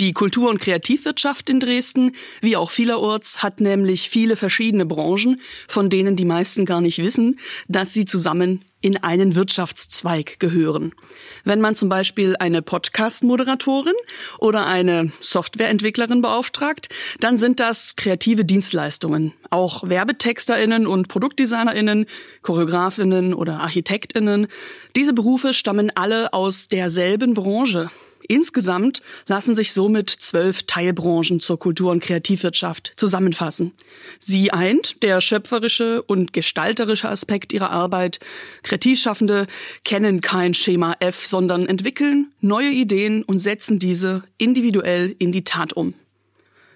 Die 0.00 0.12
Kultur- 0.12 0.50
und 0.50 0.58
Kreativwirtschaft 0.60 1.48
in 1.48 1.60
Dresden, 1.60 2.16
wie 2.40 2.56
auch 2.56 2.72
vielerorts, 2.72 3.44
hat 3.44 3.60
nämlich 3.60 4.10
viele 4.10 4.34
verschiedene 4.34 4.86
Branchen, 4.86 5.40
von 5.68 5.88
denen 5.88 6.16
die 6.16 6.24
meisten 6.24 6.64
gar 6.64 6.80
nicht 6.80 6.98
wissen, 6.98 7.38
dass 7.68 7.92
sie 7.92 8.04
zusammen 8.04 8.64
in 8.80 8.96
einen 8.96 9.36
Wirtschaftszweig 9.36 10.40
gehören. 10.40 10.92
Wenn 11.44 11.60
man 11.60 11.76
zum 11.76 11.88
Beispiel 11.88 12.34
eine 12.38 12.60
Podcast-Moderatorin 12.60 13.94
oder 14.40 14.66
eine 14.66 15.12
Softwareentwicklerin 15.20 16.20
beauftragt, 16.20 16.88
dann 17.20 17.38
sind 17.38 17.60
das 17.60 17.94
kreative 17.94 18.44
Dienstleistungen. 18.44 19.32
Auch 19.48 19.88
WerbetexterInnen 19.88 20.88
und 20.88 21.06
ProduktdesignerInnen, 21.06 22.06
ChoreografInnen 22.42 23.32
oder 23.32 23.60
ArchitektInnen. 23.60 24.48
Diese 24.96 25.14
Berufe 25.14 25.54
stammen 25.54 25.92
alle 25.94 26.32
aus 26.32 26.68
derselben 26.68 27.32
Branche. 27.32 27.90
Insgesamt 28.26 29.02
lassen 29.26 29.54
sich 29.54 29.72
somit 29.72 30.08
zwölf 30.08 30.62
Teilbranchen 30.62 31.40
zur 31.40 31.58
Kultur- 31.58 31.92
und 31.92 32.02
Kreativwirtschaft 32.02 32.92
zusammenfassen. 32.96 33.72
Sie 34.18 34.50
eint 34.50 35.02
der 35.02 35.20
schöpferische 35.20 36.02
und 36.02 36.32
gestalterische 36.32 37.08
Aspekt 37.08 37.52
ihrer 37.52 37.70
Arbeit. 37.70 38.20
Kreativschaffende 38.62 39.46
kennen 39.84 40.22
kein 40.22 40.54
Schema 40.54 40.96
F, 41.00 41.26
sondern 41.26 41.66
entwickeln 41.66 42.32
neue 42.40 42.70
Ideen 42.70 43.22
und 43.24 43.40
setzen 43.40 43.78
diese 43.78 44.24
individuell 44.38 45.14
in 45.18 45.30
die 45.30 45.44
Tat 45.44 45.74
um. 45.74 45.92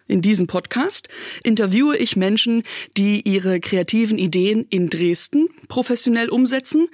In 0.06 0.22
diesem 0.22 0.46
Podcast 0.46 1.08
interviewe 1.44 1.96
ich 1.96 2.16
Menschen, 2.16 2.62
die 2.96 3.28
ihre 3.28 3.60
kreativen 3.60 4.18
Ideen 4.18 4.66
in 4.70 4.88
Dresden 4.88 5.48
professionell 5.68 6.30
umsetzen 6.30 6.88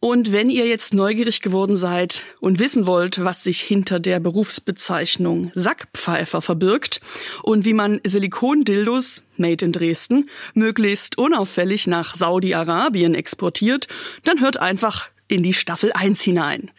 und 0.00 0.30
wenn 0.30 0.48
ihr 0.48 0.66
jetzt 0.66 0.94
neugierig 0.94 1.40
geworden 1.40 1.76
seid 1.76 2.24
und 2.40 2.60
wissen 2.60 2.86
wollt, 2.86 3.24
was 3.24 3.42
sich 3.42 3.60
hinter 3.60 3.98
der 3.98 4.20
Berufsbezeichnung 4.20 5.50
Sackpfeifer 5.54 6.40
verbirgt 6.40 7.00
und 7.42 7.64
wie 7.64 7.74
man 7.74 8.00
Silikondildos, 8.04 9.22
made 9.36 9.64
in 9.64 9.72
Dresden, 9.72 10.30
möglichst 10.54 11.18
unauffällig 11.18 11.88
nach 11.88 12.14
Saudi-Arabien 12.14 13.16
exportiert, 13.16 13.88
dann 14.22 14.40
hört 14.40 14.58
einfach 14.58 15.08
in 15.26 15.42
die 15.42 15.54
Staffel 15.54 15.92
1 15.92 16.20
hinein. 16.20 16.70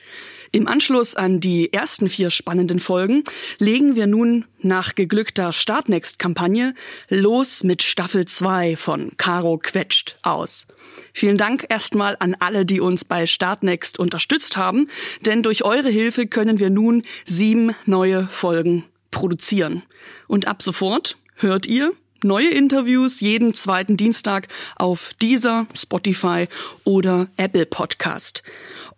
Im 0.52 0.68
Anschluss 0.68 1.16
an 1.16 1.42
die 1.42 1.72
ersten 1.74 2.10
vier 2.10 2.32
spannenden 2.32 2.80
Folgen 2.80 3.24
legen 3.60 3.96
wir 3.96 4.08
nun 4.08 4.46
nach 4.62 4.96
geglückter 4.96 5.54
Startnext-Kampagne 5.54 6.74
los 7.10 7.64
mit 7.64 7.84
Staffel 7.84 8.26
2 8.26 8.76
von 8.76 9.12
Caro 9.18 9.58
Quetscht 9.58 10.18
aus. 10.24 10.68
Vielen 11.14 11.38
Dank 11.38 11.66
erstmal 11.70 12.16
an 12.20 12.36
alle, 12.40 12.66
die 12.66 12.80
uns 12.80 13.06
bei 13.06 13.28
Startnext 13.28 14.00
unterstützt 14.00 14.58
haben, 14.58 14.90
denn 15.22 15.44
durch 15.44 15.64
eure 15.64 15.90
Hilfe 15.90 16.28
können 16.28 16.60
wir 16.60 16.70
nun 16.70 17.04
sieben 17.26 17.76
neue 17.86 18.28
Folgen 18.28 18.86
produzieren. 19.12 19.84
Und 20.28 20.48
ab 20.48 20.62
sofort 20.62 21.18
hört 21.36 21.66
ihr 21.66 21.92
neue 22.24 22.50
Interviews 22.50 23.22
jeden 23.22 23.54
zweiten 23.54 23.98
Dienstag 23.98 24.48
auf 24.76 25.12
dieser, 25.22 25.68
Spotify 25.74 26.48
oder 26.84 27.28
Apple 27.38 27.66
Podcast. 27.66 28.44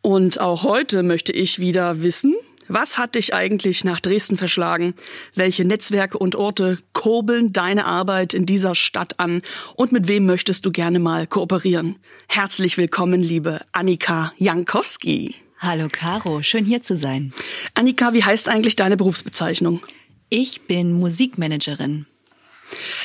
Und 0.01 0.39
auch 0.39 0.63
heute 0.63 1.03
möchte 1.03 1.31
ich 1.31 1.59
wieder 1.59 2.01
wissen, 2.01 2.35
was 2.73 2.97
hat 2.97 3.15
dich 3.15 3.33
eigentlich 3.33 3.83
nach 3.83 3.99
Dresden 3.99 4.37
verschlagen? 4.37 4.93
Welche 5.35 5.65
Netzwerke 5.65 6.17
und 6.17 6.35
Orte 6.35 6.77
kurbeln 6.93 7.51
deine 7.51 7.85
Arbeit 7.85 8.33
in 8.33 8.45
dieser 8.45 8.75
Stadt 8.75 9.19
an? 9.19 9.41
Und 9.75 9.91
mit 9.91 10.07
wem 10.07 10.25
möchtest 10.25 10.65
du 10.65 10.71
gerne 10.71 10.99
mal 10.99 11.27
kooperieren? 11.27 11.97
Herzlich 12.27 12.77
willkommen, 12.77 13.21
liebe 13.21 13.61
Annika 13.71 14.31
Jankowski. 14.37 15.35
Hallo 15.59 15.87
Caro, 15.91 16.41
schön 16.41 16.65
hier 16.65 16.81
zu 16.81 16.97
sein. 16.97 17.33
Annika, 17.73 18.13
wie 18.13 18.23
heißt 18.23 18.49
eigentlich 18.49 18.75
deine 18.75 18.97
Berufsbezeichnung? 18.97 19.81
Ich 20.29 20.61
bin 20.61 20.93
Musikmanagerin. 20.93 22.05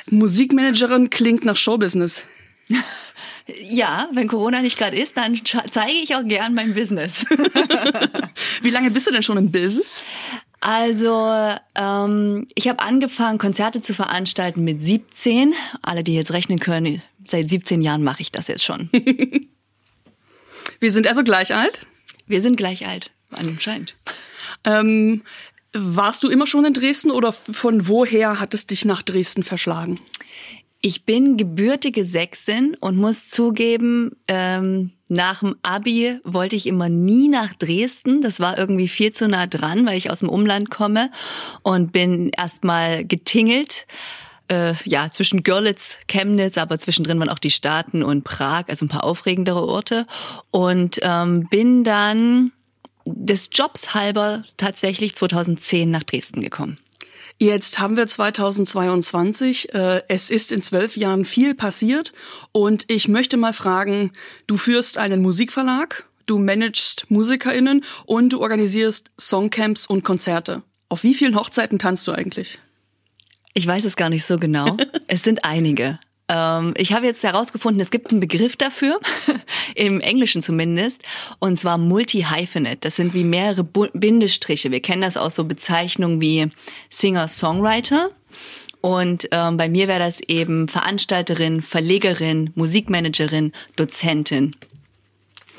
Musikmanagerin 0.08 1.10
klingt 1.10 1.44
nach 1.44 1.56
Showbusiness. 1.56 2.24
Ja, 3.60 4.08
wenn 4.12 4.26
Corona 4.26 4.60
nicht 4.60 4.76
gerade 4.76 4.96
ist, 4.96 5.16
dann 5.16 5.40
zeige 5.44 5.92
ich 5.92 6.16
auch 6.16 6.24
gern 6.24 6.52
mein 6.52 6.74
Business. 6.74 7.24
Wie 8.62 8.70
lange 8.70 8.90
bist 8.90 9.06
du 9.06 9.12
denn 9.12 9.22
schon 9.22 9.36
im 9.38 9.52
Biz? 9.52 9.82
Also, 10.58 11.54
ähm, 11.76 12.48
ich 12.56 12.66
habe 12.66 12.80
angefangen, 12.80 13.38
Konzerte 13.38 13.80
zu 13.80 13.94
veranstalten 13.94 14.64
mit 14.64 14.82
17. 14.82 15.54
Alle, 15.80 16.02
die 16.02 16.14
jetzt 16.14 16.32
rechnen 16.32 16.58
können, 16.58 17.02
seit 17.24 17.48
17 17.48 17.82
Jahren 17.82 18.02
mache 18.02 18.22
ich 18.22 18.32
das 18.32 18.48
jetzt 18.48 18.64
schon. 18.64 18.90
Wir 20.80 20.90
sind 20.92 21.06
also 21.06 21.22
gleich 21.22 21.54
alt? 21.54 21.86
Wir 22.26 22.42
sind 22.42 22.56
gleich 22.56 22.86
alt, 22.86 23.12
anscheinend. 23.30 23.94
Ähm, 24.64 25.22
warst 25.72 26.24
du 26.24 26.28
immer 26.28 26.46
schon 26.46 26.64
in 26.64 26.72
Dresden 26.72 27.10
oder 27.10 27.32
von 27.32 27.86
woher 27.86 28.40
hat 28.40 28.52
es 28.54 28.66
dich 28.66 28.84
nach 28.84 29.02
Dresden 29.02 29.42
verschlagen? 29.42 30.00
Ich 30.86 31.04
bin 31.04 31.36
gebürtige 31.36 32.04
Sächsin 32.04 32.76
und 32.78 32.96
muss 32.96 33.28
zugeben, 33.28 34.12
ähm, 34.28 34.92
nach 35.08 35.40
dem 35.40 35.56
Abi 35.64 36.20
wollte 36.22 36.54
ich 36.54 36.68
immer 36.68 36.88
nie 36.88 37.26
nach 37.26 37.54
Dresden. 37.54 38.20
Das 38.20 38.38
war 38.38 38.56
irgendwie 38.56 38.86
viel 38.86 39.10
zu 39.10 39.26
nah 39.26 39.48
dran, 39.48 39.84
weil 39.84 39.98
ich 39.98 40.12
aus 40.12 40.20
dem 40.20 40.28
Umland 40.28 40.70
komme 40.70 41.10
und 41.64 41.90
bin 41.90 42.28
erstmal 42.28 43.04
getingelt. 43.04 43.88
Äh, 44.46 44.74
ja, 44.84 45.10
zwischen 45.10 45.42
Görlitz, 45.42 45.98
Chemnitz, 46.06 46.56
aber 46.56 46.78
zwischendrin 46.78 47.18
waren 47.18 47.30
auch 47.30 47.40
die 47.40 47.50
Staaten 47.50 48.04
und 48.04 48.22
Prag, 48.22 48.66
also 48.68 48.84
ein 48.84 48.88
paar 48.88 49.02
aufregendere 49.02 49.66
Orte. 49.66 50.06
Und 50.52 51.00
ähm, 51.02 51.48
bin 51.50 51.82
dann 51.82 52.52
des 53.04 53.50
Jobs 53.52 53.92
halber 53.92 54.44
tatsächlich 54.56 55.16
2010 55.16 55.90
nach 55.90 56.04
Dresden 56.04 56.42
gekommen. 56.42 56.78
Jetzt 57.38 57.78
haben 57.78 57.96
wir 57.96 58.06
2022. 58.06 59.74
Äh, 59.74 60.02
es 60.08 60.30
ist 60.30 60.52
in 60.52 60.62
zwölf 60.62 60.96
Jahren 60.96 61.24
viel 61.24 61.54
passiert 61.54 62.12
und 62.52 62.84
ich 62.88 63.08
möchte 63.08 63.36
mal 63.36 63.52
fragen, 63.52 64.12
du 64.46 64.56
führst 64.56 64.96
einen 64.96 65.20
Musikverlag, 65.20 66.06
du 66.24 66.38
managst 66.38 67.06
MusikerInnen 67.10 67.84
und 68.06 68.30
du 68.30 68.40
organisierst 68.40 69.10
Songcamps 69.20 69.86
und 69.86 70.02
Konzerte. 70.02 70.62
Auf 70.88 71.02
wie 71.02 71.14
vielen 71.14 71.36
Hochzeiten 71.36 71.78
tanzt 71.78 72.06
du 72.06 72.12
eigentlich? 72.12 72.58
Ich 73.52 73.66
weiß 73.66 73.84
es 73.84 73.96
gar 73.96 74.08
nicht 74.08 74.24
so 74.24 74.38
genau. 74.38 74.76
es 75.06 75.22
sind 75.22 75.44
einige. 75.44 75.98
Ähm, 76.28 76.74
ich 76.76 76.92
habe 76.92 77.06
jetzt 77.06 77.22
herausgefunden, 77.22 77.80
es 77.80 77.90
gibt 77.90 78.10
einen 78.10 78.20
Begriff 78.20 78.56
dafür, 78.56 79.00
im 79.74 80.00
Englischen 80.00 80.42
zumindest, 80.42 81.02
und 81.38 81.56
zwar 81.56 81.78
Multi-Hyphenate. 81.78 82.78
Das 82.80 82.96
sind 82.96 83.14
wie 83.14 83.24
mehrere 83.24 83.64
Bindestriche. 83.64 84.70
Wir 84.70 84.80
kennen 84.80 85.02
das 85.02 85.16
aus 85.16 85.34
so 85.34 85.44
Bezeichnungen 85.44 86.20
wie 86.20 86.48
Singer-Songwriter. 86.90 88.10
Und 88.80 89.28
ähm, 89.32 89.56
bei 89.56 89.68
mir 89.68 89.88
wäre 89.88 89.98
das 89.98 90.20
eben 90.20 90.68
Veranstalterin, 90.68 91.62
Verlegerin, 91.62 92.50
Musikmanagerin, 92.54 93.52
Dozentin. 93.74 94.54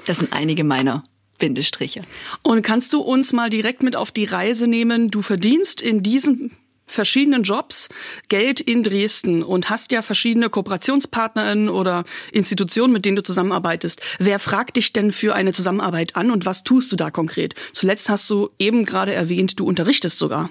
Das 0.05 0.19
sind 0.19 0.31
einige 0.31 0.63
meiner 0.63 1.03
Bindestriche. 1.37 2.03
Und 2.41 2.61
kannst 2.61 2.93
du 2.93 3.01
uns 3.01 3.33
mal 3.33 3.49
direkt 3.49 3.83
mit 3.83 3.95
auf 3.95 4.11
die 4.11 4.25
Reise 4.25 4.67
nehmen? 4.67 5.11
Du 5.11 5.21
verdienst 5.21 5.81
in 5.81 6.03
diesem 6.03 6.51
verschiedenen 6.87 7.43
Jobs 7.43 7.89
Geld 8.29 8.59
in 8.59 8.81
Dresden 8.81 9.43
und 9.43 9.69
hast 9.69 9.91
ja 9.91 10.01
verschiedene 10.01 10.49
KooperationspartnerInnen 10.49 11.69
oder 11.69 12.05
Institutionen, 12.31 12.93
mit 12.93 13.05
denen 13.05 13.17
du 13.17 13.23
zusammenarbeitest. 13.23 14.01
Wer 14.17 14.39
fragt 14.39 14.77
dich 14.77 14.93
denn 14.93 15.11
für 15.11 15.35
eine 15.35 15.53
Zusammenarbeit 15.53 16.15
an 16.15 16.31
und 16.31 16.45
was 16.45 16.63
tust 16.63 16.91
du 16.91 16.95
da 16.95 17.11
konkret? 17.11 17.53
Zuletzt 17.73 18.09
hast 18.09 18.29
du 18.29 18.49
eben 18.57 18.85
gerade 18.85 19.13
erwähnt, 19.13 19.59
du 19.59 19.65
unterrichtest 19.65 20.17
sogar. 20.17 20.49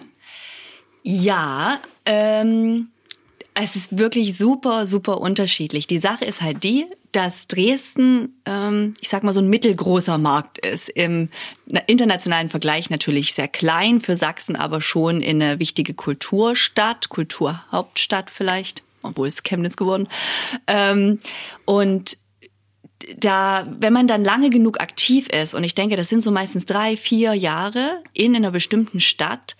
Ja, 1.02 1.80
ähm, 2.04 2.88
es 3.58 3.74
ist 3.74 3.96
wirklich 3.96 4.36
super, 4.36 4.86
super 4.86 5.20
unterschiedlich. 5.20 5.86
Die 5.86 5.98
Sache 5.98 6.26
ist 6.26 6.42
halt 6.42 6.62
die, 6.62 6.86
dass 7.12 7.46
Dresden, 7.46 8.40
ähm, 8.44 8.94
ich 9.00 9.08
sag 9.08 9.22
mal, 9.22 9.32
so 9.32 9.40
ein 9.40 9.48
mittelgroßer 9.48 10.18
Markt 10.18 10.64
ist. 10.66 10.90
Im 10.90 11.30
internationalen 11.86 12.50
Vergleich 12.50 12.90
natürlich 12.90 13.32
sehr 13.32 13.48
klein 13.48 14.00
für 14.00 14.16
Sachsen, 14.16 14.56
aber 14.56 14.82
schon 14.82 15.22
in 15.22 15.42
eine 15.42 15.58
wichtige 15.58 15.94
Kulturstadt, 15.94 17.08
Kulturhauptstadt 17.08 18.30
vielleicht, 18.30 18.82
obwohl 19.02 19.28
es 19.28 19.42
Chemnitz 19.42 19.76
geworden. 19.76 20.08
Ähm, 20.66 21.20
und 21.64 22.18
da, 23.18 23.66
wenn 23.78 23.92
man 23.92 24.08
dann 24.08 24.24
lange 24.24 24.50
genug 24.50 24.80
aktiv 24.80 25.28
ist, 25.28 25.54
und 25.54 25.64
ich 25.64 25.74
denke, 25.74 25.96
das 25.96 26.08
sind 26.08 26.22
so 26.22 26.30
meistens 26.30 26.66
drei, 26.66 26.96
vier 26.96 27.34
Jahre 27.34 28.02
in 28.14 28.34
einer 28.34 28.50
bestimmten 28.50 29.00
Stadt, 29.00 29.56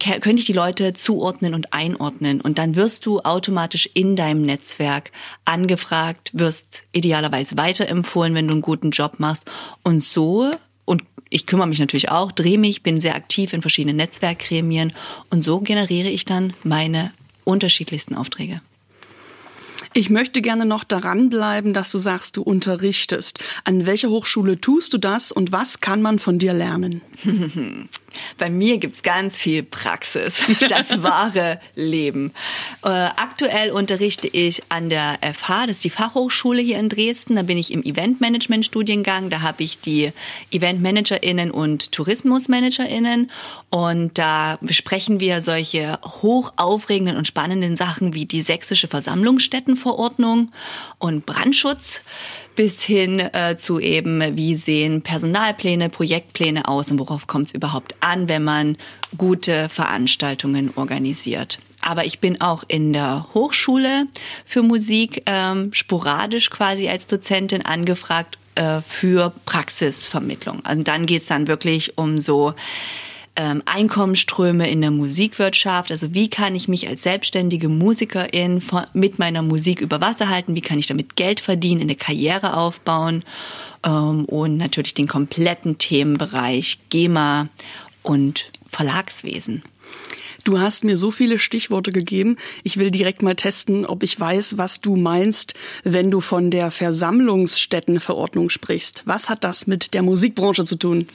könnte 0.00 0.40
ich 0.40 0.46
die 0.46 0.52
Leute 0.52 0.92
zuordnen 0.92 1.54
und 1.54 1.72
einordnen. 1.72 2.40
Und 2.40 2.58
dann 2.58 2.74
wirst 2.74 3.06
du 3.06 3.20
automatisch 3.20 3.88
in 3.94 4.16
deinem 4.16 4.42
Netzwerk 4.42 5.12
angefragt, 5.44 6.30
wirst 6.34 6.84
idealerweise 6.92 7.56
weiterempfohlen, 7.56 8.34
wenn 8.34 8.48
du 8.48 8.52
einen 8.52 8.62
guten 8.62 8.90
Job 8.90 9.14
machst. 9.18 9.46
Und 9.84 10.02
so, 10.02 10.50
und 10.84 11.02
ich 11.30 11.46
kümmere 11.46 11.68
mich 11.68 11.78
natürlich 11.78 12.10
auch, 12.10 12.32
drehe 12.32 12.58
mich, 12.58 12.82
bin 12.82 13.00
sehr 13.00 13.14
aktiv 13.14 13.52
in 13.52 13.62
verschiedenen 13.62 13.96
Netzwerkgremien. 13.96 14.92
Und 15.30 15.42
so 15.42 15.60
generiere 15.60 16.08
ich 16.08 16.24
dann 16.24 16.52
meine 16.64 17.12
unterschiedlichsten 17.44 18.16
Aufträge. 18.16 18.60
Ich 19.94 20.08
möchte 20.08 20.40
gerne 20.40 20.64
noch 20.64 20.84
daran 20.84 21.28
bleiben, 21.28 21.74
dass 21.74 21.92
du 21.92 21.98
sagst, 21.98 22.36
du 22.36 22.42
unterrichtest. 22.42 23.44
An 23.64 23.84
welcher 23.84 24.08
Hochschule 24.08 24.60
tust 24.60 24.94
du 24.94 24.98
das 24.98 25.32
und 25.32 25.52
was 25.52 25.80
kann 25.80 26.00
man 26.00 26.18
von 26.18 26.38
dir 26.38 26.52
lernen? 26.52 27.02
Bei 28.38 28.50
mir 28.50 28.78
gibt's 28.78 29.02
ganz 29.02 29.38
viel 29.38 29.62
Praxis, 29.62 30.44
das 30.68 31.02
wahre 31.02 31.60
Leben. 31.74 32.32
Äh, 32.84 32.88
aktuell 32.88 33.70
unterrichte 33.70 34.28
ich 34.28 34.62
an 34.68 34.88
der 34.88 35.18
FH, 35.34 35.66
das 35.66 35.76
ist 35.76 35.84
die 35.84 35.90
Fachhochschule 35.90 36.62
hier 36.62 36.78
in 36.78 36.88
Dresden. 36.88 37.36
Da 37.36 37.42
bin 37.42 37.58
ich 37.58 37.72
im 37.72 37.82
Eventmanagement-Studiengang. 37.82 39.30
Da 39.30 39.40
habe 39.40 39.62
ich 39.62 39.80
die 39.80 40.12
EventmanagerInnen 40.50 41.50
und 41.50 41.92
TourismusmanagerInnen. 41.92 43.30
Und 43.70 44.18
da 44.18 44.58
besprechen 44.60 45.20
wir 45.20 45.42
solche 45.42 45.98
hochaufregenden 46.04 47.16
und 47.16 47.26
spannenden 47.26 47.76
Sachen 47.76 48.14
wie 48.14 48.26
die 48.26 48.42
sächsische 48.42 48.88
Versammlungsstättenverordnung 48.88 50.52
und 50.98 51.26
Brandschutz 51.26 52.02
bis 52.54 52.82
hin 52.82 53.18
äh, 53.18 53.56
zu 53.56 53.80
eben, 53.80 54.36
wie 54.36 54.56
sehen 54.56 55.02
Personalpläne, 55.02 55.88
Projektpläne 55.88 56.68
aus 56.68 56.90
und 56.90 56.98
worauf 56.98 57.26
kommt 57.26 57.48
es 57.48 57.54
überhaupt 57.54 57.94
an, 58.00 58.28
wenn 58.28 58.44
man 58.44 58.76
gute 59.16 59.68
Veranstaltungen 59.68 60.70
organisiert. 60.74 61.58
Aber 61.80 62.04
ich 62.04 62.20
bin 62.20 62.40
auch 62.40 62.62
in 62.68 62.92
der 62.92 63.26
Hochschule 63.34 64.06
für 64.46 64.62
Musik 64.62 65.22
ähm, 65.26 65.72
sporadisch 65.72 66.50
quasi 66.50 66.88
als 66.88 67.06
Dozentin 67.08 67.62
angefragt 67.62 68.38
äh, 68.54 68.80
für 68.80 69.32
Praxisvermittlung. 69.46 70.58
Und 70.58 70.66
also 70.66 70.82
dann 70.82 71.06
geht's 71.06 71.26
dann 71.26 71.48
wirklich 71.48 71.98
um 71.98 72.20
so 72.20 72.54
ähm, 73.36 73.62
Einkommensströme 73.64 74.70
in 74.70 74.80
der 74.80 74.90
Musikwirtschaft. 74.90 75.90
Also 75.90 76.14
wie 76.14 76.28
kann 76.28 76.54
ich 76.54 76.68
mich 76.68 76.88
als 76.88 77.02
selbstständige 77.02 77.68
Musikerin 77.68 78.60
von, 78.60 78.84
mit 78.92 79.18
meiner 79.18 79.42
Musik 79.42 79.80
über 79.80 80.00
Wasser 80.00 80.28
halten? 80.28 80.54
Wie 80.54 80.60
kann 80.60 80.78
ich 80.78 80.86
damit 80.86 81.16
Geld 81.16 81.40
verdienen, 81.40 81.82
eine 81.82 81.96
Karriere 81.96 82.56
aufbauen? 82.56 83.24
Ähm, 83.84 84.26
und 84.26 84.58
natürlich 84.58 84.94
den 84.94 85.08
kompletten 85.08 85.78
Themenbereich 85.78 86.78
GEMA 86.90 87.48
und 88.02 88.50
Verlagswesen. 88.68 89.62
Du 90.44 90.58
hast 90.58 90.82
mir 90.84 90.96
so 90.96 91.10
viele 91.10 91.38
Stichworte 91.38 91.92
gegeben. 91.92 92.36
Ich 92.64 92.76
will 92.76 92.90
direkt 92.90 93.22
mal 93.22 93.36
testen, 93.36 93.86
ob 93.86 94.02
ich 94.02 94.18
weiß, 94.18 94.58
was 94.58 94.80
du 94.80 94.96
meinst, 94.96 95.54
wenn 95.84 96.10
du 96.10 96.20
von 96.20 96.50
der 96.50 96.70
Versammlungsstättenverordnung 96.70 98.50
sprichst. 98.50 99.02
Was 99.04 99.28
hat 99.28 99.44
das 99.44 99.66
mit 99.66 99.94
der 99.94 100.02
Musikbranche 100.02 100.64
zu 100.64 100.76
tun? 100.76 101.06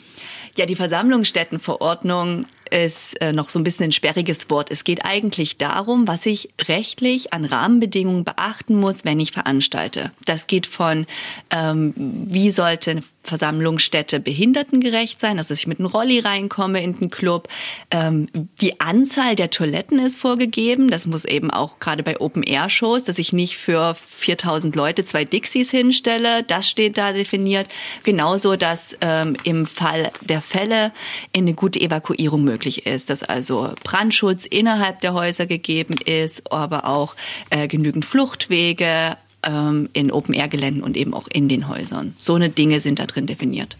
Ja, 0.55 0.65
die 0.65 0.75
Versammlungsstättenverordnung 0.75 2.45
ist 2.71 3.19
äh, 3.21 3.33
noch 3.33 3.49
so 3.49 3.59
ein 3.59 3.63
bisschen 3.63 3.85
ein 3.85 3.91
sperriges 3.91 4.49
Wort. 4.49 4.71
Es 4.71 4.83
geht 4.83 5.05
eigentlich 5.05 5.57
darum, 5.57 6.07
was 6.07 6.25
ich 6.25 6.49
rechtlich 6.67 7.33
an 7.33 7.45
Rahmenbedingungen 7.45 8.23
beachten 8.23 8.75
muss, 8.75 9.05
wenn 9.05 9.19
ich 9.19 9.31
veranstalte. 9.31 10.11
Das 10.25 10.47
geht 10.47 10.67
von, 10.67 11.05
ähm, 11.51 11.93
wie 11.95 12.51
sollte 12.51 12.91
eine 12.91 13.03
Versammlungsstätte 13.23 14.19
behindertengerecht 14.19 15.19
sein, 15.19 15.37
also 15.37 15.49
dass 15.49 15.59
ich 15.59 15.67
mit 15.67 15.79
einem 15.79 15.87
Rolli 15.87 16.19
reinkomme 16.19 16.81
in 16.81 16.97
den 16.97 17.09
Club. 17.09 17.49
Ähm, 17.91 18.29
die 18.61 18.79
Anzahl 18.79 19.35
der 19.35 19.49
Toiletten 19.49 19.99
ist 19.99 20.17
vorgegeben. 20.17 20.89
Das 20.89 21.05
muss 21.05 21.25
eben 21.25 21.51
auch 21.51 21.79
gerade 21.79 22.03
bei 22.03 22.19
Open-Air-Shows, 22.19 23.03
dass 23.03 23.19
ich 23.19 23.33
nicht 23.33 23.57
für 23.57 23.95
4000 23.95 24.75
Leute 24.75 25.03
zwei 25.03 25.25
Dixies 25.25 25.71
hinstelle. 25.71 26.43
Das 26.43 26.69
steht 26.69 26.97
da 26.97 27.11
definiert. 27.11 27.67
Genauso, 28.03 28.55
dass 28.55 28.97
ähm, 29.01 29.35
im 29.43 29.65
Fall 29.65 30.11
der 30.21 30.41
Fälle 30.41 30.93
eine 31.35 31.53
gute 31.53 31.81
Evakuierung 31.81 32.43
möglich 32.43 32.56
möglich 32.57 32.87
ist, 32.87 33.11
dass 33.11 33.21
also 33.21 33.73
Brandschutz 33.83 34.45
innerhalb 34.45 35.01
der 35.01 35.13
Häuser 35.13 35.45
gegeben 35.45 35.95
ist, 36.05 36.51
aber 36.51 36.85
auch 36.85 37.15
äh, 37.51 37.67
genügend 37.67 38.03
Fluchtwege 38.03 39.15
ähm, 39.43 39.89
in 39.93 40.11
Open-Air-Geländen 40.11 40.81
und 40.81 40.97
eben 40.97 41.13
auch 41.13 41.27
in 41.27 41.47
den 41.47 41.67
Häusern. 41.67 42.15
So 42.17 42.33
eine 42.33 42.49
Dinge 42.49 42.81
sind 42.81 42.97
da 42.97 43.05
drin 43.05 43.27
definiert. 43.27 43.77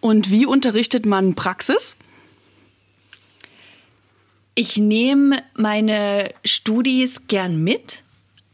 Und 0.00 0.32
wie 0.32 0.44
unterrichtet 0.44 1.06
man 1.06 1.36
Praxis? 1.36 1.96
Ich 4.56 4.76
nehme 4.76 5.36
meine 5.54 6.30
Studis 6.44 7.22
gern 7.28 7.62
mit. 7.62 8.02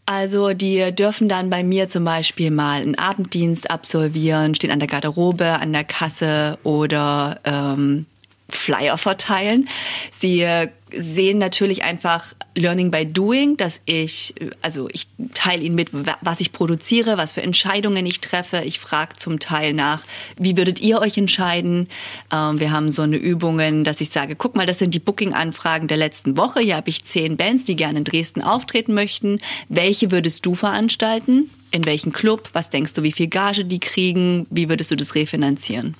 Also 0.04 0.52
die 0.52 0.92
dürfen 0.94 1.31
dann 1.31 1.48
bei 1.48 1.64
mir 1.64 1.88
zum 1.88 2.04
Beispiel 2.04 2.50
mal 2.50 2.82
einen 2.82 2.94
Abenddienst 2.94 3.70
absolvieren, 3.70 4.54
stehen 4.54 4.70
an 4.70 4.78
der 4.78 4.88
Garderobe, 4.88 5.58
an 5.58 5.72
der 5.72 5.84
Kasse 5.84 6.58
oder 6.62 7.40
ähm, 7.44 8.06
Flyer 8.50 8.96
verteilen. 8.96 9.68
Sie 10.10 10.40
äh, 10.40 10.68
sehen 10.90 11.36
natürlich 11.38 11.82
einfach 11.82 12.34
Learning 12.54 12.90
by 12.90 13.04
Doing, 13.04 13.58
dass 13.58 13.80
ich, 13.84 14.34
also 14.62 14.88
ich 14.90 15.06
teile 15.34 15.62
ihnen 15.62 15.74
mit, 15.74 15.90
was 16.22 16.40
ich 16.40 16.52
produziere, 16.52 17.18
was 17.18 17.32
für 17.32 17.42
Entscheidungen 17.42 18.06
ich 18.06 18.20
treffe. 18.20 18.62
Ich 18.64 18.78
frage 18.78 19.16
zum 19.16 19.38
Teil 19.38 19.74
nach, 19.74 20.02
wie 20.38 20.56
würdet 20.56 20.80
ihr 20.80 20.98
euch 21.00 21.18
entscheiden? 21.18 21.88
Ähm, 22.32 22.58
wir 22.58 22.70
haben 22.70 22.90
so 22.90 23.02
eine 23.02 23.16
Übungen, 23.16 23.84
dass 23.84 24.00
ich 24.00 24.08
sage, 24.10 24.34
guck 24.34 24.56
mal, 24.56 24.66
das 24.66 24.78
sind 24.78 24.94
die 24.94 24.98
Booking-Anfragen 24.98 25.86
der 25.86 25.98
letzten 25.98 26.36
Woche. 26.38 26.60
Hier 26.60 26.76
habe 26.76 26.88
ich 26.88 27.04
zehn 27.04 27.36
Bands, 27.36 27.64
die 27.64 27.76
gerne 27.76 27.98
in 27.98 28.04
Dresden 28.04 28.42
auftreten 28.42 28.94
möchten. 28.94 29.40
Welche 29.68 30.10
würdest 30.10 30.46
du 30.46 30.54
veranstalten? 30.54 31.50
In 31.70 31.84
welchem 31.84 32.12
Club? 32.12 32.48
Was 32.54 32.70
denkst 32.70 32.94
du, 32.94 33.02
wie 33.02 33.12
viel 33.12 33.28
Gage 33.28 33.66
die 33.66 33.78
kriegen? 33.78 34.46
Wie 34.48 34.70
würdest 34.70 34.90
du 34.90 34.96
das 34.96 35.14
refinanzieren? 35.14 35.94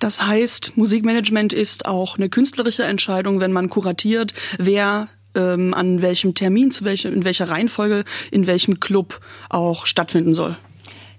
Das 0.00 0.26
heißt, 0.26 0.76
Musikmanagement 0.76 1.52
ist 1.52 1.86
auch 1.86 2.16
eine 2.16 2.30
künstlerische 2.30 2.84
Entscheidung, 2.84 3.38
wenn 3.38 3.52
man 3.52 3.68
kuratiert, 3.68 4.32
wer 4.58 5.08
ähm, 5.34 5.74
an 5.74 6.02
welchem 6.02 6.34
Termin, 6.34 6.70
zu 6.70 6.84
welchem, 6.84 7.12
in 7.12 7.24
welcher 7.24 7.48
Reihenfolge, 7.48 8.04
in 8.30 8.46
welchem 8.46 8.80
Club 8.80 9.20
auch 9.50 9.86
stattfinden 9.86 10.34
soll. 10.34 10.56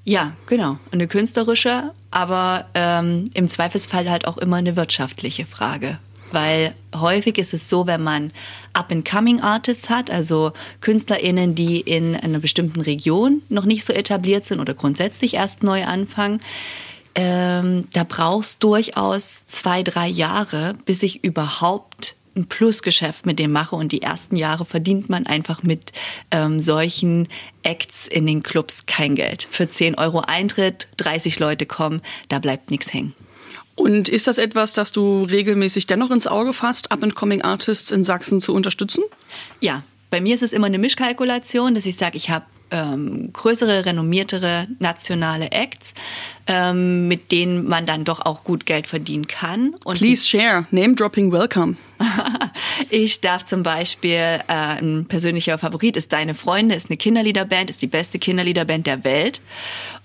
Ja, 0.03 0.33
genau. 0.47 0.79
Eine 0.91 1.07
künstlerische, 1.07 1.91
aber 2.09 2.65
ähm, 2.73 3.29
im 3.35 3.47
Zweifelsfall 3.47 4.09
halt 4.09 4.27
auch 4.27 4.39
immer 4.39 4.57
eine 4.57 4.75
wirtschaftliche 4.75 5.45
Frage. 5.45 5.99
Weil 6.31 6.73
häufig 6.95 7.37
ist 7.37 7.53
es 7.53 7.69
so, 7.69 7.85
wenn 7.87 8.01
man 8.01 8.31
Up-and-Coming-Artists 8.73 9.89
hat, 9.89 10.09
also 10.09 10.53
KünstlerInnen, 10.79 11.55
die 11.55 11.81
in 11.81 12.15
einer 12.15 12.39
bestimmten 12.39 12.81
Region 12.81 13.43
noch 13.49 13.65
nicht 13.65 13.85
so 13.85 13.93
etabliert 13.93 14.45
sind 14.45 14.59
oder 14.59 14.73
grundsätzlich 14.73 15.35
erst 15.35 15.61
neu 15.61 15.83
anfangen, 15.83 16.39
ähm, 17.15 17.87
da 17.93 18.03
brauchst 18.03 18.63
durchaus 18.63 19.45
zwei, 19.45 19.83
drei 19.83 20.07
Jahre, 20.07 20.75
bis 20.85 21.03
ich 21.03 21.23
überhaupt 21.23 22.15
ein 22.35 22.45
Plusgeschäft 22.45 23.25
mit 23.25 23.39
dem 23.39 23.51
mache. 23.51 23.75
Und 23.75 23.91
die 23.91 24.01
ersten 24.01 24.37
Jahre 24.37 24.65
verdient 24.65 25.09
man 25.09 25.25
einfach 25.27 25.63
mit 25.63 25.91
ähm, 26.31 26.59
solchen 26.59 27.27
Acts 27.63 28.07
in 28.07 28.25
den 28.25 28.43
Clubs 28.43 28.85
kein 28.85 29.15
Geld. 29.15 29.47
Für 29.51 29.67
10 29.67 29.95
Euro 29.95 30.21
Eintritt, 30.21 30.87
30 30.97 31.39
Leute 31.39 31.65
kommen, 31.65 32.01
da 32.29 32.39
bleibt 32.39 32.71
nichts 32.71 32.93
hängen. 32.93 33.13
Und 33.75 34.09
ist 34.09 34.27
das 34.27 34.37
etwas, 34.37 34.73
das 34.73 34.91
du 34.91 35.23
regelmäßig 35.23 35.87
dennoch 35.87 36.11
ins 36.11 36.27
Auge 36.27 36.53
fasst, 36.53 36.91
Up-and-Coming 36.91 37.41
Artists 37.41 37.91
in 37.91 38.03
Sachsen 38.03 38.39
zu 38.39 38.53
unterstützen? 38.53 39.03
Ja, 39.59 39.83
bei 40.09 40.21
mir 40.21 40.35
ist 40.35 40.43
es 40.43 40.53
immer 40.53 40.67
eine 40.67 40.77
Mischkalkulation, 40.77 41.73
dass 41.73 41.85
ich 41.85 41.95
sage, 41.95 42.17
ich 42.17 42.29
habe 42.29 42.45
ähm, 42.69 43.31
größere, 43.33 43.85
renommiertere 43.85 44.67
nationale 44.79 45.51
Acts, 45.51 45.93
ähm, 46.47 47.07
mit 47.07 47.31
denen 47.31 47.67
man 47.67 47.85
dann 47.85 48.03
doch 48.03 48.25
auch 48.25 48.43
gut 48.43 48.65
Geld 48.65 48.87
verdienen 48.87 49.27
kann. 49.27 49.75
Und 49.83 49.97
Please 49.97 50.27
share. 50.27 50.65
Name 50.71 50.95
dropping 50.95 51.31
welcome. 51.31 51.75
ich 52.89 53.21
darf 53.21 53.45
zum 53.45 53.63
Beispiel, 53.63 54.15
äh, 54.15 54.41
ein 54.47 55.05
persönlicher 55.07 55.57
Favorit 55.57 55.97
ist 55.97 56.11
Deine 56.13 56.33
Freunde, 56.33 56.75
ist 56.75 56.89
eine 56.89 56.97
Kinderliederband, 56.97 57.69
ist 57.69 57.81
die 57.81 57.87
beste 57.87 58.19
Kinderliederband 58.19 58.87
der 58.87 59.03
Welt. 59.03 59.41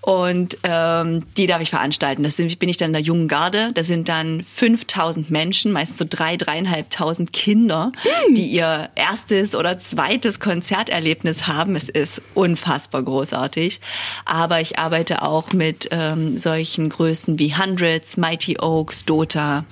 Und 0.01 0.57
ähm, 0.63 1.23
die 1.35 1.47
darf 1.47 1.61
ich 1.61 1.69
veranstalten. 1.69 2.23
Das 2.23 2.37
sind, 2.37 2.59
bin 2.59 2.69
ich 2.69 2.77
dann 2.77 2.87
in 2.87 2.93
der 2.93 3.01
jungen 3.01 3.27
Garde. 3.27 3.71
Da 3.73 3.83
sind 3.83 4.07
dann 4.07 4.41
5000 4.41 5.29
Menschen, 5.31 5.73
meistens 5.73 5.97
so 5.97 6.05
drei, 6.07 6.37
dreieinhalbtausend 6.37 7.33
Kinder, 7.33 7.91
hm. 8.03 8.35
die 8.35 8.47
ihr 8.47 8.89
erstes 8.95 9.53
oder 9.53 9.79
zweites 9.79 10.39
Konzerterlebnis 10.39 11.47
haben. 11.47 11.75
Es 11.75 11.89
ist 11.89 12.21
unfassbar 12.35 13.03
großartig. 13.03 13.81
Aber 14.23 14.61
ich 14.61 14.79
arbeite 14.79 15.23
auch 15.23 15.51
mit 15.51 15.89
ähm, 15.91 16.26
solchen 16.37 16.89
Größen 16.89 17.39
wie 17.39 17.55
Hundreds, 17.55 18.17
Mighty 18.17 18.57
Oaks, 18.59 19.05
Dota 19.05 19.65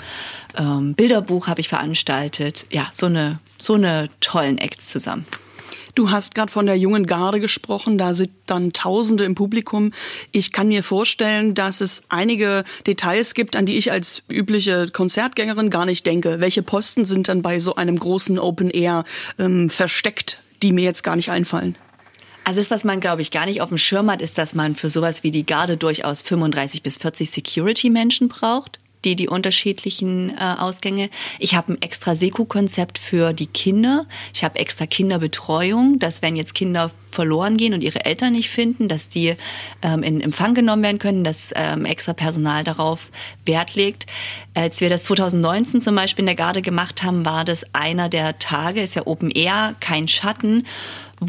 ähm, 0.58 0.94
Bilderbuch 0.94 1.48
habe 1.48 1.62
ich 1.62 1.70
veranstaltet. 1.70 2.66
Ja, 2.72 2.88
so 2.92 3.08
eine, 3.08 3.40
so 3.58 3.74
eine 3.74 4.10
tollen 4.20 4.58
Acts 4.58 4.90
zusammen. 4.90 5.26
Du 5.96 6.12
hast 6.12 6.36
gerade 6.36 6.52
von 6.52 6.66
der 6.66 6.78
jungen 6.78 7.06
Garde 7.06 7.40
gesprochen, 7.40 7.98
da 7.98 8.14
sind 8.14 8.32
dann 8.48 8.74
Tausende 8.74 9.24
im 9.24 9.34
Publikum. 9.34 9.94
Ich 10.34 10.52
kann 10.52 10.68
mir 10.68 10.84
vorstellen, 10.84 11.54
dass 11.54 11.80
es 11.80 12.04
einige 12.10 12.66
Details 12.86 13.34
gibt, 13.34 13.56
an 13.56 13.66
die 13.66 13.78
ich 13.78 13.94
als 13.94 14.22
übliche 14.30 14.90
Konzertgängerin 14.92 15.70
gar 15.70 15.86
nicht 15.86 16.06
denke. 16.06 16.42
Welche 16.42 16.64
Posten 16.64 17.06
sind 17.06 17.30
dann 17.30 17.42
bei 17.42 17.60
so 17.60 17.76
einem 17.76 17.98
großen 17.98 18.38
Open 18.38 18.70
Air 18.70 19.06
ähm, 19.40 19.70
versteckt, 19.70 20.42
die 20.62 20.74
mir 20.74 20.84
jetzt 20.84 21.04
gar 21.04 21.16
nicht 21.16 21.32
einfallen? 21.32 21.78
Also 22.46 22.60
das, 22.60 22.70
was 22.72 22.84
man, 22.84 23.00
glaube 23.00 23.24
ich, 23.24 23.32
gar 23.32 23.48
nicht 23.48 23.62
auf 23.62 23.70
dem 23.70 23.78
Schirm 23.78 24.10
hat, 24.10 24.22
ist, 24.22 24.38
dass 24.38 24.54
man 24.54 24.75
für 24.75 24.90
sowas 24.90 25.24
wie 25.24 25.32
die 25.32 25.46
Garde 25.46 25.78
durchaus 25.78 26.22
35 26.22 26.84
bis 26.84 26.98
40 26.98 27.30
Security-Menschen 27.30 28.30
braucht 28.30 28.80
die 29.06 29.16
die 29.16 29.30
unterschiedlichen 29.30 30.32
äh, 30.32 30.56
Ausgänge. 30.58 31.10
Ich 31.40 31.56
habe 31.56 31.74
ein 31.74 31.82
extra 31.82 32.16
Seku-Konzept 32.16 32.98
für 32.98 33.34
die 33.34 33.48
Kinder. 33.48 34.08
Ich 34.34 34.44
habe 34.44 34.60
extra 34.60 34.88
Kinderbetreuung, 34.88 36.00
dass 36.00 36.22
wenn 36.22 36.36
jetzt 36.36 36.56
Kinder 36.56 36.92
verloren 37.12 37.56
gehen 37.56 37.74
und 37.74 37.82
ihre 37.82 38.04
Eltern 38.04 38.34
nicht 38.34 38.50
finden, 38.50 38.90
dass 38.90 39.08
die 39.08 39.36
ähm, 39.82 40.04
in 40.04 40.20
Empfang 40.20 40.54
genommen 40.54 40.84
werden 40.84 41.00
können, 41.00 41.24
dass 41.24 41.52
ähm, 41.56 41.86
extra 41.86 42.14
Personal 42.14 42.64
darauf 42.64 43.10
Wert 43.46 43.75
legt. 43.75 44.08
Als 44.54 44.82
wir 44.82 44.90
das 44.90 45.04
2019 45.04 45.82
zum 45.82 45.96
Beispiel 45.96 46.24
in 46.24 46.28
der 46.28 46.36
Garde 46.36 46.62
gemacht 46.62 47.04
haben, 47.04 47.25
war 47.25 47.46
das 47.46 47.64
einer 47.74 48.10
der 48.10 48.40
Tage, 48.40 48.82
ist 48.82 48.96
ja 48.96 49.06
Open 49.06 49.30
Air, 49.30 49.75
kein 49.80 50.08
Schatten 50.08 50.66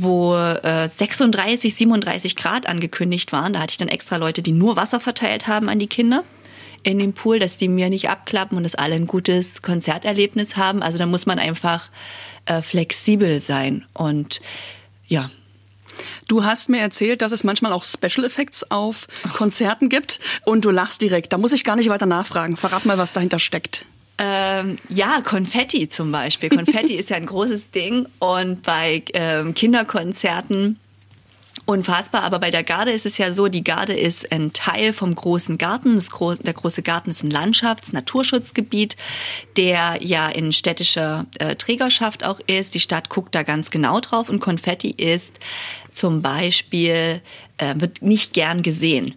wo 0.00 0.36
äh, 0.36 0.88
36, 0.88 1.74
37 1.74 2.36
Grad 2.36 2.66
angekündigt 2.66 3.32
waren. 3.32 3.52
Da 3.52 3.60
hatte 3.60 3.72
ich 3.72 3.78
dann 3.78 3.88
extra 3.88 4.16
Leute, 4.16 4.42
die 4.42 4.52
nur 4.52 4.76
Wasser 4.76 5.00
verteilt 5.00 5.46
haben 5.46 5.68
an 5.68 5.78
die 5.78 5.86
Kinder 5.86 6.24
in 6.82 6.98
dem 6.98 7.14
Pool, 7.14 7.38
dass 7.38 7.56
die 7.56 7.68
mir 7.68 7.90
nicht 7.90 8.08
abklappen 8.08 8.56
und 8.56 8.62
dass 8.62 8.76
alle 8.76 8.94
ein 8.94 9.08
gutes 9.08 9.60
Konzerterlebnis 9.60 10.56
haben. 10.56 10.82
Also 10.82 10.98
da 10.98 11.06
muss 11.06 11.26
man 11.26 11.38
einfach 11.38 11.90
äh, 12.46 12.62
flexibel 12.62 13.40
sein 13.40 13.84
und 13.92 14.40
ja. 15.06 15.30
Du 16.28 16.44
hast 16.44 16.68
mir 16.68 16.80
erzählt, 16.80 17.22
dass 17.22 17.32
es 17.32 17.42
manchmal 17.42 17.72
auch 17.72 17.82
Special 17.82 18.24
Effects 18.24 18.70
auf 18.70 19.08
Konzerten 19.32 19.88
gibt 19.88 20.20
und 20.44 20.64
du 20.64 20.70
lachst 20.70 21.00
direkt. 21.00 21.32
Da 21.32 21.38
muss 21.38 21.52
ich 21.52 21.64
gar 21.64 21.74
nicht 21.74 21.88
weiter 21.88 22.06
nachfragen. 22.06 22.56
Verrat 22.56 22.84
mal, 22.84 22.98
was 22.98 23.14
dahinter 23.14 23.38
steckt. 23.38 23.86
Ähm, 24.18 24.76
ja, 24.88 25.20
Konfetti 25.22 25.88
zum 25.88 26.10
Beispiel. 26.10 26.48
Konfetti 26.48 26.94
ist 26.96 27.10
ja 27.10 27.16
ein 27.16 27.26
großes 27.26 27.70
Ding 27.70 28.06
und 28.18 28.62
bei 28.62 29.02
ähm, 29.12 29.54
Kinderkonzerten 29.54 30.78
Unfassbar, 31.68 32.22
aber 32.22 32.38
bei 32.38 32.52
der 32.52 32.62
Garde 32.62 32.92
ist 32.92 33.06
es 33.06 33.18
ja 33.18 33.32
so, 33.32 33.48
die 33.48 33.64
Garde 33.64 33.92
ist 33.92 34.30
ein 34.30 34.52
Teil 34.52 34.92
vom 34.92 35.12
großen 35.12 35.58
Garten. 35.58 35.98
Gro 35.98 36.34
der 36.34 36.52
große 36.52 36.82
Garten 36.82 37.10
ist 37.10 37.24
ein 37.24 37.30
Landschafts-, 37.32 37.92
Naturschutzgebiet, 37.92 38.96
der 39.56 39.98
ja 40.00 40.28
in 40.28 40.52
städtischer 40.52 41.26
äh, 41.40 41.56
Trägerschaft 41.56 42.24
auch 42.24 42.38
ist. 42.46 42.76
Die 42.76 42.80
Stadt 42.80 43.08
guckt 43.08 43.34
da 43.34 43.42
ganz 43.42 43.70
genau 43.70 43.98
drauf 43.98 44.28
und 44.28 44.38
Konfetti 44.38 44.90
ist 44.90 45.32
zum 45.90 46.22
Beispiel, 46.22 47.20
äh, 47.58 47.74
wird 47.76 48.00
nicht 48.00 48.32
gern 48.32 48.62
gesehen 48.62 49.16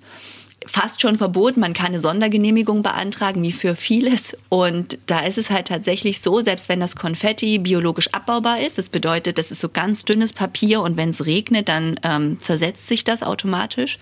fast 0.65 1.01
schon 1.01 1.17
verboten. 1.17 1.59
Man 1.59 1.73
kann 1.73 1.87
eine 1.87 1.99
Sondergenehmigung 1.99 2.83
beantragen, 2.83 3.41
wie 3.43 3.51
für 3.51 3.75
vieles. 3.75 4.35
Und 4.49 4.97
da 5.07 5.21
ist 5.21 5.37
es 5.37 5.49
halt 5.49 5.67
tatsächlich 5.67 6.21
so, 6.21 6.39
selbst 6.39 6.69
wenn 6.69 6.79
das 6.79 6.95
Konfetti 6.95 7.59
biologisch 7.59 8.09
abbaubar 8.13 8.59
ist, 8.59 8.77
das 8.77 8.89
bedeutet, 8.89 9.37
das 9.37 9.51
ist 9.51 9.61
so 9.61 9.69
ganz 9.69 10.05
dünnes 10.05 10.33
Papier 10.33 10.81
und 10.81 10.97
wenn 10.97 11.09
es 11.09 11.25
regnet, 11.25 11.69
dann 11.69 11.99
ähm, 12.03 12.39
zersetzt 12.39 12.87
sich 12.87 13.03
das 13.03 13.23
automatisch, 13.23 13.97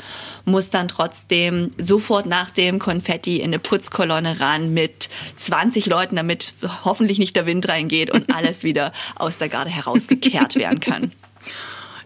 muss 0.46 0.70
dann 0.70 0.88
trotzdem 0.88 1.72
sofort 1.78 2.26
nach 2.26 2.50
dem 2.50 2.80
Konfetti 2.80 3.38
in 3.38 3.46
eine 3.46 3.60
Putzkolonne 3.60 4.40
ran 4.40 4.74
mit 4.74 5.10
20 5.38 5.86
Leuten, 5.86 6.16
damit 6.16 6.54
hoffentlich 6.84 7.20
nicht 7.20 7.36
der 7.36 7.46
Wind 7.46 7.68
reingeht 7.68 8.12
und 8.12 8.30
alles 8.36 8.64
wieder 8.64 8.94
aus 9.16 9.38
der 9.38 9.50
Garde 9.50 9.70
herausgekehrt 9.70 10.56
werden 10.56 10.80
kann. 10.80 11.12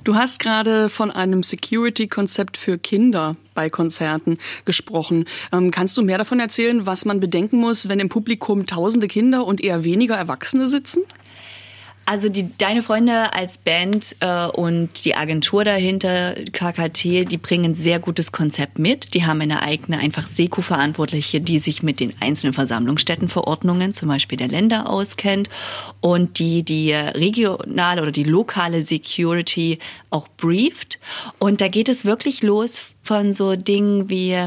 Du 0.04 0.16
hast 0.16 0.40
gerade 0.40 0.90
von 0.90 1.12
einem 1.12 1.44
Security-Konzept 1.44 2.58
für 2.58 2.80
Kinder 2.80 3.36
bei 3.54 3.70
Konzerten 3.70 4.40
gesprochen. 4.66 5.26
Ähm, 5.54 5.70
kannst 5.70 5.96
du 5.96 6.02
mehr 6.02 6.18
davon 6.18 6.40
erzählen, 6.40 6.88
was 6.88 7.06
man 7.06 7.20
bedenken 7.20 7.58
muss, 7.58 7.88
wenn 7.88 8.00
im 8.00 8.10
Publikum 8.10 8.66
tausende 8.66 9.08
Kinder 9.08 9.46
und 9.46 9.62
eher 9.62 9.84
weniger 9.84 10.16
Erwachsene 10.16 10.68
sitzen? 10.68 11.04
Also 12.06 12.30
die 12.30 12.50
Deine 12.58 12.84
Freunde 12.84 13.34
als 13.34 13.58
Band 13.58 14.16
äh, 14.20 14.48
und 14.48 15.06
die 15.06 15.16
Agentur 15.16 15.64
dahinter, 15.64 16.36
KKT, 16.52 17.32
die 17.32 17.38
bringen 17.38 17.74
sehr 17.76 18.00
gutes 18.00 18.32
Konzept 18.32 18.80
mit. 18.80 19.14
Die 19.14 19.26
haben 19.26 19.40
eine 19.40 19.62
eigene, 19.62 20.00
einfach 20.00 20.28
Seko-Verantwortliche, 20.28 21.42
die 21.42 21.60
sich 21.60 21.84
mit 21.84 22.00
den 22.00 22.14
einzelnen 22.20 22.54
Versammlungsstättenverordnungen, 22.54 23.94
zum 23.94 24.10
Beispiel 24.10 24.38
der 24.38 24.50
Länder, 24.50 24.90
auskennt 24.90 25.50
und 26.02 26.40
die 26.40 26.64
die 26.64 26.92
regionale 26.92 28.02
oder 28.02 28.12
die 28.12 28.24
lokale 28.24 28.82
Security 28.82 29.80
auch 30.10 30.28
brieft. 30.28 31.00
Und 31.40 31.62
da 31.62 31.68
geht 31.68 31.88
es 31.88 32.04
wirklich 32.04 32.42
los 32.42 32.84
von 33.04 33.32
so 33.32 33.56
Dingen 33.56 34.10
wie 34.10 34.38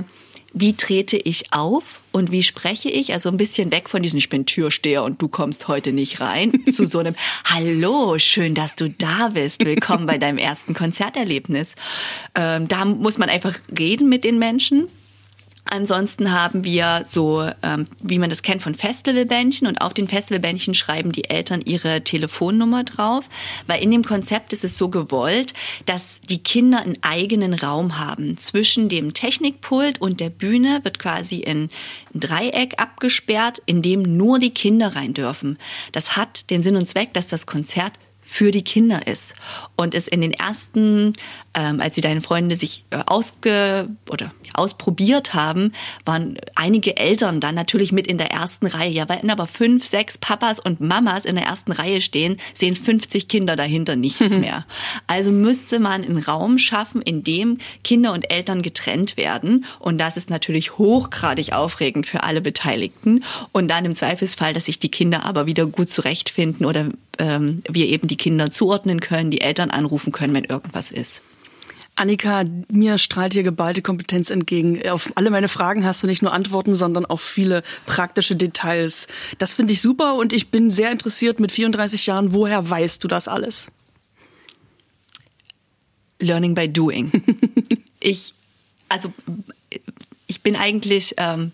wie 0.52 0.75
trete 0.75 1.16
ich 1.16 1.52
auf 1.52 2.00
und 2.14 2.30
wie 2.30 2.44
spreche 2.44 2.88
ich? 2.88 3.12
Also 3.12 3.28
ein 3.28 3.37
bisschen 3.37 3.73
weg 3.73 3.90
von 3.90 4.00
diesem, 4.00 4.18
ich 4.18 4.28
bin 4.28 4.47
Türsteher 4.47 5.02
und 5.02 5.21
du 5.21 5.26
kommst 5.26 5.66
heute 5.66 5.92
nicht 5.92 6.21
rein, 6.21 6.52
zu 6.71 6.87
so 6.87 7.00
einem, 7.00 7.16
hallo, 7.44 8.21
schön, 8.21 8.54
dass 8.54 8.76
du 8.76 8.88
da 8.88 9.30
bist, 9.35 9.64
willkommen 9.64 10.06
bei 10.06 10.16
deinem 10.16 10.38
ersten 10.38 10.75
Konzerterlebnis. 10.75 11.75
Ähm, 12.37 12.68
da 12.68 12.85
muss 12.85 13.18
man 13.18 13.28
einfach 13.28 13.59
reden 13.76 14.09
mit 14.09 14.23
den 14.23 14.38
Menschen 14.38 14.88
Ansonsten 15.71 16.30
haben 16.30 16.62
wir 16.62 17.02
so, 17.06 17.49
ähm, 17.62 17.87
wie 18.02 18.18
man 18.18 18.28
das 18.28 18.42
kennt 18.42 18.62
von 18.62 18.75
Festivalbändchen 18.75 19.66
und 19.66 19.80
auf 19.80 19.94
den 19.94 20.09
Festivalbändchen 20.09 20.75
schreiben 20.75 21.11
die 21.11 21.30
Eltern 21.30 21.62
ihre 21.62 22.04
Telefonnummer 22.04 22.85
drauf, 22.85 23.28
weil 23.66 23.83
in 23.83 23.90
dem 23.90 24.04
Konzept 24.04 24.52
ist 24.52 24.62
es 24.62 24.76
so 24.76 24.90
gewollt, 24.90 25.54
dass 25.87 26.21
die 26.21 26.42
Kinder 26.42 26.80
einen 26.80 26.99
eigenen 27.00 27.54
Raum 27.54 27.99
haben. 27.99 28.37
Zwischen 28.37 28.90
dem 28.90 29.14
Technikpult 29.14 30.00
und 30.00 30.21
der 30.21 30.30
Bühne 30.30 30.80
wird 30.83 30.99
quasi 30.99 31.44
ein 31.47 31.71
Dreieck 32.12 32.75
abgesperrt, 32.78 33.62
in 33.64 33.80
dem 33.80 34.02
nur 34.02 34.38
die 34.38 34.50
Kinder 34.50 34.94
rein 34.94 35.14
dürfen. 35.14 35.59
Das 35.92 36.16
hat 36.16 36.50
den 36.50 36.62
Sinn 36.62 36.76
und 36.76 36.88
Zweck, 36.88 37.14
dass 37.14 37.26
das 37.26 37.47
Konzert 37.47 37.94
für 38.34 38.50
die 38.50 38.64
Kinder 38.64 39.06
ist. 39.06 39.34
Und 39.76 39.94
es 39.94 40.08
in 40.08 40.20
den 40.20 40.32
ersten, 40.32 41.12
ähm, 41.54 41.80
als 41.80 41.94
sie 41.94 42.00
deine 42.00 42.20
Freunde 42.20 42.56
sich 42.56 42.84
äh, 42.90 42.98
ausge 43.06 43.88
oder 44.10 44.32
ausprobiert 44.54 45.34
haben, 45.34 45.72
waren 46.04 46.38
einige 46.56 46.96
Eltern 46.96 47.38
dann 47.38 47.54
natürlich 47.54 47.92
mit 47.92 48.08
in 48.08 48.18
der 48.18 48.32
ersten 48.32 48.66
Reihe. 48.66 48.90
Ja, 48.90 49.08
wenn 49.08 49.30
aber 49.30 49.46
fünf, 49.46 49.84
sechs 49.84 50.18
Papas 50.18 50.58
und 50.58 50.80
Mamas 50.80 51.26
in 51.26 51.36
der 51.36 51.44
ersten 51.44 51.70
Reihe 51.70 52.00
stehen, 52.00 52.38
sehen 52.54 52.74
50 52.74 53.28
Kinder 53.28 53.54
dahinter 53.54 53.94
nichts 53.94 54.30
mehr. 54.36 54.66
Also 55.06 55.30
müsste 55.30 55.78
man 55.78 56.02
einen 56.02 56.18
Raum 56.18 56.58
schaffen, 56.58 57.02
in 57.02 57.22
dem 57.22 57.58
Kinder 57.84 58.12
und 58.12 58.32
Eltern 58.32 58.62
getrennt 58.62 59.16
werden. 59.16 59.64
Und 59.78 59.98
das 59.98 60.16
ist 60.16 60.28
natürlich 60.28 60.76
hochgradig 60.76 61.52
aufregend 61.52 62.08
für 62.08 62.24
alle 62.24 62.40
Beteiligten. 62.40 63.22
Und 63.52 63.68
dann 63.68 63.84
im 63.84 63.94
Zweifelsfall, 63.94 64.54
dass 64.54 64.64
sich 64.64 64.80
die 64.80 64.90
Kinder 64.90 65.24
aber 65.24 65.46
wieder 65.46 65.66
gut 65.66 65.88
zurechtfinden 65.88 66.66
oder 66.66 66.88
ähm, 67.18 67.62
wir 67.68 67.87
eben 67.87 68.09
die 68.09 68.16
Kinder 68.16 68.50
zuordnen 68.50 69.00
können, 69.00 69.30
die 69.30 69.40
Eltern 69.40 69.71
anrufen 69.71 70.12
können, 70.12 70.35
wenn 70.35 70.44
irgendwas 70.44 70.90
ist. 70.90 71.23
Annika, 71.97 72.44
mir 72.68 72.99
strahlt 72.99 73.35
hier 73.35 73.44
geballte 73.44 73.80
Kompetenz 73.80 74.30
entgegen. 74.30 74.88
Auf 74.88 75.12
alle 75.14 75.30
meine 75.30 75.49
Fragen 75.49 75.85
hast 75.85 76.02
du 76.02 76.09
nicht 76.09 76.23
nur 76.23 76.33
Antworten, 76.33 76.75
sondern 76.75 77.06
auch 77.06 77.21
viele 77.21 77.62
praktische 77.87 78.35
Details. 78.35 79.06
Das 79.38 79.54
finde 79.54 79.73
ich 79.75 79.80
super 79.80 80.16
und 80.16 80.33
ich 80.33 80.50
bin 80.50 80.71
sehr 80.71 80.90
interessiert 80.90 81.38
mit 81.38 81.52
34 81.52 82.06
Jahren. 82.06 82.35
Woher 82.35 82.68
weißt 82.68 83.02
du 83.04 83.09
das 83.09 83.28
alles? 83.28 83.68
Learning 86.18 86.54
by 86.54 86.68
doing. 86.68 87.12
ich, 88.00 88.35
also, 88.88 89.12
ich 90.26 90.42
bin 90.42 90.56
eigentlich 90.56 91.14
ähm, 91.18 91.52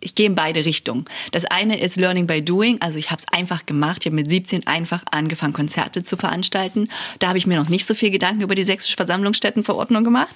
ich 0.00 0.14
gehe 0.14 0.26
in 0.26 0.34
beide 0.34 0.64
Richtungen. 0.64 1.06
Das 1.32 1.44
eine 1.44 1.80
ist 1.80 1.96
Learning 1.96 2.26
by 2.26 2.40
Doing, 2.40 2.80
also 2.80 2.98
ich 2.98 3.10
habe 3.10 3.20
es 3.20 3.36
einfach 3.36 3.66
gemacht. 3.66 3.98
Ich 4.00 4.06
habe 4.06 4.14
mit 4.14 4.28
17 4.28 4.66
einfach 4.66 5.02
angefangen, 5.10 5.52
Konzerte 5.52 6.02
zu 6.02 6.16
veranstalten. 6.16 6.88
Da 7.18 7.28
habe 7.28 7.38
ich 7.38 7.46
mir 7.46 7.58
noch 7.58 7.68
nicht 7.68 7.84
so 7.84 7.94
viel 7.94 8.10
Gedanken 8.10 8.42
über 8.42 8.54
die 8.54 8.62
sächsische 8.62 8.96
Versammlungsstättenverordnung 8.96 10.04
gemacht. 10.04 10.34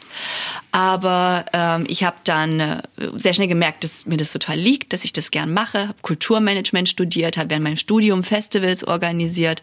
Aber 0.73 1.45
ähm, 1.53 1.85
ich 1.89 2.03
habe 2.03 2.17
dann 2.25 2.59
äh, 2.59 2.83
sehr 3.15 3.35
schnell 3.35 3.47
gemerkt, 3.47 3.85
dass 3.85 4.05
mir 4.07 4.17
das 4.17 4.33
total 4.33 4.59
liegt, 4.59 4.93
dass 4.93 5.05
ich 5.05 5.13
das 5.13 5.31
gern 5.31 5.53
mache. 5.53 5.89
Habe 5.89 5.99
Kulturmanagement 6.03 6.89
studiert, 6.89 7.37
habe 7.37 7.51
während 7.51 7.65
meinem 7.65 7.77
Studium 7.77 8.25
Festivals 8.25 8.83
organisiert, 8.83 9.61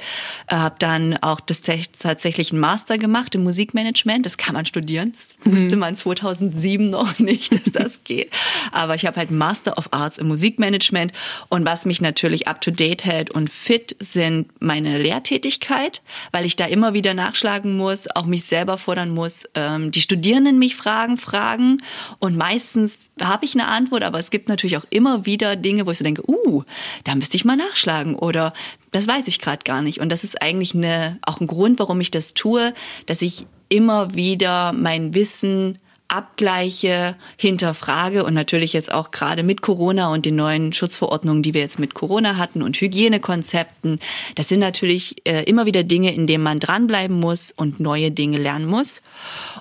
äh, 0.47 0.55
habe 0.55 0.75
dann 0.79 1.17
auch 1.17 1.41
das 1.41 1.61
tatsächlich 1.61 2.51
einen 2.51 2.61
Master 2.61 2.97
gemacht 2.97 3.35
im 3.35 3.43
Musikmanagement. 3.43 4.25
Das 4.25 4.37
kann 4.37 4.53
man 4.53 4.65
studieren. 4.65 5.13
Das 5.15 5.35
mhm. 5.43 5.57
wusste 5.57 5.75
man 5.75 5.95
2007 5.95 6.89
noch 6.89 7.19
nicht, 7.19 7.53
dass 7.53 7.73
das 7.73 7.99
geht. 8.05 8.31
Aber 8.71 8.95
ich 8.95 9.05
habe 9.05 9.17
halt 9.17 9.31
Master 9.31 9.77
of 9.77 9.88
of 9.88 9.88
Arts 9.91 10.17
im 10.17 10.27
Musikmanagement. 10.27 11.11
Und 11.49 11.65
was 11.65 11.85
mich 11.85 12.01
natürlich 12.01 12.47
up 12.47 12.61
to 12.61 12.71
date 12.71 13.05
hält 13.05 13.31
und 13.31 13.49
fit 13.49 13.95
sind 13.99 14.47
meine 14.61 14.97
Lehrtätigkeit, 14.97 16.01
weil 16.31 16.45
ich 16.45 16.55
da 16.55 16.65
immer 16.65 16.93
wieder 16.93 17.13
nachschlagen 17.13 17.77
muss, 17.77 18.07
auch 18.15 18.25
mich 18.25 18.45
selber 18.45 18.77
fordern 18.77 19.09
muss, 19.09 19.43
ähm, 19.55 19.91
die 19.91 20.01
Studierenden 20.01 20.59
mich 20.59 20.75
fragen, 20.75 21.17
fragen. 21.17 21.77
Und 22.19 22.37
meistens 22.37 22.97
habe 23.21 23.45
ich 23.45 23.53
eine 23.55 23.67
Antwort, 23.67 24.03
aber 24.03 24.19
es 24.19 24.31
gibt 24.31 24.49
natürlich 24.49 24.77
auch 24.77 24.85
immer 24.89 25.25
wieder 25.25 25.55
Dinge, 25.55 25.85
wo 25.85 25.91
ich 25.91 25.97
so 25.97 26.03
denke, 26.03 26.23
uh, 26.29 26.63
da 27.03 27.15
müsste 27.15 27.37
ich 27.37 27.45
mal 27.45 27.57
nachschlagen 27.57 28.15
oder 28.15 28.53
das 28.91 29.07
weiß 29.07 29.27
ich 29.27 29.39
gerade 29.39 29.63
gar 29.63 29.81
nicht. 29.81 29.99
Und 29.99 30.09
das 30.09 30.23
ist 30.23 30.41
eigentlich 30.41 30.73
eine, 30.73 31.19
auch 31.21 31.39
ein 31.39 31.47
Grund, 31.47 31.79
warum 31.79 32.01
ich 32.01 32.11
das 32.11 32.33
tue, 32.33 32.73
dass 33.05 33.21
ich 33.21 33.45
immer 33.69 34.15
wieder 34.15 34.73
mein 34.73 35.13
Wissen 35.13 35.77
abgleiche, 36.09 37.15
hinterfrage 37.37 38.23
und 38.23 38.33
natürlich 38.33 38.73
jetzt 38.73 38.91
auch 38.91 39.11
gerade 39.11 39.43
mit 39.43 39.61
Corona 39.61 40.11
und 40.11 40.25
den 40.25 40.35
neuen 40.35 40.73
Schutzverordnungen, 40.73 41.43
die 41.43 41.53
wir 41.53 41.61
jetzt 41.61 41.79
mit 41.79 41.93
Corona 41.93 42.37
hatten 42.37 42.61
und 42.61 42.75
Hygienekonzepten. 42.81 43.99
Das 44.35 44.49
sind 44.49 44.59
natürlich 44.59 45.25
äh, 45.25 45.43
immer 45.43 45.65
wieder 45.65 45.83
Dinge, 45.83 46.13
in 46.13 46.27
denen 46.27 46.43
man 46.43 46.59
dranbleiben 46.59 47.17
muss 47.17 47.51
und 47.51 47.79
neue 47.79 48.11
Dinge 48.11 48.37
lernen 48.37 48.65
muss. 48.65 49.01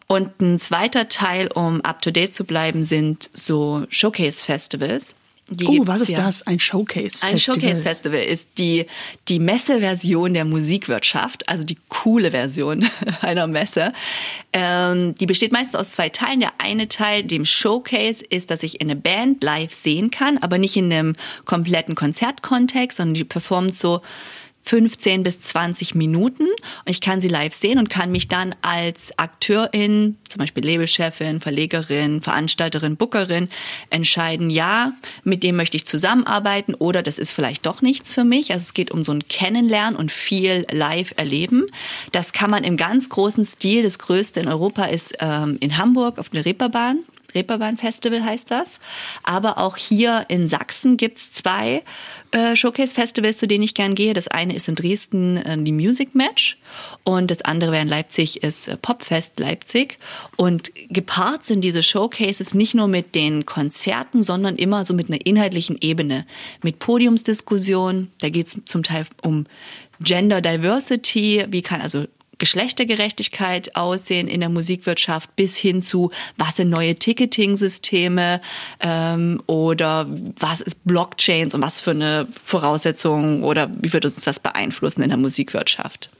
Und 0.07 0.40
ein 0.40 0.59
zweiter 0.59 1.09
Teil, 1.09 1.49
um 1.52 1.83
up 1.83 2.02
to 2.02 2.11
date 2.11 2.35
zu 2.35 2.45
bleiben, 2.45 2.83
sind 2.83 3.31
so 3.33 3.85
Showcase-Festivals. 3.90 5.14
Oh, 5.50 5.87
was 5.87 6.02
ist 6.02 6.12
ja. 6.12 6.19
das? 6.25 6.47
Ein 6.47 6.61
Showcase-Festival? 6.61 7.33
Ein 7.33 7.38
Showcase-Festival 7.38 8.21
ist 8.21 8.49
die, 8.59 8.87
die 9.28 9.38
Messeversion 9.38 10.35
der 10.35 10.45
Musikwirtschaft, 10.45 11.49
also 11.49 11.64
die 11.64 11.78
coole 11.88 12.31
Version 12.31 12.88
einer 13.23 13.47
Messe. 13.47 13.93
Ähm, 14.52 15.14
die 15.14 15.26
besteht 15.26 15.52
meistens 15.52 15.75
aus 15.75 15.93
zwei 15.93 16.11
Teilen. 16.11 16.40
Der 16.40 16.52
eine 16.59 16.88
Teil, 16.88 17.25
dem 17.25 17.47
Showcase, 17.47 18.23
ist, 18.25 18.50
dass 18.50 18.62
ich 18.62 18.81
eine 18.81 18.97
Band 18.97 19.43
live 19.43 19.73
sehen 19.73 20.11
kann, 20.11 20.38
aber 20.38 20.59
nicht 20.59 20.76
in 20.76 20.93
einem 20.93 21.14
kompletten 21.45 21.95
Konzertkontext, 21.95 22.99
sondern 22.99 23.14
die 23.14 23.25
performt 23.25 23.75
so 23.75 24.02
15 24.69 25.23
bis 25.23 25.41
20 25.41 25.95
Minuten 25.95 26.43
und 26.43 26.91
ich 26.91 27.01
kann 27.01 27.23
sie 27.23 27.29
live 27.29 27.55
sehen 27.55 27.79
und 27.79 27.89
kann 27.89 28.13
mich 28.13 28.29
dann 28.29 28.55
als 28.61 29.19
Akteurin, 29.19 30.19
zum 30.29 30.41
Beispiel 30.41 30.63
Labelchefin, 30.63 31.41
Verlegerin, 31.41 32.21
Veranstalterin, 32.21 32.97
Bookerin 32.97 33.49
entscheiden, 33.89 34.51
ja, 34.51 34.93
mit 35.25 35.43
dem 35.43 35.57
möchte 35.57 35.79
ich 35.79 35.87
zusammenarbeiten 35.87 36.75
oder 36.75 37.03
das 37.03 37.19
ist 37.19 37.33
vielleicht 37.33 37.65
doch 37.65 37.81
nichts 37.81 38.13
für 38.13 38.25
mich. 38.25 38.53
Also 38.53 38.65
es 38.65 38.75
geht 38.75 38.91
um 38.91 39.05
so 39.05 39.13
ein 39.13 39.27
Kennenlernen 39.27 39.99
und 39.99 40.13
viel 40.13 40.67
live 40.71 41.15
erleben. 41.17 41.65
Das 42.13 42.35
kann 42.35 42.51
man 42.51 42.63
im 42.63 42.77
ganz 42.77 43.09
großen 43.09 43.47
Stil. 43.47 43.83
Das 43.83 43.99
größte 43.99 44.41
in 44.41 44.49
Europa 44.49 44.85
ist 44.85 45.15
ähm, 45.21 45.57
in 45.61 45.79
Hamburg 45.79 46.19
auf 46.19 46.29
der 46.29 46.45
Reeperbahn. 46.45 46.99
Reeperbahn-Festival 47.35 48.25
heißt 48.25 48.50
das. 48.50 48.78
Aber 49.23 49.58
auch 49.58 49.76
hier 49.76 50.25
in 50.28 50.49
Sachsen 50.49 50.97
gibt's 50.97 51.32
zwei 51.32 51.82
äh, 52.30 52.56
Showcase-Festivals, 52.56 53.38
zu 53.38 53.47
denen 53.47 53.64
ich 53.64 53.75
gern 53.75 53.94
gehe. 53.94 54.14
Das 54.14 54.28
eine 54.28 54.54
ist 54.54 54.68
in 54.68 54.75
Dresden 54.75 55.37
äh, 55.37 55.62
die 55.62 55.73
Music 55.73 56.14
Match 56.14 56.58
und 57.04 57.30
das 57.30 57.42
andere 57.42 57.73
wäre 57.73 57.82
in 57.82 57.88
Leipzig 57.88 58.42
ist 58.42 58.68
äh, 58.68 58.76
Popfest 58.76 59.38
Leipzig. 59.38 59.99
Und 60.37 60.73
gepaart 60.90 61.44
sind 61.44 61.62
diese 61.62 61.82
Showcases 61.82 62.54
nicht 62.54 62.75
nur 62.75 62.88
mit 62.88 63.14
den 63.14 63.47
Konzerten, 63.47 64.23
sondern 64.23 64.56
immer 64.56 64.85
so 64.85 64.94
mit 64.94 65.08
einer 65.08 65.25
inhaltlichen 65.25 65.78
Ebene. 65.80 66.26
Mit 66.62 66.78
Podiumsdiskussion, 66.78 68.11
da 68.20 68.28
geht's 68.28 68.58
zum 68.64 68.82
Teil 68.82 69.06
um 69.23 69.47
Gender 70.00 70.40
Diversity, 70.40 71.44
wie 71.49 71.62
kann 71.62 71.80
also 71.80 72.06
Geschlechtergerechtigkeit 72.38 73.76
aussehen 73.76 74.28
in 74.28 74.40
der 74.40 74.49
Musikwirtschaft 74.49 75.35
bis 75.37 75.57
hin 75.57 75.83
zu, 75.83 76.11
was 76.37 76.57
sind 76.57 76.71
neue 76.71 76.95
Ticketing-Systeme 76.95 78.40
ähm, 78.80 79.42
oder 79.47 80.07
was 80.38 80.61
ist 80.61 80.85
Blockchains 80.85 81.54
und 81.54 81.62
was 81.62 81.80
für 81.80 81.90
eine 81.90 82.28
Voraussetzung 82.45 83.42
oder 83.42 83.71
wie 83.80 83.92
wird 83.92 84.04
uns 84.04 84.16
das 84.16 84.40
beeinflussen 84.40 85.02
in 85.02 85.09
der 85.09 85.18
Musikwirtschaft? 85.18 86.11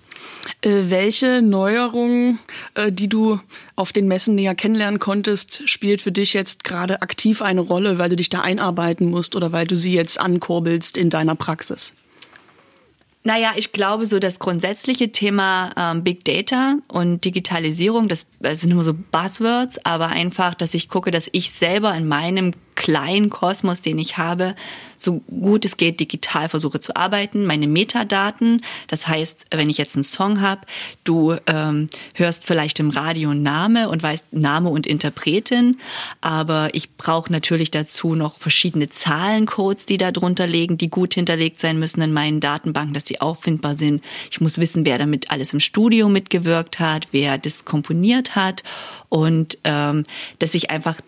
Äh, 0.60 0.84
welche 0.88 1.42
Neuerungen, 1.42 2.38
äh, 2.75 2.90
die 2.90 3.08
du 3.08 3.40
auf 3.76 3.92
den 3.92 4.08
Messen 4.08 4.34
näher 4.34 4.54
kennenlernen 4.54 4.98
konntest, 4.98 5.68
spielt 5.68 6.00
für 6.00 6.12
dich 6.12 6.32
jetzt 6.32 6.64
gerade 6.64 7.02
aktiv 7.02 7.42
eine 7.42 7.60
Rolle, 7.60 7.98
weil 7.98 8.08
du 8.08 8.16
dich 8.16 8.28
da 8.28 8.40
einarbeiten 8.40 9.08
musst 9.10 9.37
oder 9.37 9.52
weil 9.52 9.66
du 9.66 9.76
sie 9.76 9.92
jetzt 9.92 10.18
ankurbelst 10.18 10.96
in 10.96 11.10
deiner 11.10 11.34
Praxis? 11.34 11.94
Naja, 13.28 13.52
ich 13.56 13.73
glaube, 13.73 14.06
so 14.06 14.20
das 14.20 14.38
grundsätzliche 14.38 15.12
Thema 15.12 15.70
ähm, 15.76 16.02
Big 16.02 16.25
Data 16.25 16.76
und 16.90 17.26
Digitalisierung, 17.26 18.08
das, 18.08 18.25
das 18.40 18.62
sind 18.62 18.70
immer 18.70 18.85
so 18.85 18.94
Buzzwords, 18.94 19.85
aber 19.85 20.06
einfach, 20.06 20.54
dass 20.54 20.73
ich 20.73 20.88
gucke, 20.88 21.11
dass 21.11 21.28
ich 21.32 21.50
selber 21.50 21.94
in 21.94 22.08
meinem 22.08 22.54
kleinen 22.78 23.28
Kosmos, 23.28 23.82
den 23.82 23.99
ich 23.99 24.18
habe, 24.18 24.54
so 24.97 25.20
gut 25.28 25.64
es 25.64 25.76
geht 25.76 25.99
digital 25.99 26.49
versuche 26.49 26.78
zu 26.78 26.94
arbeiten. 26.94 27.45
Meine 27.45 27.67
Metadaten, 27.67 28.62
das 28.86 29.08
heißt, 29.08 29.47
wenn 29.50 29.69
ich 29.69 29.78
jetzt 29.78 29.97
einen 29.97 30.04
Song 30.04 30.41
habe, 30.41 30.60
du 31.02 31.34
ähm, 31.47 31.88
hörst 32.14 32.47
vielleicht 32.47 32.78
im 32.78 32.91
Radio 32.91 33.34
Name 33.34 33.88
und 33.88 34.02
weißt 34.02 34.32
Name 34.32 34.69
und 34.71 34.86
Interpretin, 34.86 35.80
aber 36.21 36.69
ich 36.73 36.97
brauche 36.97 37.32
natürlich 37.32 37.73
dazu 37.73 38.14
noch 38.14 38.38
verschiedene 38.38 38.88
Zahlencodes, 38.88 39.86
die 39.86 39.99
da 39.99 40.12
drunter 40.12 40.47
liegen, 40.47 40.78
die 40.78 40.88
gut 40.88 41.14
hinterlegt 41.14 41.58
sein 41.58 41.80
müssen 41.80 42.00
in 42.00 42.12
meinen 42.12 42.38
Datenbanken, 42.38 42.95
dass 42.95 43.04
auffindbar 43.21 43.75
sind. 43.75 44.02
Ich 44.31 44.41
muss 44.41 44.59
wissen, 44.59 44.87
wer 44.87 44.99
damit 44.99 45.31
alles 45.31 45.52
im 45.52 45.61
Studio 45.61 46.09
mitgewirkt 46.09 46.78
hat, 46.78 47.09
wer 47.13 47.39
das 47.39 47.65
komponiert 47.65 48.37
hat 48.37 48.63
und 49.09 49.59
ähm, 49.65 50.04
dass 50.39 50.54
ich 50.54 50.71
einfach 50.71 51.00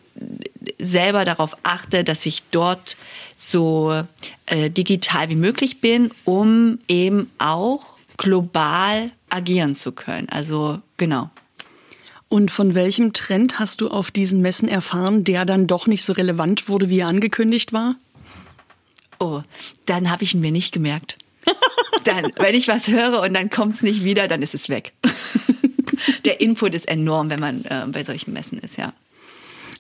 selber 0.79 1.25
darauf 1.25 1.57
achte, 1.62 2.05
dass 2.05 2.27
ich 2.27 2.42
dort 2.51 2.96
so 3.37 4.03
äh, 4.46 4.70
digital 4.70 5.29
wie 5.29 5.37
möglich 5.37 5.81
bin, 5.81 6.11
um 6.25 6.79
eben 6.88 7.31
auch 7.38 7.99
global 8.16 9.12
agieren 9.31 9.75
zu 9.75 9.92
können. 9.92 10.29
Also 10.29 10.81
genau. 10.96 11.31
Und 12.29 12.51
von 12.51 12.75
welchem 12.75 13.12
Trend 13.12 13.59
hast 13.59 13.81
du 13.81 13.88
auf 13.88 14.11
diesen 14.11 14.40
Messen 14.40 14.68
erfahren, 14.68 15.25
der 15.25 15.44
dann 15.44 15.66
doch 15.66 15.87
nicht 15.87 16.05
so 16.05 16.12
relevant 16.12 16.68
wurde, 16.68 16.88
wie 16.88 17.01
er 17.01 17.09
angekündigt 17.09 17.73
war? 17.73 17.96
Oh, 19.18 19.42
dann 19.87 20.11
habe 20.11 20.23
ich 20.23 20.35
ihn 20.35 20.40
mir 20.40 20.53
nicht 20.53 20.73
gemerkt. 20.73 21.18
dann, 22.04 22.30
wenn 22.36 22.54
ich 22.54 22.68
was 22.68 22.88
höre 22.88 23.20
und 23.20 23.34
dann 23.34 23.50
kommt 23.50 23.76
es 23.76 23.82
nicht 23.82 24.04
wieder, 24.04 24.28
dann 24.28 24.42
ist 24.42 24.54
es 24.54 24.68
weg. 24.68 24.92
Der 26.24 26.40
Input 26.40 26.74
ist 26.74 26.88
enorm, 26.88 27.30
wenn 27.30 27.40
man 27.40 27.64
äh, 27.64 27.84
bei 27.88 28.02
solchen 28.04 28.32
Messen 28.32 28.58
ist, 28.58 28.78
ja. 28.78 28.92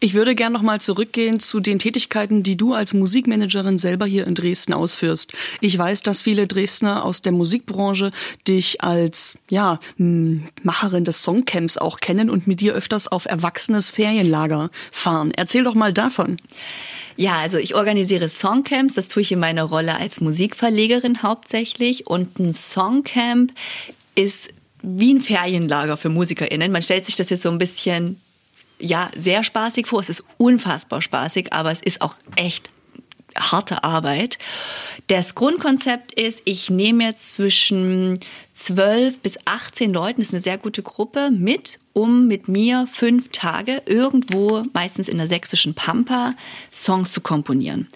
Ich 0.02 0.14
würde 0.14 0.34
gern 0.34 0.54
noch 0.54 0.62
mal 0.62 0.80
zurückgehen 0.80 1.40
zu 1.40 1.60
den 1.60 1.78
Tätigkeiten, 1.78 2.42
die 2.42 2.56
du 2.56 2.72
als 2.72 2.94
Musikmanagerin 2.94 3.76
selber 3.76 4.06
hier 4.06 4.26
in 4.26 4.34
Dresden 4.34 4.72
ausführst. 4.72 5.34
Ich 5.60 5.76
weiß, 5.76 6.02
dass 6.02 6.22
viele 6.22 6.46
Dresdner 6.46 7.04
aus 7.04 7.20
der 7.20 7.32
Musikbranche 7.32 8.10
dich 8.48 8.82
als 8.82 9.36
ja 9.50 9.78
Macherin 9.98 11.04
des 11.04 11.22
Songcamps 11.22 11.76
auch 11.76 12.00
kennen 12.00 12.30
und 12.30 12.46
mit 12.46 12.60
dir 12.60 12.72
öfters 12.72 13.08
auf 13.08 13.26
erwachsenes 13.26 13.90
Ferienlager 13.90 14.70
fahren. 14.90 15.32
Erzähl 15.36 15.64
doch 15.64 15.74
mal 15.74 15.92
davon. 15.92 16.38
Ja, 17.20 17.38
also 17.40 17.58
ich 17.58 17.74
organisiere 17.74 18.30
Songcamps, 18.30 18.94
das 18.94 19.08
tue 19.08 19.20
ich 19.20 19.30
in 19.30 19.40
meiner 19.40 19.64
Rolle 19.64 19.94
als 19.94 20.22
Musikverlegerin 20.22 21.22
hauptsächlich. 21.22 22.06
Und 22.06 22.38
ein 22.38 22.54
Songcamp 22.54 23.52
ist 24.14 24.48
wie 24.80 25.12
ein 25.12 25.20
Ferienlager 25.20 25.98
für 25.98 26.08
MusikerInnen. 26.08 26.72
Man 26.72 26.80
stellt 26.80 27.04
sich 27.04 27.16
das 27.16 27.28
jetzt 27.28 27.42
so 27.42 27.50
ein 27.50 27.58
bisschen 27.58 28.18
ja, 28.78 29.10
sehr 29.14 29.44
spaßig 29.44 29.86
vor. 29.86 30.00
Es 30.00 30.08
ist 30.08 30.24
unfassbar 30.38 31.02
spaßig, 31.02 31.52
aber 31.52 31.70
es 31.70 31.82
ist 31.82 32.00
auch 32.00 32.14
echt 32.36 32.70
harte 33.36 33.84
Arbeit. 33.84 34.38
Das 35.08 35.34
Grundkonzept 35.34 36.14
ist, 36.14 36.40
ich 36.46 36.70
nehme 36.70 37.04
jetzt 37.04 37.34
zwischen 37.34 38.18
12 38.64 39.20
bis 39.20 39.38
18 39.46 39.92
Leuten, 39.92 40.20
das 40.20 40.28
ist 40.28 40.34
eine 40.34 40.42
sehr 40.42 40.58
gute 40.58 40.82
Gruppe, 40.82 41.30
mit 41.30 41.78
um 41.92 42.26
mit 42.26 42.46
mir 42.46 42.86
fünf 42.92 43.30
Tage 43.32 43.82
irgendwo, 43.86 44.62
meistens 44.74 45.08
in 45.08 45.16
der 45.16 45.26
sächsischen 45.26 45.74
Pampa, 45.74 46.34
Songs 46.70 47.12
zu 47.12 47.20
komponieren. 47.20 47.88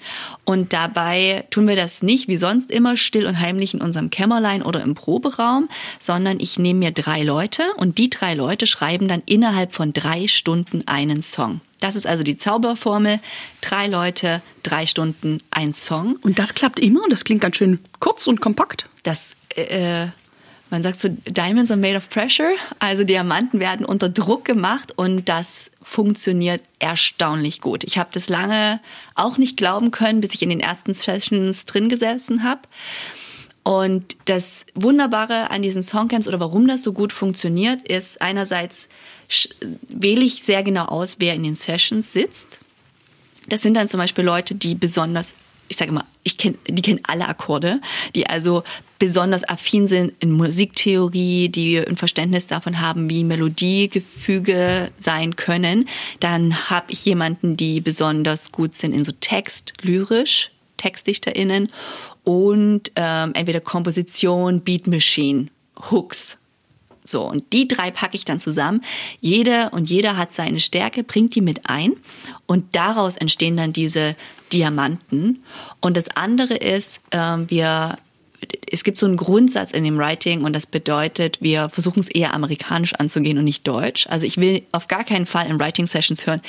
Und 0.45 0.73
dabei 0.73 1.45
tun 1.51 1.69
wir 1.69 1.77
das 1.77 2.03
nicht 2.03 2.27
wie 2.27 2.39
sonst 2.39 2.71
immer 2.71 2.97
still 2.97 3.27
und 3.27 3.39
heimlich 3.39 3.75
in 3.75 3.83
unserem 3.83 4.09
Kämmerlein 4.11 4.63
oder 4.63 4.83
im 4.83 4.95
Proberaum, 4.95 5.69
sondern 6.01 6.41
ich 6.41 6.59
nehme 6.59 6.81
mir 6.81 6.91
drei 6.93 7.23
Leute 7.23 7.63
und 7.77 7.99
die 7.99 8.11
drei 8.11 8.35
Leute 8.35 8.67
schreiben 8.67 9.07
dann 9.07 9.23
innerhalb 9.27 9.75
von 9.75 9.93
drei 9.93 10.29
Stunden 10.29 10.83
einen 10.87 11.21
Song. 11.21 11.61
Das 11.81 11.95
ist 11.95 12.07
also 12.07 12.23
die 12.23 12.37
Zauberformel. 12.37 13.21
Drei 13.61 13.87
Leute, 13.87 14.41
drei 14.63 14.87
Stunden, 14.87 15.41
ein 15.51 15.75
Song. 15.75 16.17
Und 16.23 16.39
das 16.39 16.55
klappt 16.55 16.81
immer? 16.81 17.03
Das 17.11 17.25
klingt 17.25 17.43
ganz 17.43 17.57
schön 17.57 17.79
kurz 18.01 18.27
und 18.27 18.41
kompakt. 18.41 18.89
Das 19.03 19.33
äh, 19.55 20.07
man 20.75 20.83
sagt 20.83 20.99
so, 20.99 21.09
Diamonds 21.09 21.71
are 21.71 21.79
made 21.79 21.97
of 21.97 22.11
pressure, 22.11 22.51
also 22.81 23.05
Diamanten 23.05 23.61
werden 23.61 23.87
unter 23.87 24.09
Druck 24.09 24.45
gemacht 24.45 24.93
und 24.97 25.29
das 25.29 25.71
funktioniert 25.81 26.63
erstaunlich 26.81 27.61
gut. 27.61 27.85
Ich 27.85 27.97
habe 27.97 28.11
das 28.13 28.29
lange 28.29 28.81
auch 29.15 29.39
nicht 29.39 29.57
glauben 29.57 29.93
können, 29.93 30.21
bis 30.21 30.35
ich 30.35 30.43
in 30.43 30.51
den 30.51 30.59
ersten 30.59 30.93
Sessions 30.93 31.67
drin 31.67 31.89
gesessen 31.89 32.43
habe. 32.43 32.63
Und 33.63 34.17
das 34.25 34.67
Wunderbare 34.75 35.53
an 35.53 35.63
diesen 35.63 35.85
Songcamps 35.85 36.27
oder 36.27 36.41
warum 36.41 36.67
das 36.67 36.83
so 36.83 36.93
gut 36.93 37.13
funktioniert, 37.13 37.87
ist 37.87 38.21
einerseits 38.21 38.89
wähle 39.87 40.25
ich 40.25 40.43
sehr 40.43 40.65
genau 40.65 40.87
aus, 40.87 41.19
wer 41.21 41.35
in 41.35 41.45
den 41.45 41.55
Sessions 41.55 42.13
sitzt. 42.13 42.59
Das 43.49 43.63
sind 43.63 43.75
dann 43.75 43.89
zum 43.89 44.01
Beispiel 44.01 44.25
Leute, 44.25 44.57
die 44.57 44.75
besonders 44.75 45.35
ich 45.69 45.77
sage 45.77 45.93
mal, 45.93 46.05
ich 46.23 46.39
kenne, 46.39 46.57
die 46.69 46.83
kennen 46.83 47.01
alle 47.05 47.29
Akkorde, 47.29 47.81
die 48.15 48.27
also 48.27 48.63
besonders 48.99 49.49
affin 49.49 49.87
sind 49.87 50.13
in 50.21 50.31
Musiktheorie, 50.31 51.49
die 51.49 51.79
ein 51.79 51.97
Verständnis 51.97 52.47
davon 52.47 52.81
haben, 52.81 53.11
wie 53.11 53.25
Melodiegefüge 53.25 54.91
sein 54.99 55.37
können. 55.37 55.89
Dann 56.21 56.71
habe 56.71 56.87
ich 56.91 57.05
jemanden, 57.05 57.57
die 57.57 57.81
besonders 57.81 58.53
gut 58.53 58.75
sind 58.75 58.93
in 58.93 59.05
so 59.05 59.13
Text, 59.21 59.75
lyrisch, 59.83 60.51
TextdichterInnen 60.77 61.69
und 62.25 62.93
ähm, 62.97 63.33
entweder 63.35 63.61
Komposition, 63.61 64.61
Beat 64.61 64.87
Machine, 64.87 65.49
Hooks. 65.91 66.39
So, 67.05 67.23
und 67.23 67.53
die 67.53 67.69
drei 67.69 67.91
packe 67.91 68.17
ich 68.17 68.25
dann 68.25 68.41
zusammen. 68.41 68.81
Jeder 69.21 69.73
und 69.75 69.91
jeder 69.91 70.17
hat 70.17 70.33
seine 70.33 70.59
Stärke, 70.59 71.05
bringt 71.05 71.35
die 71.35 71.43
mit 71.43 71.69
ein 71.69 71.93
und 72.47 72.75
daraus 72.75 73.17
entstehen 73.17 73.57
dann 73.57 73.75
diese 73.75 74.17
Diamanten. 74.53 75.45
Und 75.81 75.97
das 75.97 76.09
andere 76.17 76.55
ist, 76.55 77.01
ähm, 77.11 77.51
wir 77.51 77.99
es 78.71 78.85
gibt 78.85 78.99
so 78.99 79.07
einen 79.07 79.17
Grundsatz 79.17 79.73
in 79.73 79.85
dem 79.85 79.97
Writing 79.97 80.43
und 80.43 80.55
das 80.55 80.67
bedeutet, 80.67 81.41
wir 81.41 81.69
versuchen 81.71 82.01
es 82.01 82.09
eher 82.09 82.35
amerikanisch 82.35 82.95
anzugehen 82.95 83.39
und 83.39 83.45
nicht 83.45 83.67
deutsch. 83.67 84.07
Also 84.09 84.27
ich 84.27 84.37
will 84.37 84.63
auf 84.73 84.89
gar 84.89 85.05
keinen 85.05 85.27
Fall 85.27 85.47
in 85.47 85.59
Writing 85.59 85.87
Sessions 85.87 86.27
hören, 86.27 86.43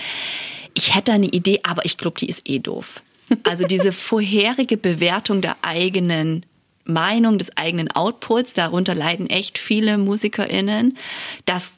ich 0.74 0.94
hätte 0.94 1.14
eine 1.14 1.28
Idee, 1.28 1.62
aber 1.64 1.86
ich 1.86 1.98
glaube, 1.98 2.20
die 2.20 2.28
ist 2.28 2.50
eh 2.50 2.60
doof. 2.60 3.02
Also 3.44 3.66
diese 3.66 3.92
vorherige 3.94 4.78
Bewertung 4.78 5.42
der 5.42 5.56
eigenen 5.62 6.46
Meinung, 6.86 7.38
des 7.38 7.56
eigenen 7.58 7.92
Outputs, 7.92 8.54
darunter 8.54 8.96
leiden 8.96 9.28
echt 9.28 9.58
viele 9.58 9.98
MusikerInnen. 9.98 10.98
Das 11.46 11.76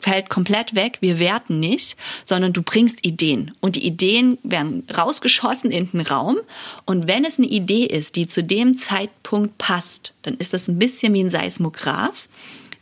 fällt 0.00 0.28
komplett 0.28 0.74
weg. 0.74 0.98
Wir 1.00 1.18
werten 1.18 1.60
nicht, 1.60 1.96
sondern 2.24 2.52
du 2.52 2.62
bringst 2.62 3.06
Ideen. 3.06 3.52
Und 3.60 3.76
die 3.76 3.86
Ideen 3.86 4.38
werden 4.42 4.84
rausgeschossen 4.96 5.70
in 5.70 5.90
den 5.90 6.00
Raum. 6.00 6.38
Und 6.84 7.08
wenn 7.08 7.24
es 7.24 7.38
eine 7.38 7.46
Idee 7.46 7.84
ist, 7.84 8.16
die 8.16 8.26
zu 8.26 8.42
dem 8.42 8.76
Zeitpunkt 8.76 9.58
passt, 9.58 10.12
dann 10.22 10.34
ist 10.34 10.52
das 10.52 10.68
ein 10.68 10.78
bisschen 10.78 11.14
wie 11.14 11.22
ein 11.22 11.30
Seismograph 11.30 12.28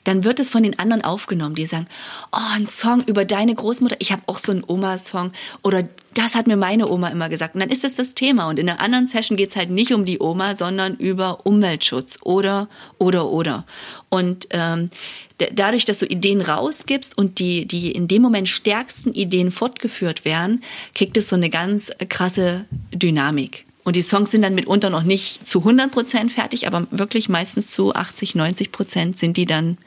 dann 0.04 0.24
wird 0.24 0.40
es 0.40 0.48
von 0.48 0.62
den 0.62 0.78
anderen 0.78 1.04
aufgenommen, 1.04 1.54
die 1.54 1.66
sagen, 1.66 1.86
oh, 2.32 2.38
ein 2.54 2.66
Song 2.66 3.02
über 3.04 3.26
deine 3.26 3.54
Großmutter, 3.54 3.96
ich 3.98 4.10
habe 4.10 4.22
auch 4.24 4.38
so 4.38 4.52
einen 4.52 4.64
Oma-Song 4.66 5.32
oder 5.62 5.86
das 6.18 6.34
hat 6.34 6.48
mir 6.48 6.56
meine 6.56 6.88
Oma 6.88 7.08
immer 7.08 7.28
gesagt. 7.28 7.54
Und 7.54 7.60
dann 7.60 7.70
ist 7.70 7.84
das 7.84 7.94
das 7.94 8.12
Thema. 8.12 8.48
Und 8.48 8.58
in 8.58 8.66
der 8.66 8.80
anderen 8.80 9.06
Session 9.06 9.36
geht 9.36 9.50
es 9.50 9.56
halt 9.56 9.70
nicht 9.70 9.92
um 9.92 10.04
die 10.04 10.18
Oma, 10.18 10.56
sondern 10.56 10.96
über 10.96 11.46
Umweltschutz 11.46 12.18
oder, 12.22 12.68
oder, 12.98 13.28
oder. 13.28 13.64
Und 14.08 14.48
ähm, 14.50 14.90
dadurch, 15.38 15.84
dass 15.84 16.00
du 16.00 16.06
Ideen 16.06 16.40
rausgibst 16.40 17.16
und 17.16 17.38
die, 17.38 17.66
die 17.66 17.92
in 17.92 18.08
dem 18.08 18.20
Moment 18.22 18.48
stärksten 18.48 19.12
Ideen 19.12 19.52
fortgeführt 19.52 20.24
werden, 20.24 20.64
kriegt 20.92 21.16
es 21.16 21.28
so 21.28 21.36
eine 21.36 21.50
ganz 21.50 21.92
krasse 22.08 22.64
Dynamik. 22.92 23.64
Und 23.84 23.94
die 23.94 24.02
Songs 24.02 24.32
sind 24.32 24.42
dann 24.42 24.56
mitunter 24.56 24.90
noch 24.90 25.04
nicht 25.04 25.46
zu 25.46 25.60
100 25.60 25.90
Prozent 25.90 26.32
fertig, 26.32 26.66
aber 26.66 26.88
wirklich 26.90 27.28
meistens 27.28 27.68
zu 27.68 27.94
80, 27.94 28.34
90 28.34 28.72
Prozent 28.72 29.18
sind 29.18 29.36
die 29.36 29.46
dann 29.46 29.78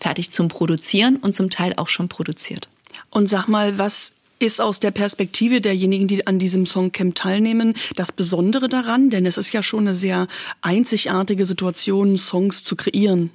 fertig 0.00 0.30
zum 0.30 0.48
Produzieren 0.48 1.16
und 1.16 1.34
zum 1.34 1.50
Teil 1.50 1.74
auch 1.76 1.88
schon 1.88 2.08
produziert. 2.08 2.68
Und 3.10 3.28
sag 3.28 3.46
mal, 3.46 3.78
was 3.78 4.12
ist 4.38 4.60
aus 4.60 4.80
der 4.80 4.90
Perspektive 4.90 5.60
derjenigen, 5.60 6.08
die 6.08 6.26
an 6.26 6.38
diesem 6.38 6.66
Songcamp 6.66 7.14
teilnehmen, 7.14 7.74
das 7.94 8.12
Besondere 8.12 8.68
daran? 8.68 9.10
Denn 9.10 9.26
es 9.26 9.38
ist 9.38 9.52
ja 9.52 9.62
schon 9.62 9.80
eine 9.80 9.94
sehr 9.94 10.28
einzigartige 10.60 11.46
Situation, 11.46 12.16
Songs 12.16 12.62
zu 12.62 12.76
kreieren. 12.76 13.30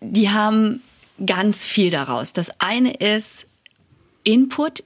Die 0.00 0.30
haben 0.30 0.82
ganz 1.24 1.64
viel 1.64 1.90
daraus. 1.90 2.32
Das 2.32 2.60
eine 2.60 2.94
ist 2.94 3.46
Input. 4.22 4.84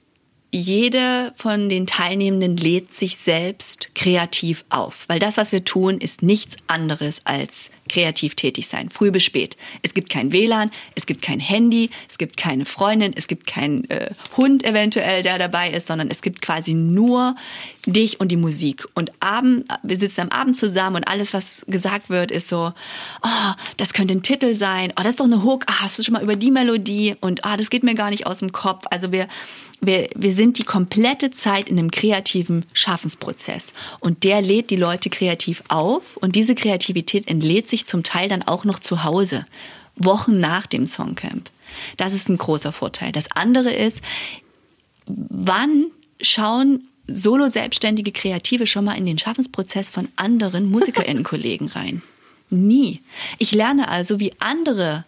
Jede 0.51 1.31
von 1.35 1.69
den 1.69 1.85
Teilnehmenden 1.85 2.57
lädt 2.57 2.91
sich 2.93 3.17
selbst 3.17 3.93
kreativ 3.93 4.65
auf, 4.69 5.05
weil 5.07 5.19
das, 5.19 5.37
was 5.37 5.51
wir 5.51 5.63
tun, 5.63 5.99
ist 5.99 6.23
nichts 6.23 6.55
anderes 6.65 7.21
als 7.23 7.69
kreativ 7.89 8.35
tätig 8.35 8.67
sein, 8.67 8.89
früh 8.89 9.11
bis 9.11 9.23
spät. 9.23 9.57
Es 9.81 9.93
gibt 9.93 10.09
kein 10.09 10.31
WLAN, 10.31 10.71
es 10.95 11.05
gibt 11.05 11.21
kein 11.21 11.39
Handy, 11.39 11.89
es 12.07 12.17
gibt 12.17 12.37
keine 12.37 12.65
Freundin, 12.65 13.13
es 13.15 13.27
gibt 13.27 13.47
keinen 13.47 13.89
äh, 13.89 14.11
Hund 14.37 14.63
eventuell, 14.63 15.23
der 15.23 15.37
dabei 15.37 15.71
ist, 15.71 15.87
sondern 15.87 16.09
es 16.09 16.21
gibt 16.21 16.41
quasi 16.41 16.73
nur 16.73 17.35
dich 17.85 18.19
und 18.19 18.29
die 18.29 18.37
Musik. 18.37 18.87
Und 18.93 19.11
Abend, 19.19 19.65
wir 19.83 19.97
sitzen 19.97 20.21
am 20.21 20.29
Abend 20.29 20.57
zusammen 20.57 20.97
und 20.97 21.07
alles, 21.07 21.33
was 21.33 21.65
gesagt 21.67 22.09
wird, 22.09 22.31
ist 22.31 22.49
so, 22.49 22.73
oh, 23.23 23.51
das 23.77 23.93
könnte 23.93 24.13
ein 24.13 24.23
Titel 24.23 24.53
sein, 24.53 24.93
oh, 24.97 25.03
das 25.03 25.13
ist 25.13 25.19
doch 25.19 25.25
eine 25.25 25.43
Hook, 25.43 25.65
ah, 25.67 25.81
hast 25.81 25.99
du 25.99 26.03
schon 26.03 26.13
mal 26.13 26.23
über 26.23 26.35
die 26.35 26.51
Melodie 26.51 27.15
und 27.21 27.45
ah, 27.45 27.57
das 27.57 27.69
geht 27.69 27.83
mir 27.83 27.95
gar 27.95 28.09
nicht 28.09 28.25
aus 28.25 28.39
dem 28.39 28.51
Kopf. 28.51 28.85
Also 28.89 29.11
wir 29.11 29.27
wir, 29.81 30.09
wir 30.15 30.33
sind 30.33 30.57
die 30.57 30.63
komplette 30.63 31.31
Zeit 31.31 31.69
in 31.69 31.79
einem 31.79 31.91
kreativen 31.91 32.65
Schaffensprozess. 32.73 33.73
Und 33.99 34.23
der 34.23 34.41
lädt 34.41 34.69
die 34.69 34.75
Leute 34.75 35.09
kreativ 35.09 35.63
auf 35.67 36.17
und 36.17 36.35
diese 36.35 36.55
Kreativität 36.55 37.27
entlädt 37.27 37.69
sich 37.69 37.85
zum 37.85 38.03
Teil 38.03 38.29
dann 38.29 38.43
auch 38.43 38.65
noch 38.65 38.79
zu 38.79 39.03
Hause, 39.03 39.45
Wochen 39.95 40.39
nach 40.39 40.65
dem 40.65 40.87
Songcamp. 40.87 41.49
Das 41.97 42.13
ist 42.13 42.29
ein 42.29 42.37
großer 42.37 42.71
Vorteil. 42.71 43.11
Das 43.11 43.31
andere 43.31 43.71
ist, 43.71 44.01
wann 45.05 45.87
schauen 46.21 46.83
Solo-selbstständige 47.07 48.11
Kreative 48.11 48.65
schon 48.65 48.85
mal 48.85 48.97
in 48.97 49.05
den 49.05 49.17
Schaffensprozess 49.17 49.89
von 49.89 50.07
anderen 50.15 50.69
MusikerInnen-Kollegen 50.71 51.67
rein? 51.67 52.01
Nie. 52.49 53.01
Ich 53.37 53.51
lerne 53.51 53.89
also, 53.89 54.19
wie 54.19 54.33
andere 54.39 55.05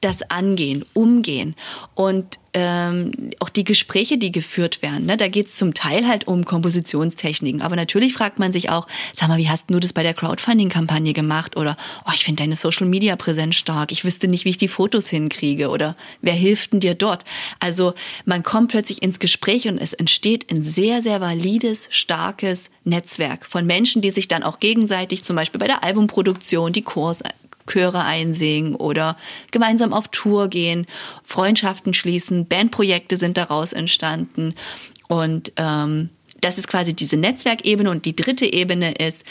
das 0.00 0.22
angehen, 0.30 0.84
umgehen. 0.94 1.54
Und 1.94 2.38
ähm, 2.52 3.12
auch 3.38 3.48
die 3.48 3.64
Gespräche, 3.64 4.18
die 4.18 4.32
geführt 4.32 4.82
werden, 4.82 5.06
ne, 5.06 5.16
da 5.16 5.28
geht 5.28 5.48
es 5.48 5.54
zum 5.54 5.74
Teil 5.74 6.08
halt 6.08 6.26
um 6.26 6.44
Kompositionstechniken. 6.44 7.62
Aber 7.62 7.76
natürlich 7.76 8.14
fragt 8.14 8.38
man 8.38 8.50
sich 8.50 8.70
auch, 8.70 8.88
sag 9.12 9.28
mal, 9.28 9.38
wie 9.38 9.48
hast 9.48 9.70
du 9.70 9.78
das 9.78 9.92
bei 9.92 10.02
der 10.02 10.14
Crowdfunding-Kampagne 10.14 11.12
gemacht? 11.12 11.56
Oder, 11.56 11.76
oh, 12.06 12.10
ich 12.14 12.24
finde 12.24 12.42
deine 12.42 12.56
Social-Media-Präsenz 12.56 13.56
stark. 13.56 13.92
Ich 13.92 14.04
wüsste 14.04 14.26
nicht, 14.26 14.44
wie 14.44 14.50
ich 14.50 14.58
die 14.58 14.68
Fotos 14.68 15.08
hinkriege. 15.08 15.68
Oder 15.68 15.96
wer 16.22 16.34
hilft 16.34 16.72
denn 16.72 16.80
dir 16.80 16.94
dort? 16.94 17.24
Also 17.60 17.94
man 18.24 18.42
kommt 18.42 18.70
plötzlich 18.70 19.02
ins 19.02 19.18
Gespräch 19.18 19.68
und 19.68 19.78
es 19.78 19.92
entsteht 19.92 20.50
ein 20.50 20.62
sehr, 20.62 21.02
sehr 21.02 21.20
valides, 21.20 21.88
starkes 21.90 22.70
Netzwerk 22.84 23.46
von 23.46 23.66
Menschen, 23.66 24.02
die 24.02 24.10
sich 24.10 24.28
dann 24.28 24.42
auch 24.42 24.58
gegenseitig, 24.58 25.24
zum 25.24 25.36
Beispiel 25.36 25.60
bei 25.60 25.66
der 25.66 25.84
Albumproduktion, 25.84 26.72
die 26.72 26.82
Kurs 26.82 27.22
Chöre 27.66 28.04
einsingen 28.04 28.74
oder 28.74 29.16
gemeinsam 29.50 29.92
auf 29.92 30.08
Tour 30.08 30.48
gehen, 30.48 30.86
Freundschaften 31.24 31.94
schließen, 31.94 32.46
Bandprojekte 32.46 33.16
sind 33.16 33.36
daraus 33.36 33.72
entstanden. 33.72 34.54
Und 35.08 35.52
ähm, 35.56 36.10
das 36.40 36.58
ist 36.58 36.68
quasi 36.68 36.94
diese 36.94 37.16
Netzwerkebene. 37.16 37.90
Und 37.90 38.04
die 38.04 38.16
dritte 38.16 38.46
Ebene 38.50 38.92
ist, 38.92 39.24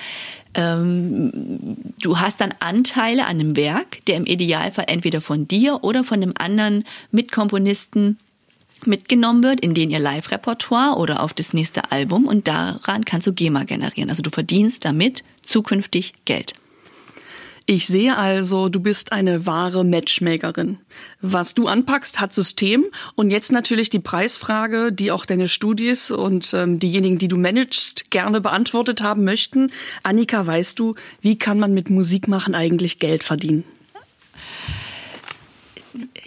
ähm, 0.54 1.94
du 2.02 2.20
hast 2.20 2.42
dann 2.42 2.54
Anteile 2.60 3.24
an 3.24 3.40
einem 3.40 3.56
Werk, 3.56 4.06
der 4.06 4.16
im 4.16 4.26
Idealfall 4.26 4.86
entweder 4.88 5.22
von 5.22 5.48
dir 5.48 5.84
oder 5.84 6.04
von 6.04 6.22
einem 6.22 6.34
anderen 6.38 6.86
Mitkomponisten 7.12 8.18
mitgenommen 8.86 9.44
wird 9.44 9.60
in 9.60 9.74
den 9.74 9.90
ihr 9.90 10.00
Live-Repertoire 10.00 10.98
oder 10.98 11.22
auf 11.22 11.34
das 11.34 11.54
nächste 11.54 11.92
Album 11.92 12.28
und 12.28 12.48
daran 12.48 13.04
kannst 13.04 13.28
du 13.28 13.34
GEMA 13.34 13.66
generieren. 13.66 14.10
Also 14.10 14.22
du 14.22 14.30
verdienst 14.30 14.86
damit 14.86 15.24
zukünftig 15.42 16.14
Geld. 16.26 16.54
Ich 17.72 17.86
sehe 17.86 18.18
also, 18.18 18.68
du 18.68 18.80
bist 18.80 19.12
eine 19.12 19.46
wahre 19.46 19.86
Matchmakerin. 19.86 20.80
Was 21.22 21.54
du 21.54 21.68
anpackst, 21.68 22.20
hat 22.20 22.34
System. 22.34 22.86
Und 23.14 23.30
jetzt 23.30 23.52
natürlich 23.52 23.92
die 23.92 24.00
Preisfrage, 24.00 24.92
die 24.92 25.12
auch 25.12 25.24
deine 25.24 25.48
Studis 25.48 26.10
und 26.10 26.52
ähm, 26.56 26.80
diejenigen, 26.80 27.20
die 27.20 27.28
du 27.28 27.38
managst, 27.38 28.10
gerne 28.10 28.42
beantwortet 28.42 29.04
haben 29.04 29.24
möchten. 29.24 29.72
Annika, 30.02 30.48
weißt 30.48 30.80
du, 30.80 30.96
wie 31.22 31.38
kann 31.38 31.60
man 31.60 31.76
mit 31.76 31.92
Musik 31.92 32.28
machen 32.28 32.56
eigentlich 32.56 32.98
Geld 32.98 33.22
verdienen? 33.22 33.64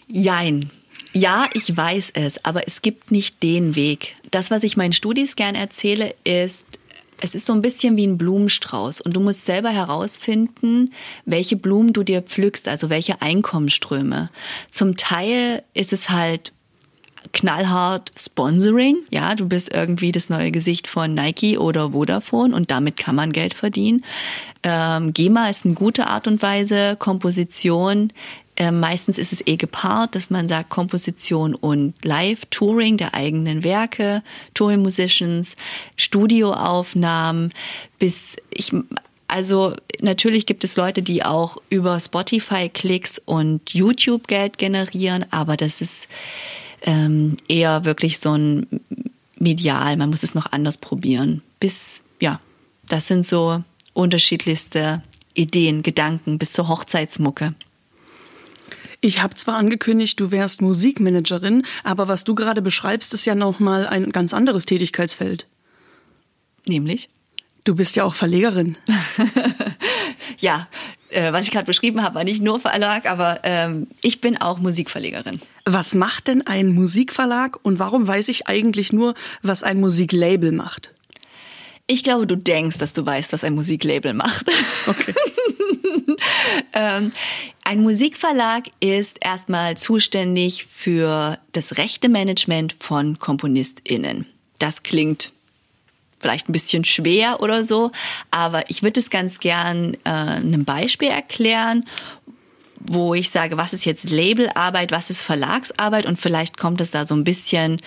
Jein. 0.07 0.70
Ja, 1.12 1.46
ich 1.55 1.76
weiß 1.76 2.12
es, 2.14 2.44
aber 2.44 2.68
es 2.68 2.83
gibt 2.83 3.11
nicht 3.11 3.42
den 3.42 3.74
Weg. 3.74 4.14
Das, 4.31 4.52
was 4.52 4.62
ich 4.62 4.76
meinen 4.76 4.92
Studis 4.92 5.35
gern 5.35 5.57
erzähle, 5.57 6.14
ist, 6.22 6.66
es 7.22 7.37
ist 7.37 7.46
so 7.46 7.52
ein 7.52 7.62
bisschen 7.62 7.96
wie 7.96 8.06
ein 8.06 8.18
Blumenstrauß 8.18 9.00
und 9.00 9.14
du 9.14 9.20
musst 9.20 9.46
selber 9.46 9.70
herausfinden, 9.70 10.92
welche 11.24 11.56
Blumen 11.56 11.92
du 11.92 12.02
dir 12.02 12.20
pflückst, 12.20 12.66
also 12.66 12.90
welche 12.90 13.22
Einkommensströme. 13.22 14.30
Zum 14.70 14.96
Teil 14.96 15.62
ist 15.72 15.92
es 15.92 16.11
halt 16.11 16.52
knallhart 17.32 18.11
Sponsoring. 18.18 18.96
Ja, 19.11 19.37
du 19.37 19.46
bist 19.46 19.72
irgendwie 19.72 20.11
das 20.11 20.28
neue 20.28 20.50
Gesicht 20.50 20.88
von 20.88 21.14
Nike 21.14 21.56
oder 21.56 21.90
Vodafone 21.92 22.54
und 22.54 22.72
damit 22.72 22.96
kann 22.96 23.14
man 23.14 23.32
Geld 23.32 23.54
verdienen. 23.54 24.04
Ähm, 24.64 25.12
GEMA 25.12 25.48
ist 25.48 25.64
eine 25.64 25.74
gute 25.74 26.08
Art 26.08 26.26
und 26.26 26.42
Weise, 26.42 26.96
Komposition 26.98 28.12
ähm, 28.62 28.79
meistens 28.79 29.18
ist 29.18 29.33
es 29.33 29.44
eh 29.44 29.57
gepaart, 29.57 30.14
dass 30.14 30.31
man 30.31 30.46
sagt 30.46 30.70
Komposition 30.70 31.57
und 31.57 31.94
Live-Touring 32.05 32.96
der 32.96 33.12
eigenen 33.12 33.64
Werke, 33.64 34.22
Touring-Musicians, 34.55 35.57
Studioaufnahmen, 35.96 37.53
bis 37.98 38.37
ich, 38.55 38.70
also 39.27 39.75
natürlich 40.01 40.46
gibt 40.46 40.62
es 40.62 40.77
Leute, 40.77 41.03
die 41.03 41.25
auch 41.25 41.57
über 41.70 41.98
Spotify-Klicks 41.98 43.20
und 43.25 43.75
YouTube 43.75 44.29
Geld 44.29 44.59
generieren, 44.59 45.27
aber 45.33 45.57
das 45.57 45.81
ist 45.81 46.07
ähm, 46.83 47.37
eher 47.48 47.85
wirklich 47.85 48.20
so 48.20 48.33
ein 48.38 48.68
medial, 49.40 49.96
man 49.96 50.11
muss 50.11 50.22
es 50.22 50.37
noch 50.37 50.53
anders 50.53 50.79
probieren. 50.79 51.42
Bis, 51.59 52.01
ja, 52.20 52.38
das 52.87 53.09
sind 53.09 53.27
so 53.27 53.64
unterschiedlichste 53.92 55.03
Ideen, 55.35 55.83
Gedanken 55.83 56.38
bis 56.38 56.53
zur 56.53 56.68
Hochzeitsmucke. 56.68 57.55
Ich 59.05 59.21
habe 59.21 59.35
zwar 59.35 59.57
angekündigt, 59.57 60.21
du 60.21 60.31
wärst 60.31 60.62
Musikmanagerin, 60.62 61.67
aber 61.83 62.07
was 62.07 62.23
du 62.23 62.37
gerade 62.37 62.62
beschreibst, 62.62 63.12
ist 63.12 63.25
ja 63.25 63.35
nochmal 63.35 63.85
ein 63.88 64.12
ganz 64.12 64.33
anderes 64.33 64.65
Tätigkeitsfeld. 64.65 65.49
Nämlich? 66.67 67.09
Du 67.65 67.75
bist 67.75 67.97
ja 67.97 68.05
auch 68.05 68.15
Verlegerin. 68.15 68.79
ja, 70.38 70.69
äh, 71.09 71.33
was 71.33 71.47
ich 71.47 71.51
gerade 71.51 71.67
beschrieben 71.67 72.01
habe, 72.05 72.15
war 72.15 72.23
nicht 72.23 72.43
nur 72.43 72.61
Verlag, 72.61 73.07
aber 73.07 73.41
ähm, 73.43 73.88
ich 74.03 74.21
bin 74.21 74.41
auch 74.41 74.61
Musikverlegerin. 74.61 75.41
Was 75.65 75.97
macht 75.97 76.29
denn 76.29 76.47
ein 76.47 76.69
Musikverlag 76.69 77.59
und 77.65 77.81
warum 77.81 78.07
weiß 78.07 78.29
ich 78.29 78.47
eigentlich 78.47 78.93
nur, 78.93 79.15
was 79.43 79.65
ein 79.65 79.81
Musiklabel 79.81 80.53
macht? 80.53 80.93
Ich 81.88 82.05
glaube, 82.05 82.29
du 82.29 82.37
denkst, 82.37 82.79
dass 82.79 82.93
du 82.93 83.05
weißt, 83.05 83.33
was 83.33 83.43
ein 83.43 83.55
Musiklabel 83.55 84.15
macht. 84.15 84.47
Okay. 84.87 85.15
ähm, 86.73 87.12
ein 87.72 87.80
Musikverlag 87.80 88.64
ist 88.80 89.16
erstmal 89.22 89.78
zuständig 89.78 90.66
für 90.70 91.38
das 91.52 91.78
rechte 91.78 92.11
Management 92.11 92.74
von 92.74 93.18
KomponistInnen. 93.18 94.26
Das 94.58 94.82
klingt 94.82 95.32
vielleicht 96.20 96.50
ein 96.50 96.52
bisschen 96.52 96.85
schwer 96.85 97.40
oder 97.40 97.64
so, 97.64 97.90
aber 98.30 98.68
ich 98.68 98.82
würde 98.82 99.00
es 99.00 99.08
ganz 99.08 99.40
gern 99.40 99.94
äh, 100.04 100.11
einem 100.11 100.66
Beispiel 100.66 101.08
erklären, 101.08 101.87
wo 102.78 103.14
ich 103.14 103.30
sage, 103.30 103.56
was 103.56 103.72
ist 103.72 103.87
jetzt 103.87 104.11
Labelarbeit, 104.11 104.92
was 104.92 105.08
ist 105.08 105.22
Verlagsarbeit 105.22 106.04
und 106.04 106.20
vielleicht 106.20 106.58
kommt 106.58 106.82
es 106.82 106.90
da 106.90 107.06
so 107.06 107.14
ein 107.14 107.24
bisschen 107.24 107.80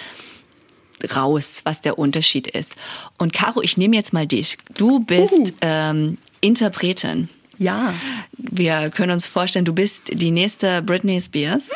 raus, 1.15 1.61
was 1.63 1.81
der 1.81 1.99
Unterschied 1.99 2.47
ist. 2.47 2.73
Und 3.19 3.33
Caro, 3.33 3.61
ich 3.61 3.77
nehme 3.77 3.95
jetzt 3.95 4.13
mal 4.13 4.25
dich. 4.25 4.57
Du 4.75 5.01
bist 5.01 5.51
uh. 5.51 5.53
ähm, 5.61 6.17
Interpretin. 6.41 7.29
Ja. 7.57 7.93
Wir 8.37 8.89
können 8.89 9.11
uns 9.11 9.27
vorstellen, 9.27 9.65
du 9.65 9.73
bist 9.73 10.03
die 10.11 10.31
nächste 10.31 10.81
Britney 10.81 11.21
Spears. 11.21 11.69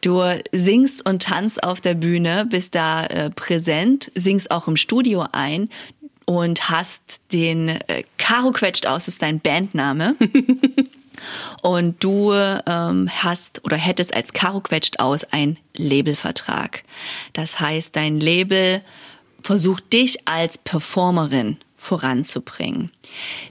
Du 0.00 0.22
singst 0.52 1.06
und 1.06 1.22
tanzt 1.22 1.62
auf 1.62 1.80
der 1.80 1.94
Bühne, 1.94 2.46
bist 2.48 2.74
da 2.74 3.06
äh, 3.06 3.30
präsent, 3.30 4.10
singst 4.14 4.50
auch 4.50 4.68
im 4.68 4.76
Studio 4.76 5.26
ein 5.32 5.68
und 6.24 6.70
hast 6.70 7.20
den 7.32 7.68
äh, 7.68 8.04
Caro 8.18 8.52
quetscht 8.52 8.86
aus, 8.86 9.08
ist 9.08 9.22
dein 9.22 9.40
Bandname. 9.40 10.16
Und 11.62 12.02
du 12.02 12.32
ähm, 12.32 13.08
hast 13.08 13.64
oder 13.64 13.76
hättest 13.76 14.14
als 14.14 14.32
Karo 14.32 14.60
quetscht 14.60 14.98
aus 14.98 15.24
ein 15.24 15.58
Labelvertrag. 15.76 16.82
Das 17.32 17.60
heißt, 17.60 17.94
dein 17.94 18.18
Label 18.18 18.82
versucht 19.42 19.92
dich 19.92 20.26
als 20.26 20.58
Performerin 20.58 21.58
voranzubringen. 21.76 22.90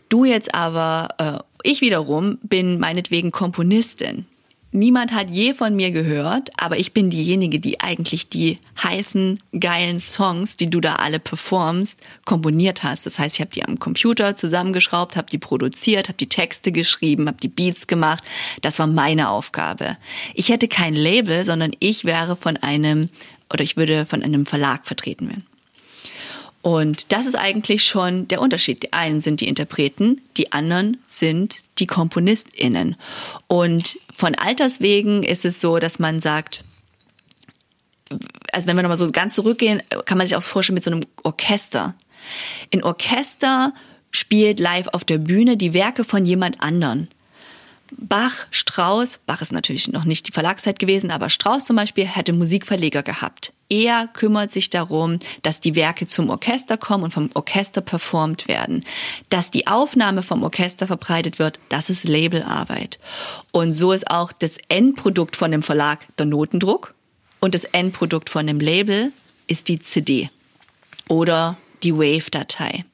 Du 0.10 0.26
jetzt 0.26 0.56
aber, 0.56 1.10
äh, 1.18 1.51
ich 1.64 1.82
wiederum 1.82 2.38
bin 2.44 2.80
meinetwegen 2.80 3.32
Komponistin. 3.32 4.26
Niemand 4.74 5.12
hat 5.12 5.30
je 5.30 5.54
von 5.54 5.76
mir 5.76 5.92
gehört, 5.92 6.50
aber 6.58 6.78
ich 6.78 6.94
bin 6.94 7.10
diejenige, 7.10 7.60
die 7.60 7.82
eigentlich 7.82 8.30
die 8.30 8.58
heißen, 8.82 9.40
geilen 9.60 10.00
Songs, 10.00 10.56
die 10.56 10.70
du 10.70 10.80
da 10.80 10.96
alle 10.96 11.20
performst, 11.20 12.00
komponiert 12.24 12.82
hast. 12.82 13.06
Das 13.06 13.20
heißt, 13.20 13.36
ich 13.36 13.42
habe 13.42 13.52
die 13.52 13.66
am 13.66 13.80
Computer 13.80 14.34
zusammengeschraubt, 14.38 15.18
habe 15.18 15.30
die 15.30 15.40
produziert, 15.40 16.08
habe 16.08 16.18
die 16.18 16.30
Texte 16.30 16.72
geschrieben, 16.72 17.28
habe 17.28 17.38
die 17.42 17.50
Beats 17.50 17.86
gemacht. 17.86 18.24
Das 18.62 18.80
war 18.80 18.88
meine 18.88 19.30
Aufgabe. 19.30 19.98
Ich 20.36 20.48
hätte 20.48 20.70
kein 20.70 20.94
Label, 20.94 21.44
sondern 21.44 21.72
ich 21.80 22.06
wäre 22.06 22.38
von 22.38 22.56
einem 22.56 23.10
oder 23.52 23.66
ich 23.66 23.76
würde 23.76 24.06
von 24.06 24.24
einem 24.24 24.46
Verlag 24.46 24.88
vertreten 24.88 25.28
werden. 25.28 25.51
Und 26.62 27.12
das 27.12 27.26
ist 27.26 27.36
eigentlich 27.36 27.84
schon 27.84 28.28
der 28.28 28.40
Unterschied. 28.40 28.84
Die 28.84 28.94
einen 28.94 29.20
sind 29.20 29.42
die 29.42 29.48
Interpreten, 29.48 30.22
die 30.38 30.52
anderen 30.52 30.98
sind 31.08 31.62
die 31.80 31.88
KomponistInnen. 31.88 32.96
Und 33.48 33.98
von 34.14 34.36
Alterswegen 34.36 35.24
ist 35.24 35.44
es 35.44 35.60
so, 35.60 35.80
dass 35.80 35.98
man 35.98 36.20
sagt, 36.20 36.64
also 38.52 38.68
wenn 38.68 38.76
wir 38.76 38.84
nochmal 38.84 38.98
so 38.98 39.12
ganz 39.12 39.34
zurückgehen, 39.34 39.82
kann 40.06 40.18
man 40.18 40.28
sich 40.28 40.36
auch 40.36 40.44
vorstellen 40.44 40.76
mit 40.76 40.84
so 40.84 40.92
einem 40.92 41.02
Orchester. 41.24 41.96
In 42.70 42.84
Orchester 42.84 43.74
spielt 44.12 44.60
live 44.60 44.88
auf 44.90 45.04
der 45.04 45.18
Bühne 45.18 45.58
die 45.58 45.74
Werke 45.74 46.04
von 46.04 46.26
jemand 46.26 46.62
anderen. 46.62 47.08
Bach, 47.92 48.46
Strauss, 48.52 49.20
Bach 49.26 49.42
ist 49.42 49.52
natürlich 49.52 49.88
noch 49.88 50.06
nicht 50.06 50.28
die 50.28 50.32
Verlagszeit 50.32 50.80
gewesen, 50.80 51.12
aber 51.12 51.30
Strauss 51.30 51.66
zum 51.66 51.76
Beispiel 51.76 52.06
hätte 52.06 52.34
Musikverleger 52.34 53.04
gehabt. 53.04 53.54
Er 53.70 54.08
kümmert 54.08 54.52
sich 54.52 54.70
darum, 54.70 55.20
dass 55.44 55.62
die 55.62 55.76
Werke 55.76 56.06
zum 56.06 56.30
Orchester 56.30 56.78
kommen 56.78 57.06
und 57.06 57.14
vom 57.14 57.30
Orchester 57.36 57.82
performt 57.82 58.48
werden. 58.48 58.84
Dass 59.30 59.52
die 59.52 59.68
Aufnahme 59.68 60.24
vom 60.24 60.44
Orchester 60.44 60.88
verbreitet 60.88 61.40
wird, 61.40 61.60
das 61.70 61.90
ist 61.90 62.04
Labelarbeit. 62.04 63.00
Und 63.52 63.74
so 63.74 63.92
ist 63.94 64.10
auch 64.10 64.34
das 64.34 64.58
Endprodukt 64.68 65.36
von 65.36 65.52
dem 65.52 65.62
Verlag 65.62 66.00
der 66.18 66.26
Notendruck 66.26 66.94
und 67.40 67.56
das 67.56 67.64
Endprodukt 67.64 68.30
von 68.30 68.46
dem 68.46 68.60
Label 68.60 69.12
ist 69.48 69.68
die 69.68 69.80
CD 69.80 70.30
oder 71.08 71.58
die 71.84 71.94
Wave-Datei. 71.94 72.86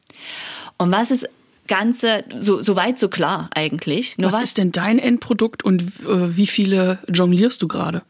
Und 0.78 0.92
was 0.92 1.12
ist 1.12 1.28
Ganze 1.68 2.24
so, 2.38 2.62
so 2.64 2.76
weit, 2.76 3.00
so 3.00 3.10
klar 3.10 3.50
eigentlich. 3.54 4.18
Nur 4.18 4.32
was, 4.32 4.38
was 4.38 4.44
ist 4.44 4.58
denn 4.58 4.72
dein 4.72 5.00
Endprodukt 5.00 5.64
und 5.64 5.82
äh, 5.82 6.36
wie 6.38 6.48
viele 6.48 7.00
jonglierst 7.08 7.62
du 7.62 7.68
gerade? 7.68 8.04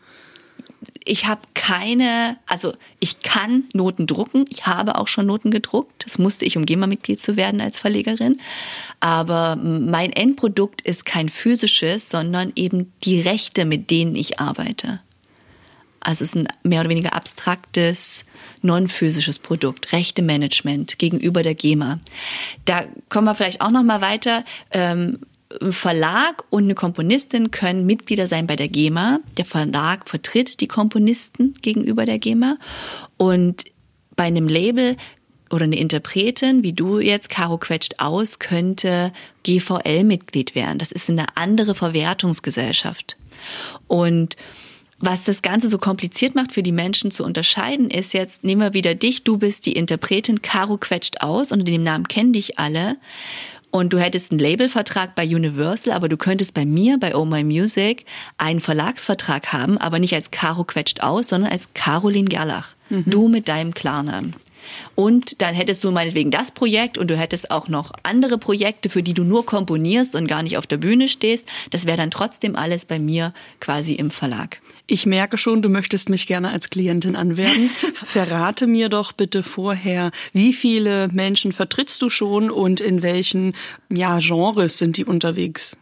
Ich 1.03 1.25
habe 1.25 1.41
keine, 1.53 2.37
also 2.45 2.73
ich 2.99 3.21
kann 3.21 3.63
Noten 3.73 4.05
drucken. 4.05 4.45
Ich 4.49 4.67
habe 4.67 4.97
auch 4.97 5.07
schon 5.07 5.25
Noten 5.25 5.49
gedruckt. 5.49 6.05
Das 6.05 6.17
musste 6.19 6.45
ich, 6.45 6.55
um 6.55 6.65
GEMA-Mitglied 6.65 7.19
zu 7.19 7.35
werden 7.35 7.61
als 7.61 7.79
Verlegerin. 7.79 8.39
Aber 8.99 9.55
mein 9.55 10.11
Endprodukt 10.13 10.81
ist 10.81 11.05
kein 11.05 11.29
physisches, 11.29 12.09
sondern 12.09 12.51
eben 12.55 12.93
die 13.03 13.21
Rechte, 13.21 13.65
mit 13.65 13.89
denen 13.89 14.15
ich 14.15 14.39
arbeite. 14.39 14.99
Also 16.07 16.23
es 16.23 16.29
ist 16.29 16.35
ein 16.37 16.47
mehr 16.63 16.79
oder 16.79 16.89
weniger 16.89 17.13
abstraktes, 17.13 18.23
non-physisches 18.61 19.39
Produkt, 19.39 19.91
Rechte-Management 19.91 20.99
gegenüber 20.99 21.43
der 21.43 21.53
GEMA. 21.53 21.99
Da 22.63 22.85
kommen 23.09 23.25
wir 23.25 23.35
vielleicht 23.35 23.59
auch 23.59 23.71
noch 23.71 23.83
mal 23.83 23.99
weiter. 23.99 24.45
Ähm, 24.71 25.19
ein 25.61 25.73
Verlag 25.73 26.45
und 26.49 26.63
eine 26.63 26.75
Komponistin 26.75 27.51
können 27.51 27.85
Mitglieder 27.85 28.25
sein 28.25 28.47
bei 28.47 28.55
der 28.55 28.69
GEMA. 28.69 29.19
Der 29.35 29.43
Verlag 29.43 30.07
vertritt 30.07 30.61
die 30.61 30.69
Komponisten 30.69 31.55
gegenüber 31.61 32.05
der 32.05 32.19
GEMA. 32.19 32.57
Und 33.17 33.65
bei 34.15 34.23
einem 34.23 34.47
Label 34.47 34.95
oder 35.51 35.65
eine 35.65 35.77
Interpretin, 35.77 36.63
wie 36.63 36.71
du 36.71 36.99
jetzt, 37.01 37.29
Caro 37.29 37.57
quetscht 37.57 37.95
aus, 37.97 38.39
könnte 38.39 39.11
GVL-Mitglied 39.43 40.55
werden. 40.55 40.77
Das 40.77 40.93
ist 40.93 41.09
eine 41.09 41.25
andere 41.35 41.75
Verwertungsgesellschaft. 41.75 43.17
Und 43.87 44.37
was 44.99 45.25
das 45.25 45.41
Ganze 45.41 45.69
so 45.69 45.77
kompliziert 45.77 46.36
macht 46.36 46.51
für 46.51 46.63
die 46.63 46.71
Menschen 46.71 47.12
zu 47.12 47.23
unterscheiden, 47.23 47.89
ist 47.89 48.13
jetzt, 48.13 48.43
nehmen 48.43 48.62
wir 48.62 48.73
wieder 48.73 48.95
dich, 48.95 49.23
du 49.23 49.38
bist 49.38 49.65
die 49.65 49.73
Interpretin, 49.73 50.41
Caro 50.41 50.77
quetscht 50.77 51.21
aus, 51.21 51.51
unter 51.51 51.65
dem 51.65 51.83
Namen 51.83 52.07
kennen 52.07 52.33
dich 52.33 52.57
alle. 52.57 52.97
Und 53.69 53.91
du 53.91 53.99
hättest 53.99 54.31
einen 54.31 54.39
Labelvertrag 54.39 55.13
bei 55.13 55.23
Universal, 55.23 55.93
aber 55.93 56.07
du 56.10 56.17
könntest 56.17 56.53
bei 56.53 56.65
mir, 56.65 56.97
bei 56.97 57.15
Oh 57.15 57.25
My 57.25 57.43
Music, 57.43 58.05
einen 58.38 58.62
Verlagsvertrag 58.62 59.51
haben, 59.51 59.77
aber 59.77 59.99
nicht 59.99 60.15
als 60.15 60.31
Caro 60.31 60.63
quetscht 60.63 61.01
aus, 61.01 61.27
sondern 61.27 61.51
als 61.51 61.73
Caroline 61.73 62.29
Gerlach. 62.29 62.75
Mhm. 62.89 63.03
Du 63.05 63.27
mit 63.27 63.47
deinem 63.49 63.73
Klarnamen. 63.73 64.36
Und 64.95 65.41
dann 65.41 65.53
hättest 65.53 65.83
du 65.83 65.91
meinetwegen 65.91 66.31
das 66.31 66.51
Projekt 66.51 66.97
und 66.97 67.10
du 67.10 67.17
hättest 67.17 67.51
auch 67.51 67.67
noch 67.67 67.91
andere 68.03 68.38
Projekte, 68.38 68.89
für 68.89 69.03
die 69.03 69.13
du 69.13 69.23
nur 69.23 69.45
komponierst 69.45 70.15
und 70.15 70.27
gar 70.27 70.43
nicht 70.43 70.57
auf 70.57 70.67
der 70.67 70.77
Bühne 70.77 71.07
stehst. 71.07 71.47
Das 71.69 71.86
wäre 71.86 71.97
dann 71.97 72.12
trotzdem 72.12 72.55
alles 72.55 72.86
bei 72.86 72.99
mir 72.99 73.33
quasi 73.60 73.93
im 73.93 74.12
Verlag. 74.12 74.62
Ich 74.89 75.06
merke 75.06 75.38
schon, 75.38 75.62
du 75.62 75.67
möchtest 75.67 76.08
mich 76.08 76.28
gerne 76.28 76.50
als 76.50 76.69
Klientin 76.69 77.17
anwerben. 77.17 77.69
Verrate 77.93 78.67
mir 78.67 78.88
doch 78.88 79.12
bitte 79.12 79.43
vorher, 79.43 80.12
wie 80.32 80.54
viele 80.54 81.10
Menschen 81.10 81.52
vertrittst 81.52 82.02
du 82.02 82.10
schon 82.10 82.50
und 82.50 82.80
in 82.80 83.02
welchen 83.02 83.54
ja, 83.89 84.19
Genres 84.19 84.78
sind 84.78 84.95
die 84.95 85.04
unterwegs? 85.04 85.76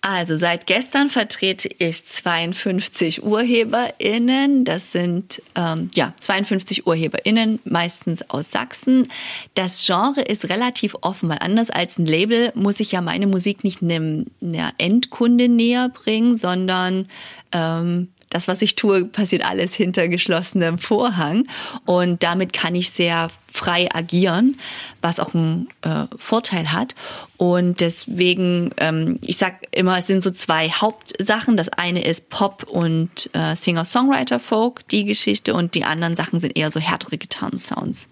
Also 0.00 0.36
seit 0.36 0.66
gestern 0.66 1.10
vertrete 1.10 1.68
ich 1.78 2.06
52 2.06 3.24
UrheberInnen. 3.24 4.64
Das 4.64 4.92
sind 4.92 5.42
ähm, 5.56 5.88
ja 5.94 6.14
52 6.18 6.86
UrheberInnen, 6.86 7.58
meistens 7.64 8.30
aus 8.30 8.50
Sachsen. 8.52 9.08
Das 9.54 9.84
Genre 9.84 10.20
ist 10.20 10.48
relativ 10.48 10.94
offen, 11.00 11.28
weil 11.28 11.38
anders 11.40 11.70
als 11.70 11.98
ein 11.98 12.06
Label 12.06 12.52
muss 12.54 12.78
ich 12.78 12.92
ja 12.92 13.00
meine 13.00 13.26
Musik 13.26 13.64
nicht 13.64 13.82
einem 13.82 14.26
einer 14.40 14.72
Endkunde 14.78 15.48
näher 15.48 15.88
bringen, 15.88 16.36
sondern 16.36 17.08
ähm, 17.50 18.08
das, 18.30 18.48
was 18.48 18.62
ich 18.62 18.76
tue, 18.76 19.04
passiert 19.04 19.44
alles 19.44 19.74
hinter 19.74 20.08
geschlossenem 20.08 20.78
Vorhang. 20.78 21.46
Und 21.84 22.22
damit 22.22 22.52
kann 22.52 22.74
ich 22.74 22.90
sehr 22.90 23.30
frei 23.50 23.88
agieren, 23.92 24.58
was 25.00 25.20
auch 25.20 25.34
einen 25.34 25.68
äh, 25.82 26.04
Vorteil 26.16 26.72
hat. 26.72 26.94
Und 27.36 27.80
deswegen, 27.80 28.70
ähm, 28.76 29.18
ich 29.22 29.38
sag 29.38 29.54
immer, 29.70 29.98
es 29.98 30.06
sind 30.06 30.22
so 30.22 30.30
zwei 30.30 30.68
Hauptsachen. 30.70 31.56
Das 31.56 31.68
eine 31.70 32.04
ist 32.04 32.28
Pop 32.28 32.64
und 32.64 33.30
äh, 33.32 33.56
Singer-Songwriter-Folk, 33.56 34.88
die 34.88 35.04
Geschichte, 35.04 35.54
und 35.54 35.74
die 35.74 35.84
anderen 35.84 36.16
Sachen 36.16 36.40
sind 36.40 36.56
eher 36.56 36.70
so 36.70 36.80
härtere 36.80 37.16
Gitarrensounds. 37.16 38.08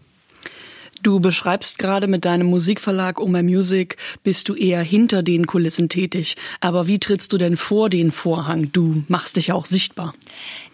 Du 1.02 1.20
beschreibst 1.20 1.78
gerade 1.78 2.06
mit 2.06 2.24
deinem 2.24 2.46
Musikverlag 2.48 3.20
My 3.24 3.42
Music, 3.42 3.96
bist 4.22 4.48
du 4.48 4.54
eher 4.54 4.82
hinter 4.82 5.22
den 5.22 5.46
Kulissen 5.46 5.88
tätig. 5.88 6.36
Aber 6.60 6.86
wie 6.86 6.98
trittst 6.98 7.32
du 7.32 7.38
denn 7.38 7.56
vor 7.56 7.90
den 7.90 8.12
Vorhang? 8.12 8.72
Du 8.72 9.04
machst 9.08 9.36
dich 9.36 9.48
ja 9.48 9.54
auch 9.54 9.66
sichtbar. 9.66 10.14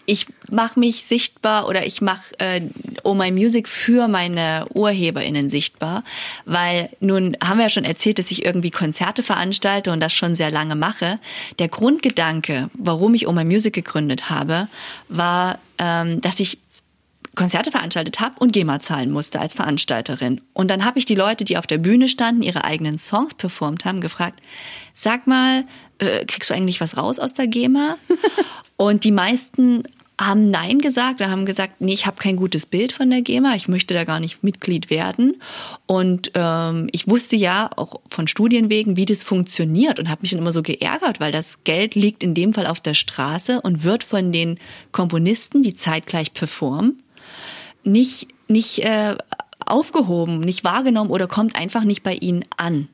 Ich 0.05 0.27
mache 0.51 0.79
mich 0.79 1.05
sichtbar 1.05 1.67
oder 1.67 1.85
ich 1.85 2.01
mache 2.01 2.37
äh, 2.39 2.61
Oh 3.03 3.13
My 3.13 3.31
Music 3.31 3.69
für 3.69 4.07
meine 4.07 4.65
UrheberInnen 4.73 5.47
sichtbar, 5.49 6.03
weil 6.45 6.89
nun 6.99 7.37
haben 7.41 7.57
wir 7.57 7.65
ja 7.65 7.69
schon 7.69 7.85
erzählt, 7.85 8.19
dass 8.19 8.31
ich 8.31 8.43
irgendwie 8.43 8.71
Konzerte 8.71 9.23
veranstalte 9.23 9.91
und 9.91 10.01
das 10.01 10.13
schon 10.13 10.35
sehr 10.35 10.51
lange 10.51 10.75
mache. 10.75 11.19
Der 11.59 11.69
Grundgedanke, 11.69 12.69
warum 12.73 13.13
ich 13.13 13.27
Oh 13.27 13.31
My 13.31 13.45
Music 13.45 13.73
gegründet 13.73 14.29
habe, 14.29 14.67
war, 15.07 15.59
ähm, 15.77 16.19
dass 16.19 16.39
ich 16.41 16.59
Konzerte 17.35 17.71
veranstaltet 17.71 18.19
habe 18.19 18.35
und 18.39 18.53
GEMA 18.53 18.79
zahlen 18.79 19.11
musste 19.11 19.39
als 19.39 19.55
Veranstalterin. 19.55 20.41
Und 20.53 20.69
dann 20.69 20.85
habe 20.85 20.99
ich 20.99 21.05
die 21.05 21.15
Leute, 21.15 21.45
die 21.45 21.57
auf 21.57 21.67
der 21.67 21.79
Bühne 21.79 22.07
standen, 22.07 22.43
ihre 22.43 22.63
eigenen 22.63 22.99
Songs 22.99 23.33
performt 23.33 23.85
haben, 23.85 24.01
gefragt, 24.01 24.41
sag 24.93 25.25
mal, 25.25 25.65
äh, 25.97 26.25
kriegst 26.25 26.49
du 26.49 26.53
eigentlich 26.53 26.79
was 26.79 26.97
raus 26.97 27.17
aus 27.19 27.33
der 27.33 27.47
GEMA? 27.47 27.97
und 28.77 29.03
die 29.03 29.11
meisten 29.11 29.83
haben 30.21 30.49
Nein 30.51 30.79
gesagt 30.79 31.21
oder 31.21 31.29
haben 31.29 31.45
gesagt, 31.45 31.81
nee, 31.81 31.93
ich 31.93 32.05
habe 32.05 32.17
kein 32.17 32.35
gutes 32.35 32.65
Bild 32.65 32.91
von 32.91 33.09
der 33.09 33.21
GEMA, 33.21 33.55
ich 33.55 33.67
möchte 33.67 33.93
da 33.93 34.03
gar 34.03 34.19
nicht 34.19 34.43
Mitglied 34.43 34.89
werden. 34.89 35.41
Und 35.87 36.31
ähm, 36.35 36.87
ich 36.91 37.07
wusste 37.07 37.35
ja 37.35 37.69
auch 37.75 37.99
von 38.09 38.27
Studien 38.27 38.69
wegen, 38.69 38.95
wie 38.95 39.05
das 39.05 39.23
funktioniert 39.23 39.99
und 39.99 40.09
habe 40.09 40.21
mich 40.21 40.31
dann 40.31 40.39
immer 40.39 40.51
so 40.51 40.61
geärgert, 40.61 41.19
weil 41.19 41.31
das 41.31 41.63
Geld 41.63 41.95
liegt 41.95 42.23
in 42.23 42.35
dem 42.35 42.53
Fall 42.53 42.67
auf 42.67 42.79
der 42.79 42.93
Straße 42.93 43.61
und 43.61 43.83
wird 43.83 44.03
von 44.03 44.31
den 44.31 44.59
Komponisten, 44.91 45.63
die 45.63 45.73
zeitgleich 45.73 46.33
performen, 46.33 47.02
nicht, 47.83 48.27
nicht 48.47 48.79
äh, 48.79 49.17
aufgehoben, 49.65 50.39
nicht 50.39 50.63
wahrgenommen 50.63 51.09
oder 51.09 51.27
kommt 51.27 51.55
einfach 51.55 51.83
nicht 51.83 52.03
bei 52.03 52.15
ihnen 52.15 52.45
an. 52.57 52.87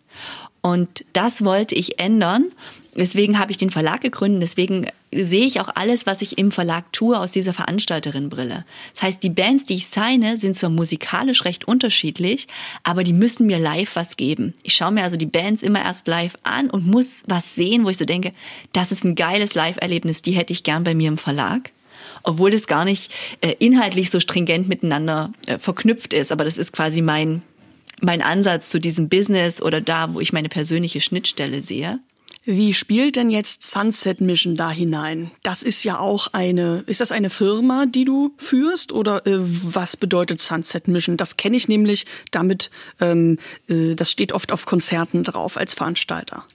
Und 0.61 1.05
das 1.13 1.43
wollte 1.43 1.75
ich 1.75 1.99
ändern. 1.99 2.51
Deswegen 2.95 3.39
habe 3.39 3.51
ich 3.51 3.57
den 3.57 3.69
Verlag 3.69 4.01
gegründet. 4.01 4.43
Deswegen 4.43 4.87
sehe 5.13 5.45
ich 5.45 5.61
auch 5.61 5.69
alles, 5.73 6.05
was 6.05 6.21
ich 6.21 6.37
im 6.37 6.51
Verlag 6.51 6.91
tue, 6.91 7.17
aus 7.17 7.31
dieser 7.31 7.53
Veranstalterin-Brille. 7.53 8.65
Das 8.93 9.03
heißt, 9.03 9.23
die 9.23 9.29
Bands, 9.29 9.65
die 9.65 9.75
ich 9.75 9.87
signe, 9.87 10.37
sind 10.37 10.57
zwar 10.57 10.69
musikalisch 10.69 11.45
recht 11.45 11.65
unterschiedlich, 11.65 12.47
aber 12.83 13.03
die 13.03 13.13
müssen 13.13 13.47
mir 13.47 13.57
live 13.57 13.95
was 13.95 14.17
geben. 14.17 14.53
Ich 14.63 14.75
schaue 14.75 14.91
mir 14.91 15.03
also 15.03 15.15
die 15.15 15.25
Bands 15.25 15.63
immer 15.63 15.81
erst 15.81 16.07
live 16.07 16.35
an 16.43 16.69
und 16.69 16.85
muss 16.85 17.23
was 17.25 17.55
sehen, 17.55 17.85
wo 17.85 17.89
ich 17.89 17.97
so 17.97 18.05
denke, 18.05 18.33
das 18.73 18.91
ist 18.91 19.05
ein 19.05 19.15
geiles 19.15 19.55
Live-Erlebnis, 19.55 20.21
die 20.21 20.33
hätte 20.33 20.53
ich 20.53 20.63
gern 20.63 20.83
bei 20.83 20.93
mir 20.93 21.07
im 21.07 21.17
Verlag 21.17 21.71
obwohl 22.23 22.51
das 22.51 22.67
gar 22.67 22.85
nicht 22.85 23.11
äh, 23.41 23.55
inhaltlich 23.59 24.09
so 24.09 24.19
stringent 24.19 24.67
miteinander 24.67 25.31
äh, 25.45 25.59
verknüpft 25.59 26.13
ist. 26.13 26.31
Aber 26.31 26.43
das 26.43 26.57
ist 26.57 26.73
quasi 26.73 27.01
mein, 27.01 27.41
mein 28.01 28.21
Ansatz 28.21 28.69
zu 28.69 28.79
diesem 28.79 29.09
Business 29.09 29.61
oder 29.61 29.81
da, 29.81 30.13
wo 30.13 30.19
ich 30.19 30.33
meine 30.33 30.49
persönliche 30.49 31.01
Schnittstelle 31.01 31.61
sehe. 31.61 31.99
Wie 32.45 32.73
spielt 32.73 33.17
denn 33.17 33.29
jetzt 33.29 33.69
Sunset 33.69 34.21
Mission 34.21 34.55
da 34.55 34.71
hinein? 34.71 35.29
Das 35.43 35.61
ist 35.61 35.83
ja 35.83 35.99
auch 35.99 36.29
eine, 36.31 36.83
ist 36.87 37.01
das 37.01 37.11
eine 37.11 37.29
Firma, 37.29 37.85
die 37.85 38.05
du 38.05 38.33
führst 38.37 38.91
oder 38.91 39.27
äh, 39.27 39.37
was 39.39 39.97
bedeutet 39.97 40.41
Sunset 40.41 40.87
Mission? 40.87 41.17
Das 41.17 41.37
kenne 41.37 41.57
ich 41.57 41.67
nämlich 41.67 42.05
damit, 42.31 42.71
ähm, 43.01 43.37
äh, 43.67 43.93
das 43.93 44.09
steht 44.09 44.31
oft 44.31 44.51
auf 44.51 44.65
Konzerten 44.65 45.23
drauf 45.23 45.57
als 45.57 45.73
Veranstalter. 45.73 46.45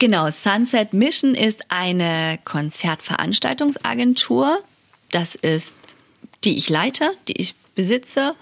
Genau, 0.00 0.30
Sunset 0.30 0.92
Mission 0.92 1.34
ist 1.34 1.64
eine 1.70 2.38
Konzertveranstaltungsagentur, 2.44 4.60
das 5.10 5.34
ist, 5.34 5.74
die 6.44 6.56
ich 6.56 6.68
leite, 6.68 7.12
die 7.26 7.40
ich 7.40 7.54
besitze 7.74 8.34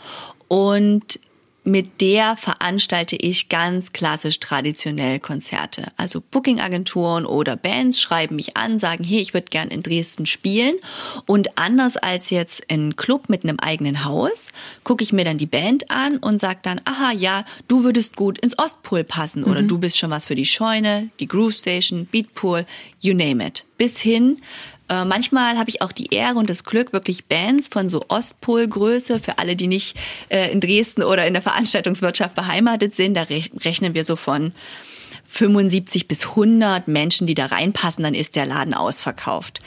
und 0.48 1.20
mit 1.66 2.00
der 2.00 2.36
veranstalte 2.36 3.16
ich 3.16 3.48
ganz 3.48 3.92
klassisch 3.92 4.38
traditionell 4.38 5.18
Konzerte. 5.18 5.88
Also 5.96 6.22
Booking-Agenturen 6.30 7.26
oder 7.26 7.56
Bands 7.56 8.00
schreiben 8.00 8.36
mich 8.36 8.56
an, 8.56 8.78
sagen, 8.78 9.02
hey, 9.02 9.18
ich 9.18 9.34
würde 9.34 9.48
gern 9.50 9.68
in 9.68 9.82
Dresden 9.82 10.26
spielen. 10.26 10.76
Und 11.26 11.58
anders 11.58 11.96
als 11.96 12.30
jetzt 12.30 12.62
in 12.68 12.94
Club 12.94 13.28
mit 13.28 13.42
einem 13.42 13.58
eigenen 13.58 14.04
Haus, 14.04 14.50
gucke 14.84 15.02
ich 15.02 15.12
mir 15.12 15.24
dann 15.24 15.38
die 15.38 15.46
Band 15.46 15.90
an 15.90 16.18
und 16.18 16.40
sage 16.40 16.60
dann, 16.62 16.80
aha, 16.84 17.10
ja, 17.10 17.44
du 17.66 17.82
würdest 17.82 18.14
gut 18.14 18.38
ins 18.38 18.56
Ostpool 18.56 19.02
passen 19.02 19.42
oder 19.42 19.62
mhm. 19.62 19.68
du 19.68 19.78
bist 19.78 19.98
schon 19.98 20.10
was 20.10 20.24
für 20.24 20.36
die 20.36 20.46
Scheune, 20.46 21.10
die 21.18 21.26
Groove 21.26 21.54
Station, 21.54 22.06
Beatpool, 22.06 22.64
you 23.00 23.12
name 23.12 23.44
it. 23.44 23.64
Bis 23.76 23.98
hin 23.98 24.40
äh, 24.88 25.04
manchmal 25.04 25.58
habe 25.58 25.70
ich 25.70 25.82
auch 25.82 25.92
die 25.92 26.14
Ehre 26.14 26.38
und 26.38 26.48
das 26.48 26.64
Glück, 26.64 26.92
wirklich 26.92 27.26
Bands 27.26 27.68
von 27.68 27.88
so 27.88 28.04
Ostpolgröße, 28.08 29.18
für 29.18 29.38
alle, 29.38 29.56
die 29.56 29.66
nicht 29.66 29.96
äh, 30.28 30.50
in 30.50 30.60
Dresden 30.60 31.02
oder 31.02 31.26
in 31.26 31.32
der 31.32 31.42
Veranstaltungswirtschaft 31.42 32.34
beheimatet 32.34 32.94
sind, 32.94 33.14
da 33.14 33.22
rechnen 33.22 33.94
wir 33.94 34.04
so 34.04 34.16
von 34.16 34.52
75 35.28 36.08
bis 36.08 36.28
100 36.28 36.88
Menschen, 36.88 37.26
die 37.26 37.34
da 37.34 37.46
reinpassen, 37.46 38.04
dann 38.04 38.14
ist 38.14 38.36
der 38.36 38.46
Laden 38.46 38.74
ausverkauft. 38.74 39.60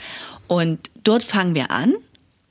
Und 0.46 0.90
dort 1.04 1.22
fangen 1.22 1.54
wir 1.54 1.70
an 1.70 1.94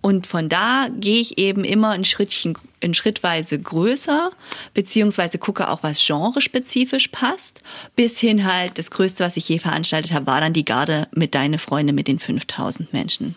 und 0.02 0.28
von 0.28 0.48
da 0.48 0.88
gehe 0.98 1.20
ich 1.20 1.38
eben 1.38 1.66
immer 1.66 1.90
ein 1.90 2.06
Schrittchen, 2.06 2.58
in 2.80 2.94
Schrittweise 2.94 3.60
größer, 3.60 4.32
beziehungsweise 4.74 5.38
gucke 5.38 5.70
auch, 5.70 5.84
was 5.84 6.06
genrespezifisch 6.06 7.10
passt, 7.10 7.62
bis 7.96 8.20
hin 8.20 8.46
halt, 8.46 8.78
das 8.78 8.92
Größte, 8.92 9.26
was 9.26 9.36
ich 9.36 9.50
je 9.50 9.60
veranstaltet 9.60 10.14
habe, 10.14 10.28
war 10.28 10.40
dann 10.40 10.54
die 10.54 10.64
Garde 10.64 11.08
mit 11.14 11.36
Deine 11.36 11.60
Freunde 11.60 11.92
mit 11.92 12.08
den 12.08 12.20
5000 12.20 12.94
Menschen. 12.94 13.36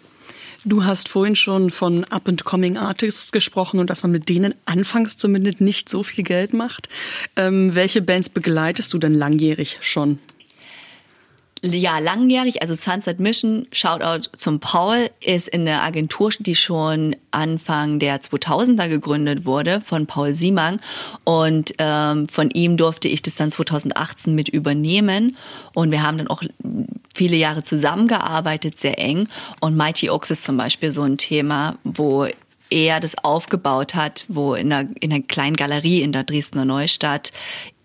Du 0.65 0.85
hast 0.85 1.09
vorhin 1.09 1.35
schon 1.35 1.71
von 1.71 2.05
Up-and-Coming 2.05 2.77
Artists 2.77 3.33
gesprochen 3.33 3.81
und 3.81 3.91
dass 3.91 4.05
man 4.05 4.13
mit 4.13 4.29
denen 4.29 4.55
anfangs 4.65 5.17
zumindest 5.19 5.61
nicht 5.61 5.89
so 5.89 6.05
viel 6.05 6.23
Geld 6.23 6.53
macht. 6.53 6.89
Ähm, 7.35 7.75
welche 7.75 8.01
Bands 8.01 8.29
begleitest 8.29 8.95
du 8.95 8.99
denn 8.99 9.15
langjährig 9.15 9.79
schon? 9.81 10.21
Ja, 11.65 11.99
langjährig, 12.01 12.61
also 12.61 12.75
Sunset 12.75 13.21
Mission, 13.21 13.67
Shoutout 13.71 14.29
zum 14.37 14.59
Paul, 14.59 15.11
ist 15.25 15.49
in 15.49 15.65
der 15.65 15.83
Agentur, 15.83 16.31
die 16.39 16.57
schon 16.57 17.15
Anfang 17.31 18.01
der 18.01 18.21
2000er 18.21 18.89
gegründet 18.89 19.45
wurde, 19.45 19.81
von 19.85 20.07
Paul 20.07 20.35
Siemang. 20.35 20.81
Und 21.25 21.75
ähm, 21.79 22.29
von 22.29 22.51
ihm 22.51 22.77
durfte 22.77 23.07
ich 23.07 23.23
das 23.23 23.37
dann 23.37 23.53
2018 23.53 24.35
mit 24.35 24.49
übernehmen. 24.49 25.37
Und 25.73 25.93
wir 25.93 26.03
haben 26.03 26.19
dann 26.19 26.29
auch 26.29 26.43
viele 27.15 27.37
Jahre 27.37 27.63
zusammengearbeitet, 27.63 28.81
sehr 28.81 28.99
eng. 28.99 29.29
Und 29.61 29.77
Mighty 29.77 30.11
Oaks 30.11 30.31
ist 30.33 30.45
zum 30.45 30.57
Beispiel 30.57 30.91
so 30.91 31.03
ein 31.03 31.17
Thema, 31.17 31.77
wo 31.85 32.27
er 32.73 33.01
das 33.01 33.17
aufgebaut 33.23 33.95
hat, 33.95 34.25
wo 34.29 34.55
in 34.55 34.73
einer, 34.73 34.89
in 35.01 35.13
einer 35.13 35.23
kleinen 35.23 35.57
Galerie 35.57 36.01
in 36.01 36.13
der 36.13 36.25
Dresdner 36.25 36.65
Neustadt 36.65 37.33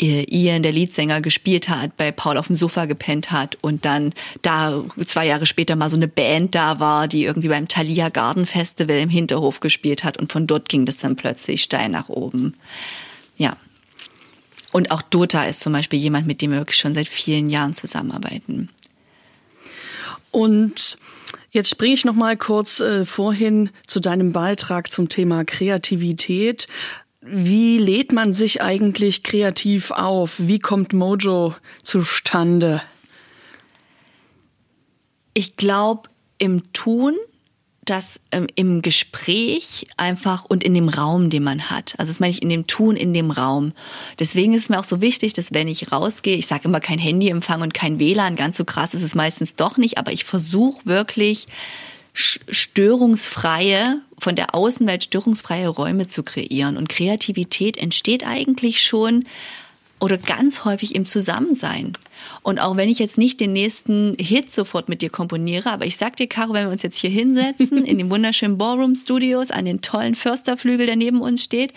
äh, 0.02 0.24
Ian, 0.34 0.64
der 0.64 0.72
Leadsänger, 0.72 1.22
gespielt 1.22 1.68
hat, 1.68 1.98
bei 1.98 2.12
Paul 2.12 2.38
auf 2.38 2.48
dem 2.48 2.56
Sofa 2.56 2.86
gepennt 2.86 3.32
hat 3.32 3.58
und 3.62 3.84
dann 3.84 4.14
da 4.42 4.84
zwei 5.06 5.28
Jahre 5.28 5.46
später 5.46 5.76
mal 5.76 5.90
so 5.90 5.98
eine 5.98 6.08
Band 6.08 6.56
da 6.56 6.80
war, 6.80 7.08
die 7.08 7.26
irgendwie 7.26 7.50
beim 7.50 7.68
Thalia 7.68 8.10
Garden 8.10 8.46
Festival 8.46 9.00
im 9.00 9.10
Hinterhof 9.10 9.60
gespielt 9.60 10.04
hat 10.04 10.18
und 10.18 10.32
von 10.32 10.48
dort 10.48 10.70
ging 10.70 10.86
das 10.86 10.98
dann 10.98 11.18
plötzlich 11.18 11.64
steil 11.64 11.90
nach 11.90 12.08
oben. 12.08 12.56
Ja. 13.36 13.58
Und 14.72 14.92
auch 14.92 15.02
Dota 15.02 15.46
ist 15.46 15.60
zum 15.60 15.74
Beispiel 15.74 16.00
jemand, 16.00 16.28
mit 16.28 16.42
dem 16.42 16.52
wir 16.52 16.60
wirklich 16.60 16.80
schon 16.80 16.94
seit 16.94 17.08
vielen 17.08 17.50
Jahren 17.50 17.74
zusammenarbeiten. 17.74 18.70
Und 20.32 20.98
Jetzt 21.50 21.70
springe 21.70 21.94
ich 21.94 22.06
noch 22.06 22.16
mal 22.16 22.38
kurz 22.38 22.80
äh, 22.80 23.06
vorhin 23.06 23.70
zu 23.86 24.00
deinem 24.00 24.32
Beitrag 24.32 24.92
zum 24.92 25.10
Thema 25.10 25.46
Kreativität. 25.46 26.68
Wie 27.22 27.78
lädt 27.78 28.12
man 28.12 28.34
sich 28.34 28.62
eigentlich 28.62 29.24
kreativ 29.24 29.92
auf? 29.92 30.36
Wie 30.38 30.60
kommt 30.60 30.94
Mojo 30.94 31.56
zustande? 31.84 32.82
Ich 35.34 35.56
glaube 35.56 36.10
im 36.38 36.74
Tun 36.74 37.16
das 37.90 38.20
ähm, 38.32 38.48
im 38.56 38.82
Gespräch 38.82 39.88
einfach 39.98 40.46
und 40.46 40.64
in 40.64 40.74
dem 40.74 40.90
Raum, 40.90 41.30
den 41.30 41.44
man 41.44 41.70
hat. 41.70 41.96
Also 41.98 42.12
das 42.12 42.20
meine 42.20 42.32
ich 42.32 42.42
in 42.42 42.50
dem 42.50 42.68
Tun, 42.68 42.96
in 42.96 43.14
dem 43.14 43.32
Raum. 43.32 43.74
Deswegen 44.20 44.54
ist 44.54 44.64
es 44.64 44.70
mir 44.70 44.80
auch 44.80 44.84
so 44.84 45.02
wichtig, 45.02 45.34
dass 45.34 45.54
wenn 45.54 45.68
ich 45.68 45.92
rausgehe, 45.92 46.38
ich 46.38 46.48
sage 46.48 46.66
immer 46.66 46.80
kein 46.80 47.00
Handyempfang 47.00 47.62
und 47.62 47.74
kein 47.74 48.00
WLAN, 48.00 48.36
ganz 48.36 48.58
so 48.58 48.66
krass 48.66 48.94
ist 48.94 49.04
es 49.04 49.16
meistens 49.16 49.56
doch 49.56 49.78
nicht, 49.78 49.98
aber 49.98 50.12
ich 50.12 50.24
versuche 50.24 50.86
wirklich 50.86 51.48
störungsfreie, 52.14 54.02
von 54.18 54.36
der 54.36 54.56
Außenwelt 54.56 55.04
störungsfreie 55.04 55.68
Räume 55.68 56.08
zu 56.08 56.24
kreieren. 56.24 56.76
Und 56.78 56.90
Kreativität 56.90 57.78
entsteht 57.78 58.26
eigentlich 58.26 58.82
schon 58.82 59.26
oder 60.00 60.18
ganz 60.18 60.64
häufig 60.64 60.96
im 60.96 61.06
Zusammensein. 61.06 61.94
Und 62.44 62.60
auch 62.60 62.78
wenn 62.78 62.90
ich 62.90 63.00
jetzt 63.00 63.18
nicht 63.18 63.40
den 63.40 63.54
nächsten 63.54 64.16
Hit 64.20 64.52
sofort 64.52 64.90
mit 64.90 65.02
dir 65.02 65.10
komponiere, 65.10 65.72
aber 65.72 65.86
ich 65.86 65.98
sag 65.98 66.16
dir, 66.18 66.28
Caro, 66.28 66.54
wenn 66.54 66.66
wir 66.66 66.72
uns 66.72 66.84
jetzt 66.84 66.98
hier 66.98 67.10
hinsetzen, 67.10 67.86
in 67.86 67.98
den 67.98 68.10
wunderschönen 68.10 68.58
Ballroom 68.58 68.96
Studios, 68.96 69.52
an 69.52 69.66
den 69.66 69.82
tollen 69.82 70.16
Försterflügel, 70.16 70.86
der 70.86 70.96
neben 70.96 71.22
uns 71.22 71.44
steht, 71.44 71.74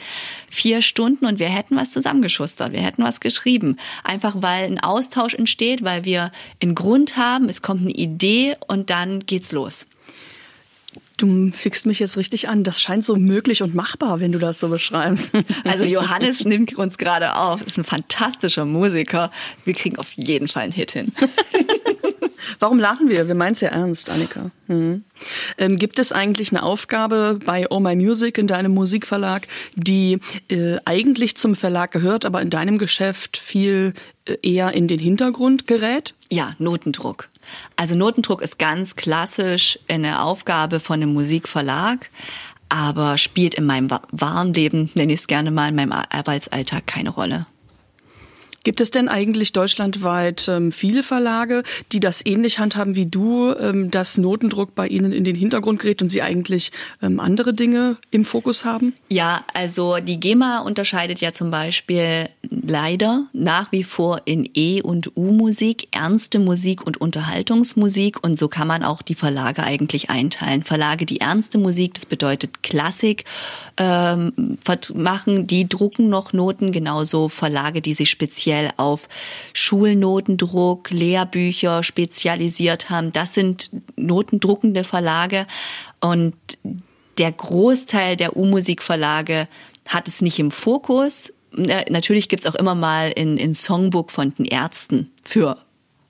vier 0.49 0.83
Stunden 0.83 1.27
und 1.27 1.39
wir 1.39 1.49
hätten 1.49 1.77
was 1.77 1.91
zusammengeschustert, 1.91 2.73
wir 2.73 2.81
hätten 2.81 3.03
was 3.03 3.21
geschrieben. 3.21 3.77
Einfach 4.05 4.37
weil 4.41 4.65
ein 4.65 4.81
Austausch 4.81 5.35
entsteht, 5.35 5.83
weil 5.83 6.05
wir 6.05 6.33
einen 6.63 6.75
Grund 6.75 7.17
haben, 7.17 7.49
es 7.49 7.63
kommt 7.63 7.83
eine 7.83 7.93
Idee 7.93 8.57
und 8.67 8.91
dann 8.91 9.21
geht's 9.27 9.53
los. 9.53 9.87
Du 11.21 11.51
fixt 11.53 11.85
mich 11.85 11.99
jetzt 11.99 12.17
richtig 12.17 12.49
an. 12.49 12.65
Das 12.65 12.81
scheint 12.81 13.05
so 13.05 13.15
möglich 13.15 13.63
und 13.63 13.75
machbar, 13.75 14.21
wenn 14.21 14.33
du 14.33 14.39
das 14.39 14.59
so 14.59 14.69
beschreibst. 14.69 15.33
Also 15.65 15.85
Johannes 15.85 16.45
nimmt 16.45 16.75
uns 16.77 16.97
gerade 16.97 17.37
auf. 17.37 17.63
Ist 17.63 17.77
ein 17.77 17.85
fantastischer 17.85 18.65
Musiker. 18.65 19.31
Wir 19.65 19.75
kriegen 19.75 19.99
auf 19.99 20.11
jeden 20.13 20.49
Fall 20.49 20.65
einen 20.65 20.73
Hit 20.73 20.93
hin. 20.93 21.13
Warum 22.59 22.79
lachen 22.79 23.09
wir? 23.09 23.29
Wir 23.29 23.35
meinen 23.35 23.53
es 23.53 23.61
ja 23.61 23.69
ernst, 23.69 24.09
Annika. 24.11 24.51
Mhm. 24.69 25.05
Ähm, 25.59 25.77
gibt 25.77 25.99
es 25.99 26.13
eigentlich 26.13 26.51
eine 26.53 26.63
Aufgabe 26.63 27.39
bei 27.45 27.67
Oh 27.71 27.81
My 27.81 27.95
Music 27.95 28.39
in 28.39 28.47
deinem 28.47 28.73
Musikverlag, 28.73 29.47
die 29.77 30.19
äh, 30.49 30.79
eigentlich 30.85 31.37
zum 31.37 31.55
Verlag 31.55 31.93
gehört, 31.93 32.25
aber 32.25 32.41
in 32.43 32.51
deinem 32.51 32.79
Geschäft 32.79 33.37
viel 33.37 33.95
äh, 34.25 34.37
eher 34.43 34.73
in 34.73 34.89
den 34.89 34.99
Hintergrund 34.99 35.67
gerät? 35.67 36.15
Ja, 36.31 36.55
Notendruck. 36.59 37.30
Also 37.77 37.95
Notendruck 37.95 38.43
ist 38.43 38.59
ganz 38.59 38.97
klassisch 38.97 39.79
eine 39.89 40.23
Aufgabe 40.23 40.81
von 40.81 41.03
einem 41.03 41.13
Musikverlag, 41.13 42.11
aber 42.69 43.19
spielt 43.19 43.55
in 43.55 43.65
meinem 43.65 43.91
wahren 44.11 44.55
Leben, 44.55 44.91
nenne 44.95 45.13
ich 45.13 45.21
es 45.21 45.27
gerne 45.27 45.51
mal, 45.51 45.69
in 45.69 45.75
meinem 45.75 45.93
Arbeitsalltag 45.93 46.87
keine 46.87 47.11
Rolle. 47.11 47.47
Gibt 48.63 48.83
es 48.83 48.91
denn 48.91 49.09
eigentlich 49.09 49.53
deutschlandweit 49.53 50.47
ähm, 50.47 50.71
viele 50.71 51.03
Verlage, 51.03 51.63
die 51.93 52.01
das 52.01 52.25
ähnlich 52.27 52.59
handhaben 52.59 52.95
wie 52.95 53.07
du, 53.07 53.55
ähm, 53.55 53.91
dass 53.91 54.19
Notendruck 54.19 54.75
bei 54.75 54.87
ihnen 54.87 55.13
in 55.13 55.25
den 55.25 55.35
Hintergrund 55.35 55.81
gerät 55.81 56.03
und 56.03 56.11
sie 56.11 56.21
eigentlich 56.21 56.71
ähm, 57.01 57.21
andere 57.21 57.55
Dinge 57.55 57.97
im 58.11 58.27
Fokus 58.27 58.67
haben? 58.67 58.93
Ja, 59.09 59.47
also 59.55 59.97
die 59.97 60.21
GEMA 60.21 60.59
unterscheidet 60.59 61.23
ja 61.23 61.33
zum 61.33 61.51
Beispiel 61.51 62.29
leider 62.51 63.25
nach 63.33 63.73
wie 63.73 63.83
vor 63.83 64.21
in 64.27 64.47
E- 64.53 64.83
und 64.83 65.17
U-Musik, 65.17 65.89
ernste 65.93 66.39
Musik 66.39 66.87
und 66.87 67.01
Unterhaltungsmusik 67.01 68.23
und 68.23 68.39
so 68.39 68.49
kann 68.49 68.69
man 68.69 68.85
auch 68.85 69.01
die 69.01 69.15
Verlage 69.15 69.63
eigentlich 69.63 70.11
einteilen. 70.11 70.65
Verlage, 70.65 71.07
die 71.07 71.21
ernste 71.21 71.57
Musik, 71.57 71.95
das 71.95 72.05
bedeutet 72.05 72.63
Klassik, 72.63 73.25
ähm, 73.79 74.59
machen, 74.93 75.47
die 75.47 75.67
drucken 75.67 76.11
noch 76.11 76.35
Noten, 76.35 76.73
genauso 76.73 77.31
Verlage, 77.31 77.81
die 77.81 77.95
sich 77.95 78.11
speziell 78.11 78.50
auf 78.77 79.09
Schulnotendruck, 79.53 80.91
Lehrbücher 80.91 81.83
spezialisiert 81.83 82.91
haben. 82.91 83.13
Das 83.13 83.35
sind 83.35 83.71
notendruckende 83.97 84.85
Verlage 84.85 85.47
und 86.01 86.35
der 87.19 87.33
Großteil 87.33 88.17
der 88.17 88.37
U-Musik-Verlage 88.37 89.49
hat 89.89 90.09
es 90.09 90.23
nicht 90.23 90.39
im 90.39 90.51
Fokus. 90.51 91.33
Natürlich 91.53 92.29
gibt's 92.29 92.47
auch 92.47 92.55
immer 92.55 92.75
mal 92.75 93.11
in, 93.11 93.37
in 93.37 93.55
Songbook 93.55 94.11
von 94.11 94.35
den 94.35 94.45
Ärzten 94.45 95.11
für 95.25 95.59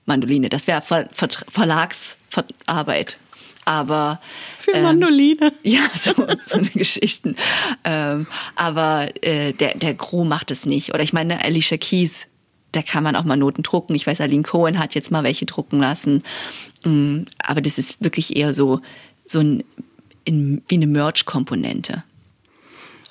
Mandoline. 0.05 0.49
Das 0.49 0.67
wäre 0.67 0.81
Ver 0.81 1.09
Ver 1.11 1.29
Verlagsarbeit 1.49 3.17
aber 3.65 4.19
für 4.57 4.71
ähm, 4.71 4.83
Mandoline. 4.83 5.53
Ja, 5.63 5.81
so, 5.95 6.13
so 6.13 6.57
eine 6.57 6.69
Geschichten. 6.69 7.35
Ähm, 7.83 8.27
aber 8.55 9.09
äh, 9.21 9.53
der 9.53 9.77
der 9.77 9.93
Gro 9.93 10.23
macht 10.23 10.51
es 10.51 10.65
nicht. 10.65 10.93
Oder 10.93 11.03
ich 11.03 11.13
meine 11.13 11.43
Alicia 11.43 11.77
Keys, 11.77 12.27
da 12.71 12.81
kann 12.81 13.03
man 13.03 13.15
auch 13.15 13.23
mal 13.23 13.37
Noten 13.37 13.63
drucken. 13.63 13.95
Ich 13.95 14.07
weiß, 14.07 14.21
Aline 14.21 14.43
Cohen 14.43 14.79
hat 14.79 14.95
jetzt 14.95 15.11
mal 15.11 15.23
welche 15.23 15.45
drucken 15.45 15.79
lassen. 15.79 16.23
Mm, 16.83 17.23
aber 17.39 17.61
das 17.61 17.77
ist 17.77 18.03
wirklich 18.03 18.35
eher 18.35 18.53
so 18.53 18.81
so 19.25 19.39
ein 19.39 19.63
in, 20.23 20.61
wie 20.67 20.75
eine 20.75 20.87
Merch-Komponente. 20.87 22.03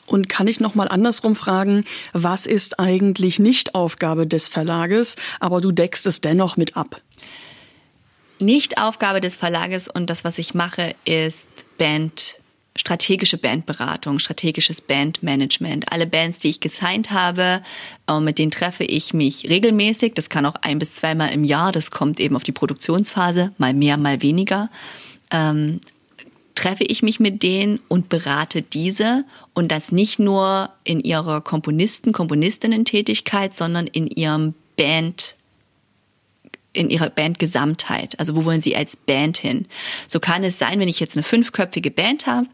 Und 0.06 0.28
kann 0.28 0.48
ich 0.48 0.60
noch 0.60 0.74
mal 0.74 0.88
andersrum 0.88 1.36
fragen, 1.36 1.84
was 2.12 2.46
ist 2.46 2.80
eigentlich 2.80 3.38
nicht 3.38 3.74
Aufgabe 3.74 4.26
des 4.26 4.48
Verlages, 4.48 5.16
aber 5.38 5.60
du 5.60 5.70
deckst 5.70 6.06
es 6.06 6.20
dennoch 6.20 6.56
mit 6.56 6.76
ab? 6.76 7.00
nicht 8.40 8.78
Aufgabe 8.78 9.20
des 9.20 9.36
Verlages 9.36 9.88
und 9.88 10.10
das, 10.10 10.24
was 10.24 10.38
ich 10.38 10.54
mache, 10.54 10.94
ist 11.04 11.48
Band, 11.78 12.39
strategische 12.76 13.36
Bandberatung, 13.36 14.18
strategisches 14.18 14.80
Bandmanagement. 14.80 15.92
Alle 15.92 16.06
Bands, 16.06 16.38
die 16.38 16.50
ich 16.50 16.60
gesigned 16.60 17.10
habe, 17.10 17.62
äh, 18.08 18.20
mit 18.20 18.38
denen 18.38 18.50
treffe 18.50 18.84
ich 18.84 19.12
mich 19.12 19.48
regelmäßig. 19.48 20.14
Das 20.14 20.28
kann 20.28 20.46
auch 20.46 20.56
ein 20.62 20.78
bis 20.78 20.94
zweimal 20.94 21.32
im 21.32 21.44
Jahr. 21.44 21.72
Das 21.72 21.90
kommt 21.90 22.20
eben 22.20 22.36
auf 22.36 22.44
die 22.44 22.52
Produktionsphase, 22.52 23.52
mal 23.58 23.74
mehr, 23.74 23.96
mal 23.96 24.22
weniger. 24.22 24.70
Ähm, 25.30 25.80
treffe 26.54 26.84
ich 26.84 27.02
mich 27.02 27.20
mit 27.20 27.42
denen 27.42 27.80
und 27.88 28.08
berate 28.08 28.62
diese 28.62 29.24
und 29.54 29.72
das 29.72 29.92
nicht 29.92 30.18
nur 30.18 30.70
in 30.84 31.00
ihrer 31.00 31.40
Komponisten, 31.40 32.12
Komponistinnen-Tätigkeit, 32.12 33.54
sondern 33.54 33.86
in 33.86 34.06
ihrem 34.06 34.54
Band 34.76 35.36
in 36.72 36.90
ihrer 36.90 37.10
Bandgesamtheit. 37.10 38.18
Also 38.18 38.36
wo 38.36 38.44
wollen 38.44 38.60
sie 38.60 38.76
als 38.76 38.96
Band 38.96 39.38
hin? 39.38 39.66
So 40.06 40.20
kann 40.20 40.44
es 40.44 40.58
sein, 40.58 40.78
wenn 40.78 40.88
ich 40.88 41.00
jetzt 41.00 41.16
eine 41.16 41.24
fünfköpfige 41.24 41.90
Band 41.90 42.26
habe, 42.26 42.46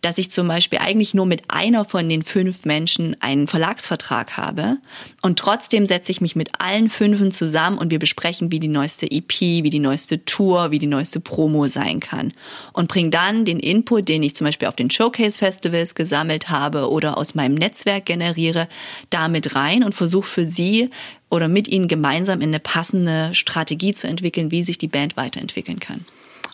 dass 0.00 0.18
ich 0.18 0.30
zum 0.30 0.48
Beispiel 0.48 0.78
eigentlich 0.78 1.14
nur 1.14 1.26
mit 1.26 1.42
einer 1.48 1.84
von 1.84 2.08
den 2.08 2.22
fünf 2.22 2.64
Menschen 2.64 3.16
einen 3.20 3.48
Verlagsvertrag 3.48 4.36
habe 4.36 4.78
und 5.22 5.38
trotzdem 5.38 5.86
setze 5.86 6.12
ich 6.12 6.20
mich 6.20 6.36
mit 6.36 6.60
allen 6.60 6.90
fünfen 6.90 7.30
zusammen 7.30 7.78
und 7.78 7.90
wir 7.90 7.98
besprechen, 7.98 8.52
wie 8.52 8.60
die 8.60 8.68
neueste 8.68 9.10
EP, 9.10 9.40
wie 9.40 9.70
die 9.70 9.78
neueste 9.78 10.24
Tour, 10.24 10.70
wie 10.70 10.78
die 10.78 10.86
neueste 10.86 11.20
Promo 11.20 11.68
sein 11.68 12.00
kann 12.00 12.32
und 12.72 12.88
bringe 12.88 13.10
dann 13.10 13.44
den 13.44 13.60
Input, 13.60 14.08
den 14.08 14.22
ich 14.22 14.36
zum 14.36 14.46
Beispiel 14.46 14.68
auf 14.68 14.76
den 14.76 14.90
Showcase 14.90 15.38
Festivals 15.38 15.94
gesammelt 15.94 16.50
habe 16.50 16.90
oder 16.90 17.18
aus 17.18 17.34
meinem 17.34 17.54
Netzwerk 17.54 18.06
generiere, 18.06 18.68
damit 19.10 19.54
rein 19.54 19.82
und 19.82 19.94
versuche 19.94 20.28
für 20.28 20.46
sie 20.46 20.90
oder 21.30 21.48
mit 21.48 21.68
ihnen 21.68 21.88
gemeinsam 21.88 22.40
in 22.40 22.50
eine 22.50 22.60
passende 22.60 23.34
Strategie 23.34 23.92
zu 23.92 24.06
entwickeln, 24.06 24.50
wie 24.50 24.64
sich 24.64 24.78
die 24.78 24.88
Band 24.88 25.16
weiterentwickeln 25.16 25.80
kann. 25.80 26.04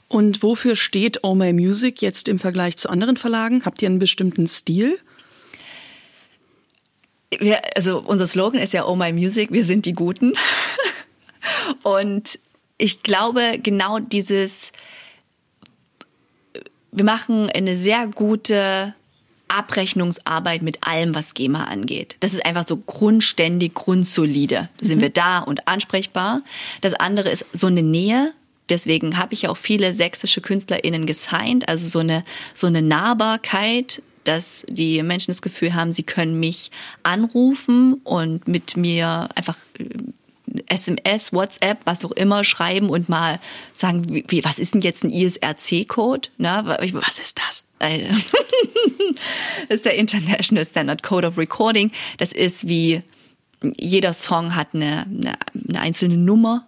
Und 0.08 0.42
wofür 0.42 0.76
steht 0.76 1.24
Oh 1.24 1.34
My 1.34 1.52
Music 1.52 2.02
jetzt 2.02 2.28
im 2.28 2.38
Vergleich 2.38 2.76
zu 2.76 2.88
anderen 2.88 3.16
Verlagen? 3.16 3.64
Habt 3.64 3.82
ihr 3.82 3.88
einen 3.88 3.98
bestimmten 3.98 4.46
Stil? 4.46 4.98
Wir, 7.38 7.60
also 7.76 8.00
unser 8.00 8.26
Slogan 8.26 8.60
ist 8.60 8.72
ja 8.72 8.86
Oh 8.86 8.96
My 8.96 9.12
Music, 9.12 9.52
wir 9.52 9.64
sind 9.64 9.86
die 9.86 9.94
Guten. 9.94 10.34
Und 11.82 12.38
ich 12.78 13.02
glaube, 13.02 13.58
genau 13.62 13.98
dieses, 13.98 14.72
wir 16.92 17.04
machen 17.04 17.50
eine 17.50 17.76
sehr 17.76 18.06
gute 18.06 18.94
Abrechnungsarbeit 19.48 20.62
mit 20.62 20.86
allem, 20.86 21.14
was 21.14 21.34
GEMA 21.34 21.64
angeht. 21.64 22.16
Das 22.20 22.34
ist 22.34 22.44
einfach 22.44 22.66
so 22.66 22.76
grundständig, 22.76 23.74
grundsolide. 23.74 24.68
Da 24.78 24.86
sind 24.86 24.98
mhm. 24.98 25.02
wir 25.02 25.10
da 25.10 25.38
und 25.40 25.68
ansprechbar. 25.68 26.42
Das 26.80 26.94
andere 26.94 27.30
ist 27.30 27.44
so 27.52 27.68
eine 27.68 27.82
Nähe. 27.82 28.32
Deswegen 28.68 29.18
habe 29.18 29.34
ich 29.34 29.48
auch 29.48 29.56
viele 29.56 29.94
sächsische 29.94 30.40
KünstlerInnen 30.40 31.06
gesigned, 31.06 31.68
also 31.68 31.86
so 31.86 31.98
eine, 31.98 32.24
so 32.54 32.66
eine 32.66 32.82
Nahbarkeit, 32.82 34.02
dass 34.24 34.64
die 34.68 35.02
Menschen 35.02 35.32
das 35.32 35.42
Gefühl 35.42 35.74
haben, 35.74 35.92
sie 35.92 36.02
können 36.02 36.40
mich 36.40 36.70
anrufen 37.02 38.00
und 38.04 38.48
mit 38.48 38.76
mir 38.76 39.28
einfach 39.34 39.58
SMS, 40.66 41.28
äh, 41.28 41.32
WhatsApp, 41.32 41.78
was 41.84 42.04
auch 42.04 42.12
immer 42.12 42.44
schreiben 42.44 42.88
und 42.88 43.08
mal 43.08 43.40
sagen, 43.74 44.24
wie, 44.28 44.44
was 44.44 44.58
ist 44.58 44.74
denn 44.74 44.80
jetzt 44.80 45.04
ein 45.04 45.10
ISRC-Code? 45.10 46.28
Was 46.38 47.18
ist 47.18 47.38
das? 47.38 47.66
das 47.78 48.18
ist 49.68 49.84
der 49.84 49.96
International 49.96 50.64
Standard 50.64 51.02
Code 51.02 51.26
of 51.26 51.38
Recording. 51.38 51.90
Das 52.18 52.32
ist 52.32 52.68
wie 52.68 53.02
jeder 53.76 54.12
Song 54.12 54.54
hat 54.54 54.68
eine, 54.74 55.06
eine, 55.06 55.38
eine 55.68 55.80
einzelne 55.80 56.16
Nummer, 56.16 56.66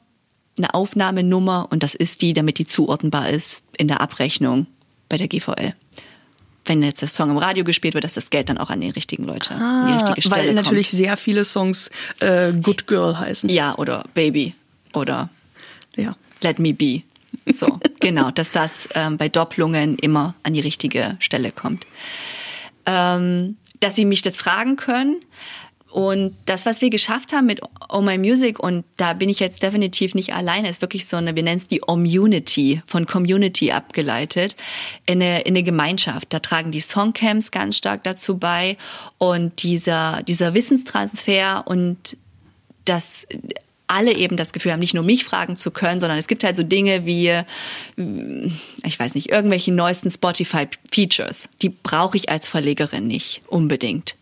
eine 0.57 0.75
Aufnahmenummer 0.75 1.69
und 1.71 1.83
das 1.83 1.95
ist 1.95 2.23
die, 2.23 2.33
damit 2.33 2.59
die 2.59 2.65
zuordnenbar 2.65 3.31
ist 3.31 3.63
in 3.77 3.89
der 3.89 4.01
Abrechnung 4.01 4.67
bei 5.09 5.17
der 5.17 5.29
GVL 5.29 5.75
wenn 6.69 6.83
jetzt 6.83 7.01
der 7.01 7.09
Song 7.09 7.31
im 7.31 7.39
Radio 7.39 7.65
gespielt 7.65 7.95
wird, 7.95 8.05
dass 8.05 8.15
das 8.15 8.31
Geld 8.31 8.49
dann 8.49 8.59
auch 8.59 8.71
an 8.71 8.81
die 8.81 8.91
richtigen 8.91 9.25
Leute, 9.25 9.55
ah, 9.55 9.83
an 9.83 9.87
die 9.87 9.93
richtige 9.95 10.23
Stelle 10.23 10.49
Weil 10.49 10.55
natürlich 10.55 10.91
kommt. 10.91 10.99
sehr 10.99 11.17
viele 11.17 11.45
Songs 11.45 11.91
äh, 12.21 12.53
Good 12.53 12.87
Girl 12.87 13.19
heißen. 13.19 13.49
Ja, 13.49 13.77
oder 13.77 14.05
Baby 14.15 14.55
oder 14.95 15.31
ja. 15.97 16.17
Let 16.43 16.59
Me 16.59 16.75
Be. 16.75 17.03
So, 17.53 17.79
genau, 18.01 18.31
dass 18.31 18.51
das 18.51 18.89
ähm, 18.95 19.17
bei 19.17 19.29
Doppelungen 19.29 19.99
immer 19.99 20.35
an 20.43 20.53
die 20.53 20.61
richtige 20.61 21.17
Stelle 21.21 21.53
kommt. 21.53 21.87
Ähm, 22.85 23.57
dass 23.81 23.95
sie 23.95 24.05
mich 24.05 24.23
das 24.23 24.37
fragen 24.37 24.77
können. 24.77 25.17
Und 25.97 26.37
das, 26.45 26.67
was 26.67 26.83
wir 26.83 26.91
geschafft 26.91 27.33
haben 27.33 27.47
mit 27.47 27.63
Oh 27.89 28.03
My 28.03 28.19
Music, 28.19 28.59
und 28.59 28.85
da 28.99 29.15
bin 29.15 29.31
ich 29.31 29.41
jetzt 29.41 29.63
definitiv 29.63 30.15
nicht 30.15 30.35
alleine, 30.35 30.69
ist 30.69 30.83
wirklich 30.83 31.07
so 31.07 31.17
eine, 31.17 31.35
wir 31.35 31.43
nennen 31.43 31.57
es 31.57 31.69
die 31.69 31.79
Community, 31.79 32.83
von 32.87 33.07
Community 33.07 33.73
abgeleitet, 33.73 34.57
in 35.07 35.23
eine, 35.23 35.41
in 35.41 35.55
eine 35.55 35.63
Gemeinschaft. 35.63 36.35
Da 36.35 36.41
tragen 36.41 36.71
die 36.71 36.81
Songcamps 36.81 37.51
ganz 37.51 37.79
stark 37.79 38.05
dazu 38.05 38.37
bei 38.37 38.77
und 39.17 39.63
dieser, 39.63 40.23
dieser 40.25 40.53
Wissenstransfer 40.53 41.65
und 41.67 42.19
dass 42.85 43.27
alle 43.87 44.13
eben 44.13 44.37
das 44.37 44.53
Gefühl 44.53 44.73
haben, 44.73 44.81
nicht 44.81 44.93
nur 44.93 45.03
mich 45.03 45.25
fragen 45.25 45.57
zu 45.57 45.71
können, 45.71 46.01
sondern 46.01 46.19
es 46.19 46.29
gibt 46.29 46.45
halt 46.45 46.57
so 46.57 46.63
Dinge 46.63 47.07
wie, 47.07 47.41
ich 48.85 48.99
weiß 48.99 49.15
nicht, 49.15 49.31
irgendwelche 49.31 49.73
neuesten 49.73 50.11
Spotify-Features. 50.11 51.49
Die 51.63 51.71
brauche 51.71 52.19
ich 52.19 52.29
als 52.29 52.49
Verlegerin 52.49 53.07
nicht 53.07 53.41
unbedingt. 53.47 54.15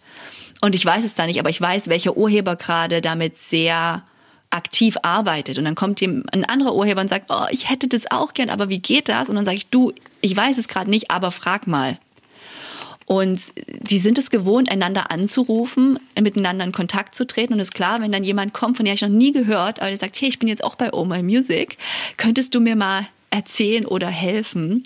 Und 0.64 0.74
ich 0.74 0.86
weiß 0.86 1.04
es 1.04 1.14
da 1.14 1.26
nicht, 1.26 1.38
aber 1.38 1.50
ich 1.50 1.60
weiß, 1.60 1.88
welcher 1.88 2.16
Urheber 2.16 2.56
gerade 2.56 3.02
damit 3.02 3.36
sehr 3.36 4.02
aktiv 4.48 4.96
arbeitet. 5.02 5.58
Und 5.58 5.66
dann 5.66 5.74
kommt 5.74 6.00
ihm 6.00 6.24
ein 6.32 6.46
anderer 6.46 6.74
Urheber 6.74 7.02
und 7.02 7.08
sagt, 7.08 7.26
oh, 7.28 7.44
ich 7.50 7.68
hätte 7.68 7.86
das 7.86 8.10
auch 8.10 8.32
gern, 8.32 8.48
aber 8.48 8.70
wie 8.70 8.78
geht 8.78 9.10
das? 9.10 9.28
Und 9.28 9.36
dann 9.36 9.44
sage 9.44 9.58
ich, 9.58 9.66
du, 9.66 9.92
ich 10.22 10.34
weiß 10.34 10.56
es 10.56 10.66
gerade 10.66 10.88
nicht, 10.88 11.10
aber 11.10 11.32
frag 11.32 11.66
mal. 11.66 11.98
Und 13.04 13.42
die 13.58 13.98
sind 13.98 14.16
es 14.16 14.30
gewohnt, 14.30 14.70
einander 14.70 15.10
anzurufen, 15.10 15.98
miteinander 16.18 16.64
in 16.64 16.72
Kontakt 16.72 17.14
zu 17.14 17.26
treten. 17.26 17.52
Und 17.52 17.60
es 17.60 17.68
ist 17.68 17.74
klar, 17.74 18.00
wenn 18.00 18.10
dann 18.10 18.24
jemand 18.24 18.54
kommt, 18.54 18.78
von 18.78 18.86
dem 18.86 18.94
ich 18.94 19.02
noch 19.02 19.10
nie 19.10 19.32
gehört, 19.32 19.80
aber 19.80 19.90
der 19.90 19.98
sagt, 19.98 20.18
hey, 20.18 20.30
ich 20.30 20.38
bin 20.38 20.48
jetzt 20.48 20.64
auch 20.64 20.76
bei 20.76 20.94
Oh 20.94 21.04
My 21.04 21.22
Music, 21.22 21.76
könntest 22.16 22.54
du 22.54 22.60
mir 22.60 22.74
mal 22.74 23.06
erzählen 23.28 23.84
oder 23.84 24.06
helfen? 24.06 24.82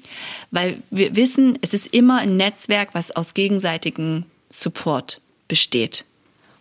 Weil 0.50 0.82
wir 0.90 1.14
wissen, 1.14 1.56
es 1.62 1.72
ist 1.72 1.86
immer 1.94 2.18
ein 2.18 2.36
Netzwerk, 2.36 2.94
was 2.94 3.12
aus 3.12 3.32
gegenseitigem 3.32 4.24
Support 4.50 5.20
besteht. 5.48 6.04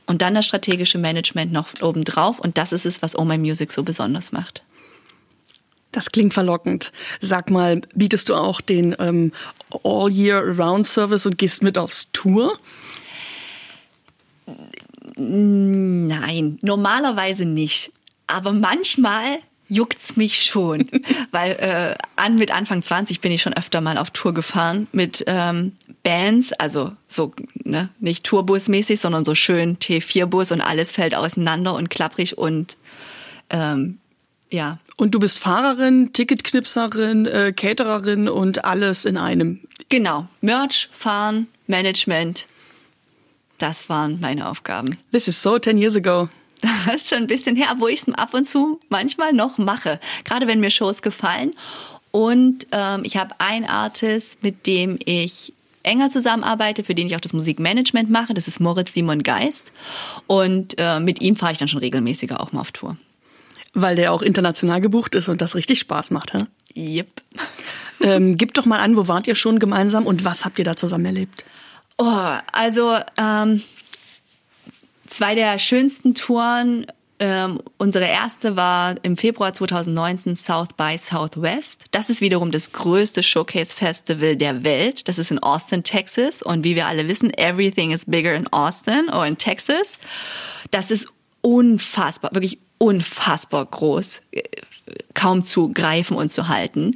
Und 0.05 0.21
dann 0.21 0.33
das 0.33 0.45
strategische 0.45 0.97
Management 0.97 1.51
noch 1.51 1.67
obendrauf. 1.81 2.39
Und 2.39 2.57
das 2.57 2.71
ist 2.71 2.85
es, 2.85 3.01
was 3.01 3.17
Oh 3.17 3.25
My 3.25 3.37
Music 3.37 3.71
so 3.71 3.83
besonders 3.83 4.31
macht. 4.31 4.63
Das 5.91 6.11
klingt 6.11 6.33
verlockend. 6.33 6.91
Sag 7.19 7.49
mal, 7.49 7.81
bietest 7.93 8.29
du 8.29 8.35
auch 8.35 8.61
den 8.61 8.95
ähm, 8.99 9.31
All-Year-Round-Service 9.83 11.25
und 11.25 11.37
gehst 11.37 11.63
mit 11.63 11.77
aufs 11.77 12.11
Tour? 12.11 12.57
Nein, 15.15 16.59
normalerweise 16.61 17.45
nicht. 17.45 17.91
Aber 18.27 18.53
manchmal 18.53 19.39
juckt's 19.69 20.15
mich 20.15 20.43
schon, 20.43 20.87
weil 21.31 21.51
äh, 21.53 21.95
an 22.15 22.35
mit 22.35 22.51
Anfang 22.51 22.81
20 22.81 23.21
bin 23.21 23.31
ich 23.31 23.41
schon 23.41 23.53
öfter 23.53 23.81
mal 23.81 23.97
auf 23.97 24.11
Tour 24.11 24.33
gefahren 24.33 24.87
mit 24.91 25.23
ähm, 25.27 25.73
Bands, 26.03 26.53
also 26.53 26.93
so 27.07 27.33
ne, 27.63 27.89
nicht 27.99 28.23
Tourbusmäßig, 28.25 28.99
sondern 28.99 29.25
so 29.25 29.35
schön 29.35 29.77
T4-Bus 29.77 30.51
und 30.51 30.61
alles 30.61 30.91
fällt 30.91 31.15
auseinander 31.15 31.73
und 31.73 31.89
klapprig 31.89 32.37
und 32.37 32.77
ähm, 33.49 33.99
ja. 34.49 34.79
Und 34.95 35.11
du 35.11 35.19
bist 35.19 35.39
Fahrerin, 35.39 36.11
Ticketknipserin, 36.13 37.25
äh, 37.25 37.53
Catererin 37.55 38.27
und 38.27 38.65
alles 38.65 39.05
in 39.05 39.17
einem. 39.17 39.59
Genau. 39.89 40.27
Merch, 40.41 40.89
Fahren, 40.91 41.47
Management. 41.67 42.47
Das 43.57 43.89
waren 43.89 44.19
meine 44.19 44.49
Aufgaben. 44.49 44.97
This 45.11 45.27
is 45.27 45.41
so 45.41 45.59
10 45.59 45.77
years 45.77 45.95
ago. 45.95 46.29
Das 46.85 46.95
ist 46.95 47.09
schon 47.09 47.19
ein 47.19 47.27
bisschen 47.27 47.55
her, 47.55 47.75
wo 47.79 47.87
ich 47.87 48.07
es 48.07 48.13
ab 48.15 48.33
und 48.33 48.45
zu 48.45 48.79
manchmal 48.89 49.33
noch 49.33 49.57
mache. 49.57 49.99
Gerade 50.23 50.47
wenn 50.47 50.59
mir 50.59 50.69
Shows 50.69 51.01
gefallen. 51.01 51.53
Und 52.11 52.67
ähm, 52.71 53.01
ich 53.03 53.17
habe 53.17 53.35
einen 53.39 53.65
Artist, 53.65 54.41
mit 54.41 54.65
dem 54.65 54.97
ich 55.05 55.53
enger 55.83 56.09
zusammenarbeite, 56.09 56.83
für 56.83 56.95
den 56.95 57.07
ich 57.07 57.15
auch 57.15 57.21
das 57.21 57.33
Musikmanagement 57.33 58.09
mache. 58.09 58.33
Das 58.33 58.47
ist 58.47 58.59
Moritz 58.59 58.93
Simon 58.93 59.23
Geist. 59.23 59.71
Und 60.27 60.75
äh, 60.77 60.99
mit 60.99 61.21
ihm 61.21 61.35
fahre 61.35 61.53
ich 61.53 61.57
dann 61.57 61.67
schon 61.67 61.79
regelmäßiger 61.79 62.39
auch 62.39 62.51
mal 62.51 62.61
auf 62.61 62.71
Tour. 62.71 62.97
Weil 63.73 63.95
der 63.95 64.13
auch 64.13 64.21
international 64.21 64.81
gebucht 64.81 65.15
ist 65.15 65.29
und 65.29 65.41
das 65.41 65.55
richtig 65.55 65.79
Spaß 65.79 66.11
macht, 66.11 66.33
hä? 66.33 66.43
Yep. 66.75 67.21
Ähm, 68.01 68.37
gib 68.37 68.53
doch 68.53 68.65
mal 68.65 68.79
an, 68.79 68.95
wo 68.95 69.07
wart 69.07 69.27
ihr 69.27 69.35
schon 69.35 69.59
gemeinsam 69.59 70.05
und 70.05 70.23
was 70.23 70.45
habt 70.45 70.59
ihr 70.59 70.65
da 70.65 70.75
zusammen 70.75 71.05
erlebt? 71.05 71.43
Oh, 71.97 72.35
also 72.51 72.97
ähm, 73.17 73.63
zwei 75.07 75.35
der 75.35 75.57
schönsten 75.59 76.13
Touren. 76.13 76.85
Ähm, 77.19 77.59
unsere 77.77 78.05
erste 78.05 78.55
war 78.55 78.95
im 79.01 79.17
Februar 79.17 79.51
2019 79.51 80.35
South 80.35 80.69
by 80.77 80.97
Southwest. 80.99 81.85
Das 81.91 82.11
ist 82.11 82.21
wiederum 82.21 82.51
das 82.51 82.71
größte 82.73 83.23
Showcase-Festival 83.23 84.35
der 84.35 84.63
Welt. 84.63 85.07
Das 85.07 85.17
ist 85.17 85.31
in 85.31 85.39
Austin, 85.39 85.83
Texas. 85.83 86.43
Und 86.43 86.63
wie 86.63 86.75
wir 86.75 86.85
alle 86.85 87.07
wissen, 87.07 87.33
everything 87.33 87.91
is 87.91 88.05
bigger 88.05 88.35
in 88.35 88.47
Austin 88.53 89.09
or 89.09 89.25
in 89.25 89.37
Texas. 89.37 89.97
Das 90.69 90.91
ist 90.91 91.07
unfassbar, 91.41 92.31
wirklich 92.33 92.59
unfassbar 92.77 93.65
groß, 93.65 94.21
kaum 95.13 95.43
zu 95.43 95.71
greifen 95.73 96.15
und 96.15 96.31
zu 96.31 96.47
halten. 96.47 96.95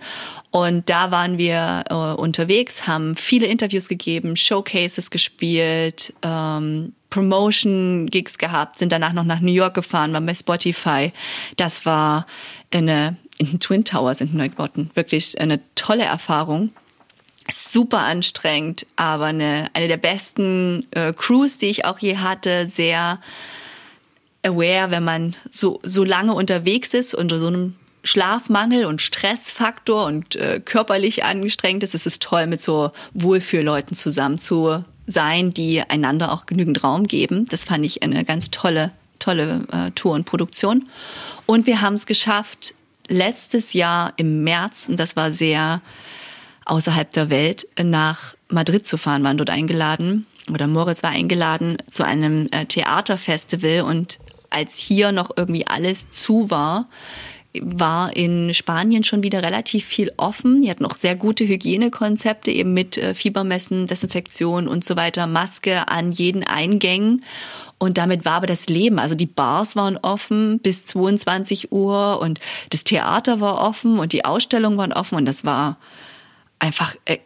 Und 0.52 0.90
da 0.90 1.12
waren 1.12 1.38
wir 1.38 1.84
äh, 1.90 1.94
unterwegs, 1.94 2.88
haben 2.88 3.16
viele 3.16 3.48
Interviews 3.48 3.88
gegeben, 3.88 4.36
Showcases 4.36 5.10
gespielt, 5.10 6.14
ähm, 6.22 6.94
Promotion-Gigs 7.10 8.38
gehabt, 8.38 8.78
sind 8.78 8.92
danach 8.92 9.14
noch 9.14 9.24
nach 9.24 9.40
New 9.40 9.52
York 9.52 9.74
gefahren, 9.74 10.14
waren 10.14 10.26
bei 10.26 10.34
Spotify. 10.34 11.12
Das 11.58 11.86
war 11.86 12.26
eine, 12.72 13.18
in 13.38 13.48
den 13.48 13.60
Twin 13.60 13.84
Towers 13.84 14.22
in 14.22 14.36
Neubotten. 14.36 14.92
Wirklich 14.94 15.40
eine 15.40 15.60
tolle 15.76 16.04
Erfahrung 16.04 16.72
super 17.52 18.00
anstrengend, 18.00 18.86
aber 18.96 19.26
eine, 19.26 19.70
eine 19.74 19.88
der 19.88 19.98
besten 19.98 20.88
äh, 20.92 21.14
Crews, 21.14 21.58
die 21.58 21.68
ich 21.68 21.86
auch 21.86 22.00
je 22.00 22.18
hatte, 22.18 22.68
sehr 22.68 23.20
aware, 24.44 24.92
wenn 24.92 25.04
man 25.04 25.36
so, 25.50 25.80
so 25.84 26.04
lange 26.04 26.34
unterwegs 26.34 26.94
ist 26.94 27.14
unter 27.14 27.38
so 27.38 27.48
einem 27.48 27.76
Schlafmangel 28.04 28.86
und 28.86 29.02
Stressfaktor 29.02 30.06
und 30.06 30.36
äh, 30.36 30.60
körperlich 30.64 31.24
angestrengt 31.24 31.84
ist, 31.84 31.94
ist 31.94 32.08
es 32.08 32.20
toll, 32.20 32.48
mit 32.48 32.62
so 32.62 32.92
Wohlfühlleuten 33.14 33.96
zusammen 33.96 34.40
zu 34.40 34.84
sein, 35.06 35.52
die 35.52 35.82
einander 35.82 36.32
auch 36.32 36.46
genügend 36.46 36.84
Raum 36.84 37.06
geben. 37.06 37.46
Das 37.50 37.66
fand 37.66 37.86
ich 37.86 38.02
eine 38.02 38.26
ganz 38.26 38.50
tolle, 38.50 38.92
tolle 39.20 39.68
äh, 39.72 39.92
Tour 39.92 40.14
und 40.14 40.26
Produktion. 40.26 40.88
Und 41.46 41.68
wir 41.68 41.82
haben 41.82 41.94
es 41.94 42.06
geschafft, 42.06 42.74
letztes 43.08 43.74
Jahr 43.74 44.14
im 44.18 44.44
März, 44.44 44.88
und 44.90 45.00
das 45.00 45.16
war 45.16 45.32
sehr 45.32 45.82
außerhalb 46.66 47.12
der 47.12 47.30
Welt, 47.30 47.68
nach 47.82 48.36
Madrid 48.48 48.86
zu 48.86 48.98
fahren, 48.98 49.24
waren 49.24 49.38
dort 49.38 49.50
eingeladen 49.50 50.26
oder 50.50 50.68
Moritz 50.68 51.04
war 51.04 51.12
eingeladen 51.12 51.78
zu 51.90 52.04
einem 52.04 52.48
äh, 52.52 52.66
Theaterfestival 52.66 53.82
und 53.82 54.20
als 54.52 54.78
hier 54.78 55.12
noch 55.12 55.32
irgendwie 55.36 55.66
alles 55.68 56.10
zu 56.12 56.50
war, 56.50 56.88
war 57.60 58.16
in 58.16 58.54
Spanien 58.54 59.04
schon 59.04 59.24
wieder 59.24 59.44
relativ 59.44 59.86
viel 59.86 60.12
offen. 60.18 60.62
Die 60.62 60.70
hatten 60.70 60.86
auch 60.86 60.96
sehr 60.96 61.16
gute 61.16 61.46
Hygienekonzepte, 61.48 62.52
eben 62.52 62.74
mit 62.74 62.98
äh, 62.98 63.14
Fiebermessen, 63.14 63.88
Desinfektion 63.88 64.68
und 64.68 64.86
so 64.86 64.96
weiter, 64.96 65.28
Maske 65.28 65.88
an 65.90 66.12
jeden 66.12 66.44
Eingängen. 66.46 67.24
Und 67.78 67.98
damit 67.98 68.26
war 68.26 68.34
aber 68.34 68.48
das 68.48 68.70
Leben. 68.70 69.00
Also 69.00 69.16
die 69.16 69.26
Bars 69.26 69.76
waren 69.76 69.98
offen 69.98 70.60
bis 70.60 70.86
22 70.86 71.72
Uhr 71.72 72.20
und 72.22 72.40
das 72.70 72.84
Theater 72.84 73.42
war 73.42 73.60
offen 73.60 74.00
und 74.00 74.14
die 74.14 74.24
Ausstellungen 74.24 74.78
waren 74.78 74.94
offen 74.94 75.16
und 75.16 75.26
das 75.26 75.44
war 75.44 75.78
einfach, 76.60 76.96
äh, 77.06 77.18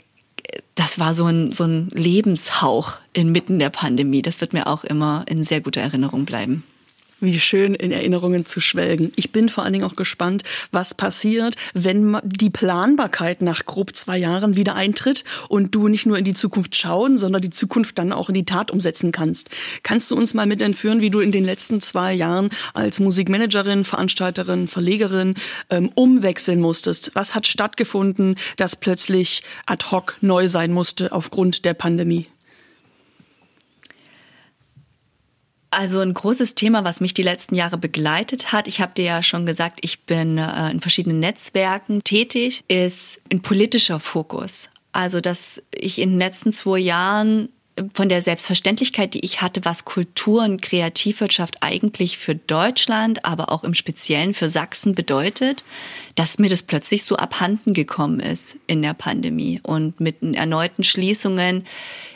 das 0.74 0.98
war 0.98 1.14
so 1.14 1.26
ein, 1.26 1.54
so 1.54 1.66
ein 1.66 1.90
Lebenshauch 1.94 2.94
inmitten 3.14 3.60
der 3.60 3.70
Pandemie. 3.70 4.22
Das 4.22 4.42
wird 4.42 4.54
mir 4.54 4.68
auch 4.68 4.84
immer 4.84 5.26
in 5.28 5.44
sehr 5.44 5.62
guter 5.62 5.82
Erinnerung 5.82 6.26
bleiben. 6.26 6.64
Wie 7.26 7.40
schön 7.40 7.74
in 7.74 7.92
Erinnerungen 7.92 8.46
zu 8.46 8.62
schwelgen. 8.62 9.12
Ich 9.16 9.32
bin 9.32 9.50
vor 9.50 9.64
allen 9.64 9.74
Dingen 9.74 9.86
auch 9.86 9.96
gespannt, 9.96 10.44
was 10.72 10.94
passiert, 10.94 11.56
wenn 11.74 12.20
die 12.24 12.52
Planbarkeit 12.52 13.42
nach 13.42 13.66
grob 13.66 13.96
zwei 13.96 14.16
Jahren 14.20 14.56
wieder 14.56 14.76
eintritt 14.76 15.24
und 15.50 15.74
du 15.74 15.88
nicht 15.88 16.06
nur 16.06 16.20
in 16.20 16.24
die 16.24 16.36
Zukunft 16.36 16.76
schauen, 16.76 17.18
sondern 17.18 17.42
die 17.42 17.50
Zukunft 17.50 17.98
dann 17.98 18.14
auch 18.14 18.30
in 18.30 18.36
die 18.36 18.46
Tat 18.46 18.70
umsetzen 18.70 19.12
kannst. 19.12 19.50
Kannst 19.82 20.12
du 20.12 20.16
uns 20.16 20.36
mal 20.36 20.46
mit 20.46 20.62
entführen, 20.62 21.02
wie 21.02 21.10
du 21.10 21.20
in 21.20 21.32
den 21.32 21.46
letzten 21.46 21.82
zwei 21.82 22.14
Jahren 22.14 22.52
als 22.76 23.00
Musikmanagerin, 23.00 23.86
Veranstalterin, 23.86 24.68
Verlegerin 24.68 25.34
ähm, 25.72 25.90
umwechseln 25.96 26.62
musstest? 26.62 27.10
Was 27.16 27.34
hat 27.34 27.48
stattgefunden, 27.48 28.36
das 28.58 28.76
plötzlich 28.76 29.42
ad 29.66 29.88
hoc 29.90 30.16
neu 30.22 30.48
sein 30.48 30.72
musste 30.72 31.12
aufgrund 31.12 31.66
der 31.66 31.74
Pandemie? 31.74 32.28
Also 35.76 36.00
ein 36.00 36.14
großes 36.14 36.56
Thema, 36.56 36.86
was 36.86 37.02
mich 37.02 37.14
die 37.14 37.22
letzten 37.22 37.54
Jahre 37.54 37.78
begleitet 37.78 38.54
hat, 38.54 38.70
ich 38.70 38.80
habe 38.80 38.94
dir 38.96 39.04
ja 39.04 39.22
schon 39.22 39.46
gesagt, 39.46 39.80
ich 39.82 40.06
bin 40.06 40.38
äh, 40.38 40.72
in 40.72 40.80
verschiedenen 40.80 41.20
Netzwerken 41.20 42.02
tätig, 42.02 42.64
ist 42.70 43.20
ein 43.30 43.42
politischer 43.42 44.00
Fokus. 44.00 44.70
Also 44.94 45.20
dass 45.20 45.62
ich 45.72 46.00
in 46.00 46.12
den 46.12 46.20
letzten 46.20 46.54
zwei 46.54 46.80
Jahren 46.80 47.50
von 47.94 48.08
der 48.08 48.22
Selbstverständlichkeit, 48.22 49.14
die 49.14 49.26
ich 49.26 49.42
hatte, 49.42 49.66
was 49.66 49.84
Kultur 49.84 50.44
und 50.44 50.62
Kreativwirtschaft 50.62 51.58
eigentlich 51.62 52.18
für 52.18 52.36
Deutschland, 52.36 53.26
aber 53.26 53.52
auch 53.52 53.64
im 53.64 53.74
Speziellen 53.74 54.34
für 54.34 54.50
Sachsen 54.50 54.96
bedeutet, 54.96 55.66
dass 56.16 56.40
mir 56.40 56.50
das 56.50 56.64
plötzlich 56.64 57.04
so 57.04 57.18
abhanden 57.18 57.74
gekommen 57.74 58.22
ist 58.22 58.56
in 58.68 58.82
der 58.82 58.94
Pandemie 58.94 59.60
und 59.62 60.00
mit 60.00 60.22
den 60.22 60.34
erneuten 60.36 60.84
Schließungen 60.84 61.66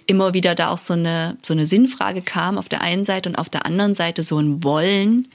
immer 0.07 0.33
wieder 0.33 0.55
da 0.55 0.69
auch 0.69 0.77
so 0.77 0.93
eine, 0.93 1.37
so 1.41 1.53
eine 1.53 1.65
Sinnfrage 1.65 2.21
kam 2.21 2.57
auf 2.57 2.69
der 2.69 2.81
einen 2.81 3.03
Seite 3.03 3.29
und 3.29 3.35
auf 3.35 3.49
der 3.49 3.65
anderen 3.65 3.93
Seite 3.93 4.23
so 4.23 4.39
ein 4.39 4.63
Wollen, 4.63 5.27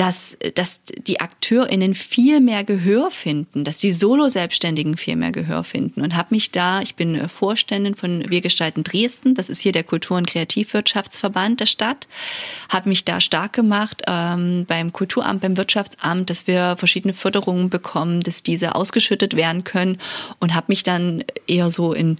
dass, 0.00 0.34
dass 0.54 0.80
die 0.86 1.20
AkteurInnen 1.20 1.92
viel 1.92 2.40
mehr 2.40 2.64
Gehör 2.64 3.10
finden, 3.10 3.64
dass 3.64 3.80
die 3.80 3.92
Solo-Selbstständigen 3.92 4.96
viel 4.96 5.14
mehr 5.14 5.30
Gehör 5.30 5.62
finden. 5.62 6.00
Und 6.00 6.16
habe 6.16 6.34
mich 6.34 6.50
da, 6.50 6.80
ich 6.80 6.94
bin 6.94 7.28
Vorständin 7.28 7.94
von 7.94 8.24
Wir 8.30 8.40
gestalten 8.40 8.82
Dresden, 8.82 9.34
das 9.34 9.50
ist 9.50 9.60
hier 9.60 9.72
der 9.72 9.84
Kultur- 9.84 10.16
und 10.16 10.26
Kreativwirtschaftsverband 10.26 11.60
der 11.60 11.66
Stadt, 11.66 12.08
habe 12.70 12.88
mich 12.88 13.04
da 13.04 13.20
stark 13.20 13.52
gemacht 13.52 14.00
ähm, 14.06 14.64
beim 14.66 14.90
Kulturamt, 14.94 15.42
beim 15.42 15.58
Wirtschaftsamt, 15.58 16.30
dass 16.30 16.46
wir 16.46 16.76
verschiedene 16.78 17.12
Förderungen 17.12 17.68
bekommen, 17.68 18.20
dass 18.20 18.42
diese 18.42 18.76
ausgeschüttet 18.76 19.36
werden 19.36 19.64
können. 19.64 19.98
Und 20.38 20.54
habe 20.54 20.68
mich 20.68 20.82
dann 20.82 21.24
eher 21.46 21.70
so 21.70 21.92
in 21.92 22.16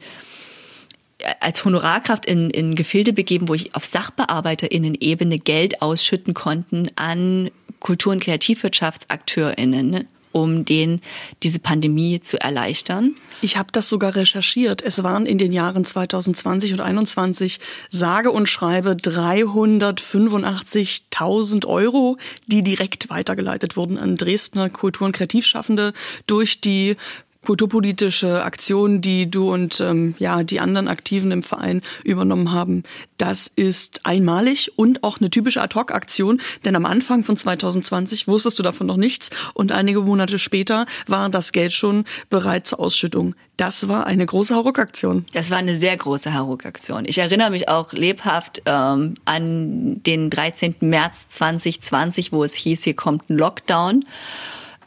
als 1.40 1.64
Honorarkraft 1.64 2.26
in, 2.26 2.50
in 2.50 2.74
Gefilde 2.74 3.12
begeben, 3.12 3.48
wo 3.48 3.54
ich 3.54 3.74
auf 3.74 3.84
SachbearbeiterInnen-Ebene 3.84 5.38
Geld 5.38 5.82
ausschütten 5.82 6.34
konnten 6.34 6.90
an 6.96 7.50
Kultur- 7.80 8.12
und 8.12 8.22
KreativwirtschaftsakteurInnen 8.22 9.90
ne, 9.90 10.06
um 10.32 10.64
denen 10.64 11.02
diese 11.42 11.58
Pandemie 11.58 12.20
zu 12.20 12.40
erleichtern. 12.40 13.16
Ich 13.42 13.56
habe 13.56 13.72
das 13.72 13.88
sogar 13.88 14.14
recherchiert. 14.14 14.80
Es 14.82 15.02
waren 15.02 15.26
in 15.26 15.38
den 15.38 15.52
Jahren 15.52 15.84
2020 15.84 16.70
und 16.72 16.78
2021 16.78 17.58
sage 17.88 18.30
und 18.30 18.48
schreibe 18.48 18.92
385.000 18.92 21.66
Euro, 21.66 22.16
die 22.46 22.62
direkt 22.62 23.10
weitergeleitet 23.10 23.76
wurden 23.76 23.98
an 23.98 24.14
Dresdner 24.16 24.70
Kultur- 24.70 25.06
und 25.06 25.12
Kreativschaffende 25.12 25.92
durch 26.26 26.60
die 26.60 26.96
kulturpolitische 27.44 28.42
Aktion, 28.42 29.00
die 29.00 29.30
du 29.30 29.52
und 29.52 29.80
ähm, 29.80 30.14
ja 30.18 30.42
die 30.42 30.60
anderen 30.60 30.88
Aktiven 30.88 31.30
im 31.30 31.42
Verein 31.42 31.82
übernommen 32.04 32.52
haben, 32.52 32.82
das 33.18 33.50
ist 33.54 34.00
einmalig 34.04 34.72
und 34.76 35.02
auch 35.04 35.18
eine 35.20 35.30
typische 35.30 35.62
Ad-hoc-Aktion, 35.62 36.40
denn 36.64 36.76
am 36.76 36.86
Anfang 36.86 37.24
von 37.24 37.36
2020 37.36 38.28
wusstest 38.28 38.58
du 38.58 38.62
davon 38.62 38.86
noch 38.86 38.96
nichts 38.96 39.30
und 39.54 39.72
einige 39.72 40.00
Monate 40.02 40.38
später 40.38 40.86
war 41.06 41.28
das 41.28 41.52
Geld 41.52 41.72
schon 41.72 42.04
bereit 42.28 42.66
zur 42.66 42.80
Ausschüttung. 42.80 43.34
Das 43.56 43.88
war 43.88 44.06
eine 44.06 44.24
große 44.24 44.54
Hauruck-Aktion. 44.54 45.26
Das 45.34 45.50
war 45.50 45.58
eine 45.58 45.76
sehr 45.76 45.94
große 45.94 46.32
Hauruck-Aktion. 46.32 47.04
Ich 47.06 47.18
erinnere 47.18 47.50
mich 47.50 47.68
auch 47.68 47.92
lebhaft 47.92 48.62
ähm, 48.64 49.16
an 49.26 50.02
den 50.02 50.30
13. 50.30 50.76
März 50.80 51.28
2020, 51.28 52.32
wo 52.32 52.42
es 52.42 52.54
hieß, 52.54 52.84
hier 52.84 52.96
kommt 52.96 53.28
ein 53.28 53.36
Lockdown 53.36 54.04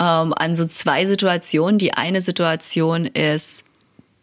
ähm, 0.03 0.33
an 0.35 0.55
so 0.55 0.65
zwei 0.65 1.05
Situationen. 1.05 1.77
Die 1.77 1.93
eine 1.93 2.21
Situation 2.21 3.05
ist, 3.05 3.63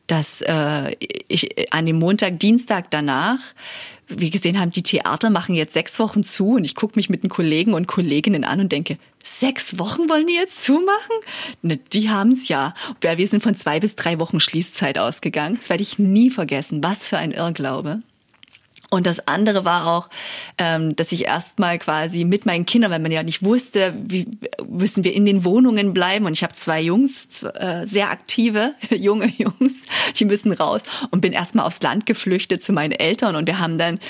dass 0.07 0.43
äh, 0.43 0.97
ich 1.29 1.73
an 1.73 1.87
dem 1.87 1.99
Montag, 1.99 2.39
Dienstag 2.39 2.91
danach 2.91 3.39
wir 4.11 4.31
gesehen 4.31 4.59
haben, 4.59 4.73
die 4.73 4.83
Theater 4.83 5.31
machen 5.31 5.55
jetzt 5.55 5.73
sechs 5.73 5.99
Wochen 5.99 6.23
zu 6.23 6.55
und 6.57 6.65
ich 6.65 6.75
gucke 6.75 6.97
mich 6.97 7.09
mit 7.09 7.23
den 7.23 7.31
Kollegen 7.31 7.75
und 7.75 7.87
Kolleginnen 7.87 8.45
an 8.45 8.61
und 8.61 8.73
denke, 8.73 8.99
sechs 9.23 9.79
Wochen 9.79 10.09
wollen 10.09 10.27
die 10.27 10.35
jetzt 10.35 10.63
zumachen? 10.65 11.17
Ne, 11.63 11.77
die 11.77 12.11
haben 12.11 12.33
es 12.33 12.49
ja. 12.49 12.75
Wir 13.01 13.29
sind 13.29 13.43
von 13.43 13.55
zwei 13.55 13.81
bis 13.81 13.97
drei 13.97 14.19
Wochen 14.19 14.41
Schließzeit 14.41 14.99
ausgegangen. 14.99 15.57
Das 15.59 15.71
werde 15.71 15.83
ich 15.83 15.99
nie 15.99 16.31
vergessen. 16.31 16.83
Was 16.83 17.07
für 17.07 17.19
ein 17.19 17.31
Irrglaube. 17.31 18.03
Und 18.91 19.07
das 19.07 19.27
andere 19.29 19.65
war 19.65 19.87
auch, 19.87 20.11
ähm, 20.59 20.97
dass 20.97 21.13
ich 21.13 21.25
erstmal 21.25 21.79
quasi 21.79 22.25
mit 22.25 22.45
meinen 22.45 22.67
Kindern, 22.67 22.91
weil 22.91 22.99
man 22.99 23.13
ja 23.13 23.23
nicht 23.23 23.43
wusste, 23.43 23.95
wie 23.97 24.27
müssen 24.69 25.05
wir 25.05 25.15
in 25.15 25.25
den 25.25 25.45
Wohnungen 25.45 25.95
bleiben. 25.95 26.27
Und 26.27 26.33
ich 26.33 26.43
habe 26.43 26.55
zwei 26.55 26.81
Jungs, 26.81 27.29
äh, 27.43 27.87
sehr 27.87 28.11
aktive 28.11 28.75
junge 28.91 29.29
Jungs, 29.29 29.85
die 30.17 30.25
müssen 30.25 30.53
raus 30.53 30.83
und 31.11 31.21
bin 31.21 31.33
erstmal 31.33 31.67
aufs 31.67 31.81
Land 31.83 32.05
geflüchtet 32.05 32.65
zu 32.65 32.73
meinen 32.73 32.93
Eltern. 32.93 33.37
Und 33.37 33.47
wir 33.47 33.61
haben 33.61 33.79
dann 33.79 34.01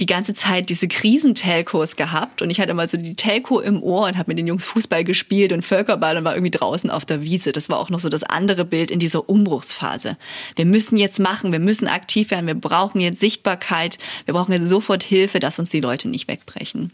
die 0.00 0.06
ganze 0.06 0.32
Zeit 0.32 0.68
diese 0.68 0.86
Krisentelcos 0.86 1.96
gehabt 1.96 2.40
und 2.40 2.50
ich 2.50 2.60
hatte 2.60 2.72
mal 2.72 2.88
so 2.88 2.96
die 2.96 3.16
Telco 3.16 3.58
im 3.58 3.82
Ohr 3.82 4.06
und 4.06 4.16
habe 4.16 4.30
mit 4.30 4.38
den 4.38 4.46
Jungs 4.46 4.64
Fußball 4.64 5.02
gespielt 5.02 5.52
und 5.52 5.62
Völkerball 5.62 6.16
und 6.16 6.24
war 6.24 6.34
irgendwie 6.34 6.52
draußen 6.52 6.90
auf 6.90 7.04
der 7.04 7.22
Wiese. 7.22 7.50
Das 7.50 7.68
war 7.68 7.78
auch 7.78 7.90
noch 7.90 7.98
so 7.98 8.08
das 8.08 8.22
andere 8.22 8.64
Bild 8.64 8.90
in 8.90 9.00
dieser 9.00 9.28
Umbruchsphase. 9.28 10.16
Wir 10.54 10.66
müssen 10.66 10.96
jetzt 10.96 11.18
machen, 11.18 11.50
wir 11.50 11.58
müssen 11.58 11.88
aktiv 11.88 12.30
werden, 12.30 12.46
wir 12.46 12.54
brauchen 12.54 13.00
jetzt 13.00 13.18
Sichtbarkeit, 13.18 13.98
wir 14.24 14.34
brauchen 14.34 14.52
jetzt 14.52 14.68
sofort 14.68 15.02
Hilfe, 15.02 15.40
dass 15.40 15.58
uns 15.58 15.70
die 15.70 15.80
Leute 15.80 16.08
nicht 16.08 16.28
wegbrechen. 16.28 16.92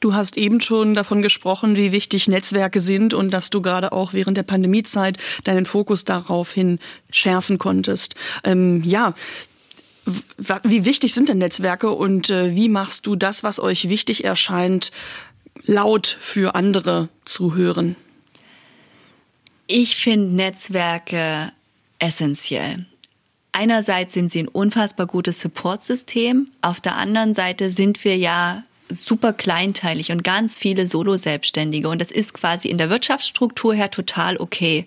Du 0.00 0.14
hast 0.14 0.36
eben 0.36 0.60
schon 0.60 0.94
davon 0.94 1.22
gesprochen, 1.22 1.76
wie 1.76 1.92
wichtig 1.92 2.26
Netzwerke 2.26 2.80
sind 2.80 3.12
und 3.12 3.30
dass 3.30 3.50
du 3.50 3.60
gerade 3.60 3.92
auch 3.92 4.12
während 4.12 4.36
der 4.36 4.42
Pandemiezeit 4.44 5.18
deinen 5.44 5.66
Fokus 5.66 6.04
daraufhin 6.04 6.78
schärfen 7.10 7.58
konntest. 7.58 8.14
Ähm, 8.44 8.82
ja, 8.82 9.14
wie 10.64 10.84
wichtig 10.84 11.14
sind 11.14 11.28
denn 11.28 11.38
Netzwerke 11.38 11.90
und 11.90 12.30
äh, 12.30 12.54
wie 12.54 12.68
machst 12.68 13.06
du 13.06 13.16
das, 13.16 13.42
was 13.42 13.60
euch 13.60 13.88
wichtig 13.88 14.24
erscheint, 14.24 14.90
laut 15.64 16.06
für 16.20 16.54
andere 16.54 17.08
zu 17.24 17.54
hören? 17.54 17.96
Ich 19.66 19.96
finde 19.96 20.34
Netzwerke 20.34 21.52
essentiell. 21.98 22.86
Einerseits 23.52 24.14
sind 24.14 24.30
sie 24.30 24.44
ein 24.44 24.48
unfassbar 24.48 25.06
gutes 25.06 25.40
Supportsystem, 25.40 26.48
auf 26.62 26.80
der 26.80 26.96
anderen 26.96 27.34
Seite 27.34 27.70
sind 27.70 28.04
wir 28.04 28.16
ja 28.16 28.64
super 28.92 29.32
kleinteilig 29.32 30.10
und 30.12 30.24
ganz 30.24 30.56
viele 30.56 30.88
Solo-Selbstständige. 30.88 31.88
Und 31.88 32.00
das 32.00 32.10
ist 32.10 32.34
quasi 32.34 32.68
in 32.68 32.78
der 32.78 32.90
Wirtschaftsstruktur 32.90 33.74
her 33.74 33.90
total 33.90 34.36
okay. 34.36 34.86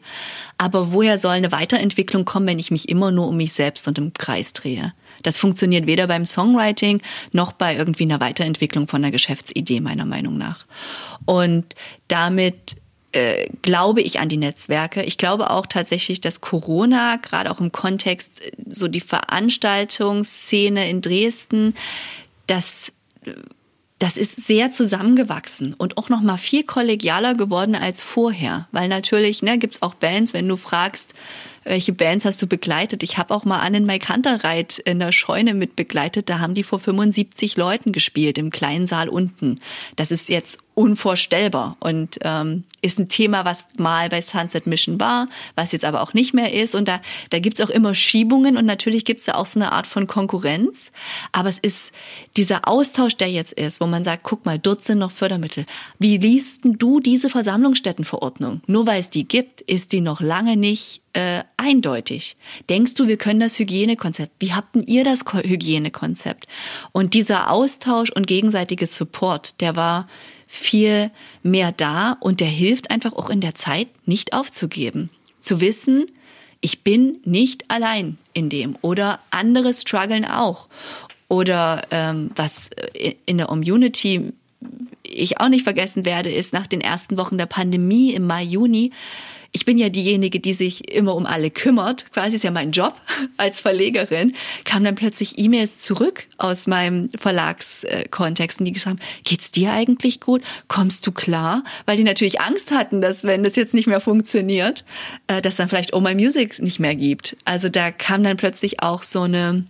Aber 0.58 0.92
woher 0.92 1.18
soll 1.18 1.32
eine 1.32 1.52
Weiterentwicklung 1.52 2.26
kommen, 2.26 2.48
wenn 2.48 2.60
ich 2.60 2.72
mich 2.72 2.90
immer 2.90 3.12
nur 3.12 3.28
um 3.28 3.38
mich 3.38 3.54
selbst 3.54 3.88
und 3.88 3.98
im 3.98 4.14
Kreis 4.14 4.54
drehe? 4.54 4.94
Das 5.22 5.38
funktioniert 5.38 5.88
weder 5.88 6.08
beim 6.08 6.26
Songwriting 6.26 7.02
noch 7.32 7.52
bei 7.52 7.76
irgendwie 7.76 8.04
einer 8.04 8.20
Weiterentwicklung 8.20 8.88
von 8.88 9.04
einer 9.04 9.12
Geschäftsidee, 9.12 9.80
meiner 9.80 10.06
Meinung 10.06 10.38
nach. 10.38 10.66
Und 11.26 11.76
damit 12.08 12.76
äh, 13.14 13.48
glaube 13.62 14.02
ich 14.02 14.20
an 14.20 14.28
die 14.28 14.38
Netzwerke. 14.38 15.04
Ich 15.04 15.18
glaube 15.18 15.52
auch 15.52 15.68
tatsächlich, 15.68 16.20
dass 16.20 16.42
Corona, 16.42 17.18
gerade 17.18 17.52
auch 17.52 17.60
im 17.60 17.72
Kontext 17.72 18.42
so 18.68 18.88
die 18.88 19.02
Veranstaltungsszene 19.02 20.90
in 20.90 21.02
Dresden, 21.02 21.76
dass 22.48 22.92
das 24.00 24.18
ist 24.18 24.46
sehr 24.46 24.70
zusammengewachsen 24.70 25.74
und 25.76 25.98
auch 25.98 26.10
noch 26.10 26.22
mal 26.22 26.38
viel 26.38 26.64
kollegialer 26.64 27.36
geworden 27.36 27.76
als 27.76 28.04
vorher, 28.04 28.68
weil 28.72 28.90
natürlich 28.90 29.44
ne, 29.44 29.58
gibt's 29.58 29.82
auch 29.82 29.94
Bands, 29.94 30.34
wenn 30.34 30.48
du 30.48 30.58
fragst, 30.58 31.14
welche 31.64 31.94
Bands 31.94 32.26
hast 32.26 32.42
du 32.42 32.48
begleitet? 32.48 33.04
Ich 33.04 33.18
habe 33.18 33.34
auch 33.34 33.46
mal 33.46 33.60
Annen 33.60 33.86
Mai 33.86 34.00
Kanterreit 34.00 34.80
in 34.80 35.00
der 35.00 35.12
Scheune 35.12 35.54
mit 35.54 35.76
begleitet. 35.76 36.30
Da 36.30 36.40
haben 36.40 36.54
die 36.54 36.64
vor 36.64 36.80
75 36.80 37.58
Leuten 37.58 37.92
gespielt 37.92 38.38
im 38.38 38.50
kleinen 38.50 38.88
Saal 38.88 39.10
unten. 39.10 39.60
Das 39.96 40.12
ist 40.12 40.30
jetzt 40.30 40.60
unvorstellbar 40.76 41.78
und 41.80 42.20
ähm, 42.22 42.64
ist 42.82 43.00
ein 43.00 43.08
Thema, 43.08 43.46
was 43.46 43.66
mal 43.78 44.10
bei 44.10 44.22
Sunset 44.22 44.68
Mission 44.68 45.00
war, 45.00 45.28
was 45.56 45.72
jetzt 45.72 45.86
aber 45.86 46.02
auch 46.02 46.14
nicht 46.14 46.34
mehr 46.34 46.54
ist. 46.54 46.76
Und 46.76 46.88
da, 46.88 47.02
da 47.30 47.40
gibt's 47.40 47.62
auch 47.62 47.70
immer 47.70 47.94
Schiebungen 47.94 48.58
und 48.58 48.66
natürlich 48.66 49.06
gibt's 49.06 49.26
da 49.26 49.36
auch 49.36 49.46
so 49.46 49.60
eine 49.60 49.72
Art 49.72 49.88
von 49.88 50.08
Konkurrenz. 50.08 50.92
Aber 51.32 51.50
es 51.50 51.60
ist 51.60 51.92
dieser 52.36 52.68
Austausch, 52.68 53.16
der 53.16 53.30
jetzt 53.30 53.54
ist, 53.54 53.82
wo 53.82 53.88
man 53.88 54.04
sagt, 54.04 54.24
guck 54.24 54.46
mal, 54.46 54.60
dort 54.60 54.82
sind 54.82 55.00
noch 55.00 55.12
Fördermittel. 55.12 55.66
Wie 56.00 56.18
liest 56.18 56.62
du 56.64 57.00
diese 57.00 57.30
Versammlungsstättenverordnung? 57.30 58.62
Nur 58.68 58.88
weil 58.88 59.00
es 59.00 59.10
die 59.10 59.28
gibt, 59.28 59.62
ist 59.62 59.92
die 59.92 60.02
noch 60.02 60.22
lange 60.22 60.58
nicht 60.58 61.02
äh, 61.14 61.44
eindeutig. 61.58 62.36
Denkst 62.70 62.96
du, 62.96 63.08
wir 63.08 63.18
können 63.18 63.40
das 63.40 63.60
Hygienekonzept? 63.60 64.34
Wie 64.40 64.54
habt 64.54 64.76
ihr 64.76 65.04
das 65.04 65.24
Hygienekonzept? 65.32 66.48
Und 66.92 67.14
dieser 67.14 67.52
Austausch 67.52 68.10
und 68.12 68.28
gegenseitige 68.28 68.88
Support, 68.88 69.62
der 69.62 69.76
war 69.76 70.08
viel 70.54 71.10
mehr 71.42 71.72
da 71.72 72.16
und 72.20 72.40
der 72.40 72.48
hilft 72.48 72.92
einfach 72.92 73.14
auch 73.14 73.32
in 73.32 73.42
der 73.42 73.56
Zeit 73.56 73.88
nicht 74.06 74.34
aufzugeben. 74.34 75.10
Zu 75.40 75.62
wissen, 75.62 76.06
ich 76.62 76.84
bin 76.84 77.18
nicht 77.26 77.66
allein 77.72 78.20
in 78.34 78.52
dem 78.52 78.78
oder 78.82 79.20
andere 79.32 79.74
strugglen 79.74 80.26
auch. 80.26 80.70
Oder 81.28 81.82
ähm, 81.90 82.30
was 82.36 82.70
äh, 82.70 83.16
in 83.26 83.40
der 83.40 83.48
Community 83.48 84.32
ich 85.02 85.40
auch 85.42 85.50
nicht 85.50 85.64
vergessen 85.64 86.06
werde, 86.06 86.32
ist 86.32 86.54
nach 86.54 86.68
den 86.68 86.82
ersten 86.82 87.18
Wochen 87.18 87.40
der 87.40 87.48
Pandemie 87.48 88.14
im 88.14 88.28
Mai, 88.28 88.44
Juni, 88.44 88.92
ich 89.56 89.66
bin 89.66 89.78
ja 89.78 89.90
diejenige, 89.90 90.40
die 90.40 90.56
sich 90.56 90.92
immer 90.92 91.16
um 91.16 91.28
alle 91.28 91.52
kümmert, 91.52 92.12
quasi 92.12 92.36
ist 92.36 92.44
ja 92.44 92.50
mein 92.50 92.72
Job 92.72 92.96
als 93.38 93.62
Verlegerin, 93.62 94.34
kamen 94.66 94.84
dann 94.84 94.96
plötzlich 94.96 95.38
E-Mails 95.38 95.78
zurück 95.78 96.26
aus 96.38 96.66
meinem 96.66 97.10
Verlagskontext 97.16 98.60
und 98.60 98.66
die 98.66 98.72
gesagt 98.72 99.00
haben, 99.00 99.08
geht's 99.24 99.52
dir 99.52 99.72
eigentlich 99.72 100.20
gut? 100.20 100.42
Kommst 100.68 101.06
du 101.06 101.12
klar? 101.12 101.64
Weil 101.86 101.98
die 101.98 102.04
natürlich 102.04 102.42
Angst 102.42 102.72
hatten, 102.72 103.00
dass 103.00 103.24
wenn 103.24 103.44
das 103.44 103.56
jetzt 103.56 103.76
nicht 103.76 103.88
mehr 103.88 104.02
funktioniert, 104.02 104.84
äh, 105.28 105.42
dass 105.42 105.56
dann 105.56 105.70
vielleicht 105.70 105.94
Oh 105.94 106.02
My 106.02 106.16
Music 106.16 106.60
nicht 106.60 106.80
mehr 106.80 106.96
gibt. 106.96 107.38
Also 107.46 107.70
da 107.70 107.92
kam 107.92 108.24
dann 108.24 108.38
plötzlich 108.38 108.82
auch 108.82 109.04
so 109.04 109.22
eine 109.22 109.66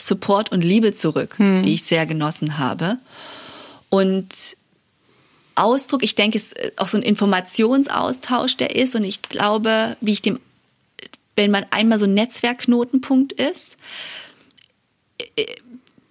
Support 0.00 0.50
und 0.50 0.62
Liebe 0.62 0.92
zurück, 0.92 1.38
hm. 1.38 1.62
die 1.62 1.74
ich 1.74 1.84
sehr 1.84 2.04
genossen 2.06 2.58
habe. 2.58 2.98
Und 3.90 4.56
Ausdruck. 5.54 6.02
Ich 6.02 6.14
denke, 6.14 6.38
es 6.38 6.52
ist 6.52 6.78
auch 6.78 6.88
so 6.88 6.96
ein 6.96 7.02
Informationsaustausch, 7.02 8.56
der 8.56 8.76
ist. 8.76 8.94
Und 8.94 9.04
ich 9.04 9.22
glaube, 9.22 9.96
wie 10.00 10.12
ich 10.12 10.22
dem, 10.22 10.40
wenn 11.36 11.50
man 11.50 11.66
einmal 11.70 11.98
so 11.98 12.06
ein 12.06 12.14
Netzwerkknotenpunkt 12.14 13.32
ist, 13.32 13.76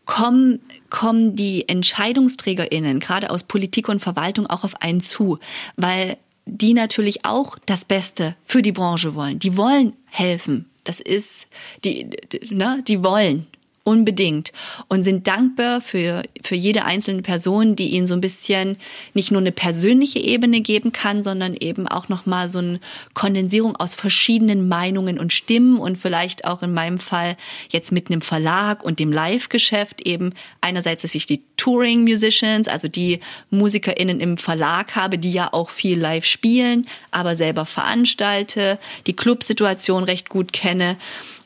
kommen, 0.06 0.60
kommen 0.90 1.36
die 1.36 1.68
EntscheidungsträgerInnen, 1.68 3.00
gerade 3.00 3.30
aus 3.30 3.44
Politik 3.44 3.90
und 3.90 4.00
Verwaltung, 4.00 4.48
auch 4.48 4.64
auf 4.64 4.82
einen 4.82 5.02
zu, 5.02 5.40
weil 5.76 6.18
die 6.46 6.74
natürlich 6.74 7.26
auch 7.26 7.58
das 7.66 7.86
Beste 7.86 8.36
für 8.46 8.62
die 8.62 8.74
Branche 8.74 9.16
wollen. 9.16 9.40
Die 9.40 9.56
wollen 9.56 9.94
helfen. 10.06 10.70
Das 10.84 11.00
ist, 11.00 11.48
die, 11.86 12.10
ne, 12.50 12.84
die 12.86 13.02
wollen 13.02 13.48
unbedingt 13.84 14.54
und 14.88 15.04
sind 15.04 15.28
dankbar 15.28 15.82
für, 15.82 16.24
für 16.42 16.56
jede 16.56 16.86
einzelne 16.86 17.22
Person, 17.22 17.76
die 17.76 17.90
ihnen 17.90 18.08
so 18.08 18.14
ein 18.14 18.22
bisschen 18.22 18.78
nicht 19.14 19.30
nur 19.30 19.42
eine 19.42 19.52
persönliche 19.52 20.20
Ebene 20.20 20.62
geben 20.62 20.94
kann, 20.94 21.22
sondern 21.22 21.54
eben 21.54 21.88
auch 21.88 22.08
nochmal 22.08 22.48
so 22.48 22.60
eine 22.60 22.80
Kondensierung 23.14 23.76
aus 23.76 23.94
verschiedenen 23.94 24.70
Meinungen 24.70 25.20
und 25.20 25.34
Stimmen 25.34 25.80
und 25.80 25.98
vielleicht 25.98 26.46
auch 26.46 26.64
in 26.64 26.74
meinem 26.74 26.98
Fall 26.98 27.36
jetzt 27.72 27.92
mit 27.92 28.10
einem 28.10 28.22
Verlag 28.22 28.84
und 28.84 29.00
dem 29.00 29.12
Live-Geschäft 29.12 30.02
eben. 30.08 30.34
Einerseits, 30.62 31.02
dass 31.02 31.14
ich 31.14 31.26
die 31.26 31.44
Touring-Musicians, 31.58 32.70
also 32.70 32.88
die 32.88 33.20
MusikerInnen 33.50 34.22
im 34.22 34.38
Verlag 34.38 34.96
habe, 34.96 35.18
die 35.18 35.34
ja 35.34 35.52
auch 35.52 35.70
viel 35.70 36.00
live 36.00 36.26
spielen, 36.26 36.88
aber 37.12 37.36
selber 37.36 37.66
veranstalte, 37.66 38.80
die 39.08 39.16
Clubsituation 39.16 40.06
recht 40.06 40.30
gut 40.30 40.54
kenne 40.54 40.98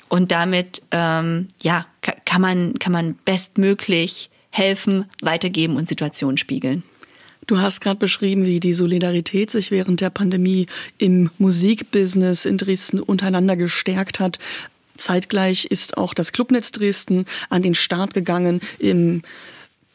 und 0.10 0.32
damit 0.32 0.82
ähm, 0.92 1.48
ja 1.62 1.86
kann 2.26 2.42
man 2.42 2.80
kann 2.80 2.94
man 2.94 3.16
bestmöglich 3.26 4.30
helfen, 4.50 5.06
weitergeben 5.22 5.76
und 5.76 5.88
Situationen 5.88 6.38
spiegeln. 6.38 6.84
Du 7.46 7.60
hast 7.60 7.80
gerade 7.80 8.00
beschrieben, 8.00 8.46
wie 8.46 8.60
die 8.60 8.74
Solidarität 8.74 9.52
sich 9.52 9.72
während 9.72 10.02
der 10.02 10.10
Pandemie 10.10 10.66
im 10.98 11.30
Musikbusiness 11.38 12.46
in 12.46 12.58
Dresden 12.58 13.00
untereinander 13.00 13.56
gestärkt 13.56 14.20
hat. 14.20 14.38
Zeitgleich 14.98 15.66
ist 15.66 15.98
auch 15.98 16.14
das 16.14 16.34
Clubnetz 16.34 16.72
Dresden 16.72 17.26
an 17.50 17.62
den 17.62 17.76
Start 17.76 18.14
gegangen 18.14 18.60
im 18.80 19.22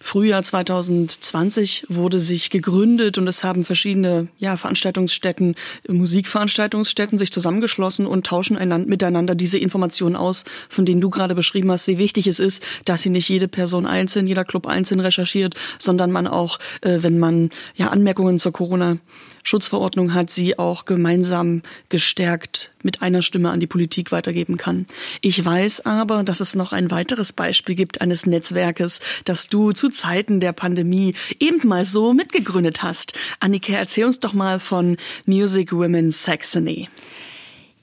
Frühjahr 0.02 0.42
2020 0.42 1.86
wurde 1.88 2.18
sich 2.18 2.50
gegründet 2.50 3.18
und 3.18 3.28
es 3.28 3.44
haben 3.44 3.64
verschiedene 3.64 4.28
ja, 4.38 4.56
Veranstaltungsstätten, 4.56 5.54
Musikveranstaltungsstätten 5.88 7.18
sich 7.18 7.32
zusammengeschlossen 7.32 8.06
und 8.06 8.26
tauschen 8.26 8.56
einander, 8.56 8.88
miteinander 8.88 9.34
diese 9.34 9.58
Informationen 9.58 10.16
aus, 10.16 10.44
von 10.68 10.84
denen 10.84 11.00
du 11.00 11.08
gerade 11.08 11.34
beschrieben 11.34 11.70
hast, 11.70 11.86
wie 11.86 11.98
wichtig 11.98 12.26
es 12.26 12.40
ist, 12.40 12.62
dass 12.84 13.02
sie 13.02 13.10
nicht 13.10 13.28
jede 13.28 13.48
Person 13.48 13.86
einzeln, 13.86 14.26
jeder 14.26 14.44
Club 14.44 14.66
einzeln 14.66 15.00
recherchiert, 15.00 15.54
sondern 15.78 16.10
man 16.10 16.26
auch, 16.26 16.58
äh, 16.82 16.98
wenn 17.00 17.18
man 17.18 17.50
ja 17.76 17.88
Anmerkungen 17.88 18.38
zur 18.38 18.52
Corona 18.52 18.98
Schutzverordnung 19.42 20.14
hat, 20.14 20.30
sie 20.30 20.58
auch 20.58 20.84
gemeinsam 20.84 21.62
gestärkt 21.88 22.72
mit 22.82 23.02
einer 23.02 23.22
Stimme 23.22 23.50
an 23.50 23.60
die 23.60 23.66
Politik 23.66 24.12
weitergeben 24.12 24.56
kann. 24.56 24.86
Ich 25.20 25.44
weiß 25.44 25.84
aber, 25.86 26.22
dass 26.22 26.40
es 26.40 26.54
noch 26.54 26.72
ein 26.72 26.90
weiteres 26.90 27.32
Beispiel 27.32 27.74
gibt 27.74 28.00
eines 28.00 28.26
Netzwerkes, 28.26 29.00
das 29.24 29.48
du 29.48 29.72
zu 29.72 29.88
Zeiten 29.92 30.40
der 30.40 30.52
Pandemie 30.52 31.14
eben 31.38 31.66
mal 31.66 31.84
so 31.84 32.12
mitgegründet 32.12 32.82
hast. 32.82 33.18
Annika, 33.40 33.72
erzähl 33.72 34.04
uns 34.04 34.20
doch 34.20 34.32
mal 34.32 34.60
von 34.60 34.96
Music 35.26 35.72
Women 35.72 36.10
Saxony. 36.10 36.88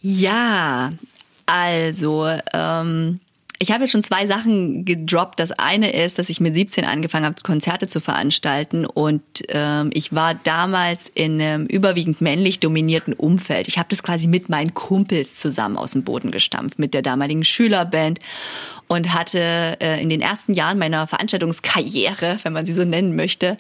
Ja, 0.02 0.92
also 1.46 2.28
ähm, 2.54 3.20
ich 3.62 3.72
habe 3.72 3.84
jetzt 3.84 3.92
schon 3.92 4.04
zwei 4.04 4.26
Sachen 4.26 4.86
gedroppt. 4.86 5.40
Das 5.40 5.52
eine 5.52 5.92
ist, 5.92 6.18
dass 6.18 6.30
ich 6.30 6.40
mit 6.40 6.56
17 6.56 6.86
angefangen 6.86 7.26
habe, 7.26 7.36
Konzerte 7.44 7.88
zu 7.88 8.00
veranstalten 8.00 8.86
und 8.86 9.22
ähm, 9.50 9.90
ich 9.94 10.16
war 10.16 10.34
damals 10.34 11.12
in 11.14 11.42
einem 11.42 11.66
überwiegend 11.66 12.22
männlich 12.22 12.62
dominierten 12.62 13.14
Umfeld. 13.14 13.68
Ich 13.68 13.78
habe 13.78 13.90
das 13.90 14.02
quasi 14.02 14.28
mit 14.28 14.48
meinen 14.48 14.74
Kumpels 14.74 15.36
zusammen 15.36 15.76
aus 15.78 15.92
dem 15.92 16.04
Boden 16.04 16.32
gestampft, 16.32 16.80
mit 16.80 16.94
der 16.94 17.02
damaligen 17.02 17.44
Schülerband 17.44 18.20
und 18.88 19.14
hatte 19.14 19.78
äh, 19.82 20.02
in 20.02 20.10
den 20.10 20.22
ersten 20.22 20.54
Jahren 20.54 20.80
meiner 20.80 21.06
Veranstaltungskarriere, 21.06 22.40
wenn 22.44 22.54
man 22.54 22.66
sie 22.66 22.74
so 22.74 22.86
nennen 22.86 23.16
möchte, 23.18 23.58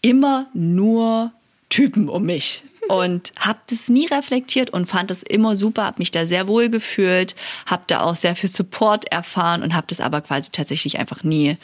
immer 0.00 0.46
nur 0.54 1.32
Typen 1.70 2.08
um 2.08 2.24
mich 2.24 2.62
und 2.88 3.32
habe 3.38 3.58
das 3.68 3.88
nie 3.88 4.06
reflektiert 4.06 4.70
und 4.70 4.86
fand 4.86 5.10
das 5.10 5.22
immer 5.22 5.56
super, 5.56 5.84
habe 5.84 5.98
mich 5.98 6.10
da 6.10 6.26
sehr 6.26 6.46
wohl 6.46 6.68
gefühlt, 6.68 7.34
habe 7.66 7.84
da 7.86 8.02
auch 8.02 8.16
sehr 8.16 8.36
viel 8.36 8.50
Support 8.50 9.10
erfahren 9.10 9.62
und 9.62 9.74
habe 9.74 9.86
das 9.88 10.00
aber 10.00 10.20
quasi 10.20 10.50
tatsächlich 10.50 10.98
einfach 10.98 11.22
nie 11.22 11.56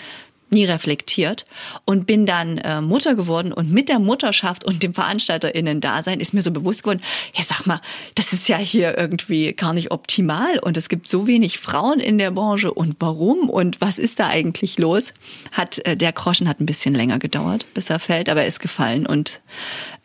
nie 0.50 0.64
reflektiert 0.64 1.46
und 1.84 2.06
bin 2.06 2.26
dann 2.26 2.58
äh, 2.58 2.80
Mutter 2.80 3.14
geworden 3.14 3.52
und 3.52 3.70
mit 3.70 3.88
der 3.88 3.98
Mutterschaft 3.98 4.64
und 4.64 4.82
dem 4.82 4.94
VeranstalterInnen-Dasein 4.94 6.20
ist 6.20 6.34
mir 6.34 6.42
so 6.42 6.50
bewusst 6.50 6.82
geworden, 6.82 7.02
ja 7.34 7.42
sag 7.42 7.66
mal, 7.66 7.80
das 8.14 8.32
ist 8.32 8.48
ja 8.48 8.56
hier 8.56 8.98
irgendwie 8.98 9.52
gar 9.52 9.72
nicht 9.72 9.92
optimal 9.92 10.58
und 10.58 10.76
es 10.76 10.88
gibt 10.88 11.08
so 11.08 11.26
wenig 11.26 11.58
Frauen 11.58 12.00
in 12.00 12.18
der 12.18 12.30
Branche 12.30 12.72
und 12.72 12.96
warum 12.98 13.48
und 13.48 13.80
was 13.80 13.98
ist 13.98 14.18
da 14.18 14.28
eigentlich 14.28 14.78
los? 14.78 15.12
Hat 15.52 15.78
äh, 15.86 15.96
der 15.96 16.12
Groschen 16.12 16.48
hat 16.48 16.60
ein 16.60 16.66
bisschen 16.66 16.94
länger 16.94 17.18
gedauert, 17.18 17.66
bis 17.74 17.90
er 17.90 18.00
fällt, 18.00 18.28
aber 18.28 18.42
er 18.42 18.48
ist 18.48 18.60
gefallen 18.60 19.06
und 19.06 19.40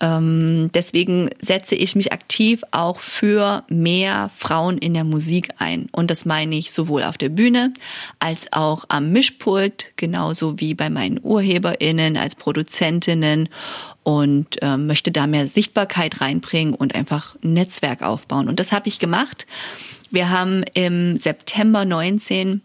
ähm, 0.01 0.69
deswegen 0.73 1.29
setze 1.39 1.75
ich 1.75 1.95
mich 1.95 2.11
aktiv 2.11 2.63
auch 2.71 2.99
für 2.99 3.63
mehr 3.69 4.29
Frauen 4.35 4.77
in 4.77 4.93
der 4.93 5.05
Musik 5.05 5.49
ein. 5.57 5.87
Und 5.91 6.11
das 6.11 6.25
meine 6.25 6.55
ich 6.55 6.71
sowohl 6.71 7.03
auf 7.03 7.17
der 7.17 7.29
Bühne 7.29 7.73
als 8.19 8.51
auch 8.51 8.85
am 8.89 9.11
Mischpult, 9.11 9.93
genauso 9.95 10.59
wie 10.59 10.73
bei 10.73 10.89
meinen 10.89 11.19
UrheberInnen 11.19 12.17
als 12.17 12.35
Produzentinnen 12.35 13.49
und 14.03 14.61
äh, 14.61 14.77
möchte 14.77 15.11
da 15.11 15.27
mehr 15.27 15.47
Sichtbarkeit 15.47 16.19
reinbringen 16.19 16.73
und 16.73 16.93
einfach 16.93 17.35
ein 17.43 17.53
Netzwerk 17.53 18.01
aufbauen. 18.01 18.49
Und 18.49 18.59
das 18.59 18.71
habe 18.71 18.89
ich 18.89 18.99
gemacht. 18.99 19.47
Wir 20.11 20.29
haben 20.29 20.63
im 20.73 21.17
September 21.17 21.85
19, 21.85 22.61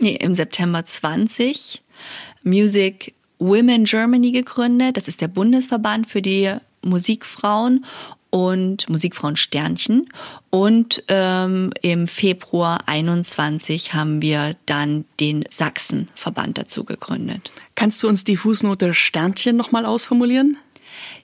nee, 0.00 0.16
im 0.16 0.34
September 0.34 0.84
20 0.84 1.82
Music 2.42 3.14
Women 3.38 3.84
Germany 3.84 4.32
gegründet. 4.32 4.96
Das 4.96 5.08
ist 5.08 5.20
der 5.20 5.28
Bundesverband 5.28 6.08
für 6.08 6.22
die 6.22 6.52
Musikfrauen 6.82 7.84
und 8.30 8.88
Musikfrauen 8.88 9.36
Sternchen. 9.36 10.08
Und 10.50 11.02
ähm, 11.08 11.72
im 11.82 12.06
Februar 12.06 12.80
21 12.86 13.94
haben 13.94 14.22
wir 14.22 14.56
dann 14.66 15.04
den 15.20 15.44
Sachsenverband 15.50 16.58
dazu 16.58 16.84
gegründet. 16.84 17.52
Kannst 17.74 18.02
du 18.02 18.08
uns 18.08 18.24
die 18.24 18.36
Fußnote 18.36 18.92
Sternchen 18.94 19.56
nochmal 19.56 19.86
ausformulieren? 19.86 20.56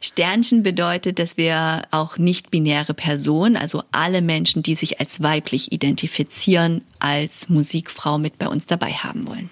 Sternchen 0.00 0.62
bedeutet, 0.62 1.18
dass 1.18 1.36
wir 1.36 1.82
auch 1.90 2.18
nicht-binäre 2.18 2.94
Personen, 2.94 3.56
also 3.56 3.82
alle 3.90 4.22
Menschen, 4.22 4.62
die 4.62 4.74
sich 4.76 5.00
als 5.00 5.22
weiblich 5.22 5.72
identifizieren, 5.72 6.82
als 6.98 7.48
Musikfrau 7.48 8.18
mit 8.18 8.38
bei 8.38 8.48
uns 8.48 8.66
dabei 8.66 8.92
haben 8.92 9.26
wollen. 9.26 9.50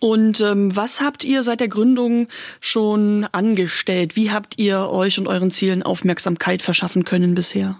Und 0.00 0.40
ähm, 0.40 0.74
was 0.74 1.02
habt 1.02 1.24
ihr 1.24 1.42
seit 1.42 1.60
der 1.60 1.68
Gründung 1.68 2.28
schon 2.58 3.26
angestellt? 3.32 4.16
Wie 4.16 4.30
habt 4.30 4.58
ihr 4.58 4.88
euch 4.88 5.18
und 5.18 5.28
euren 5.28 5.50
Zielen 5.50 5.82
Aufmerksamkeit 5.82 6.62
verschaffen 6.62 7.04
können 7.04 7.34
bisher? 7.34 7.76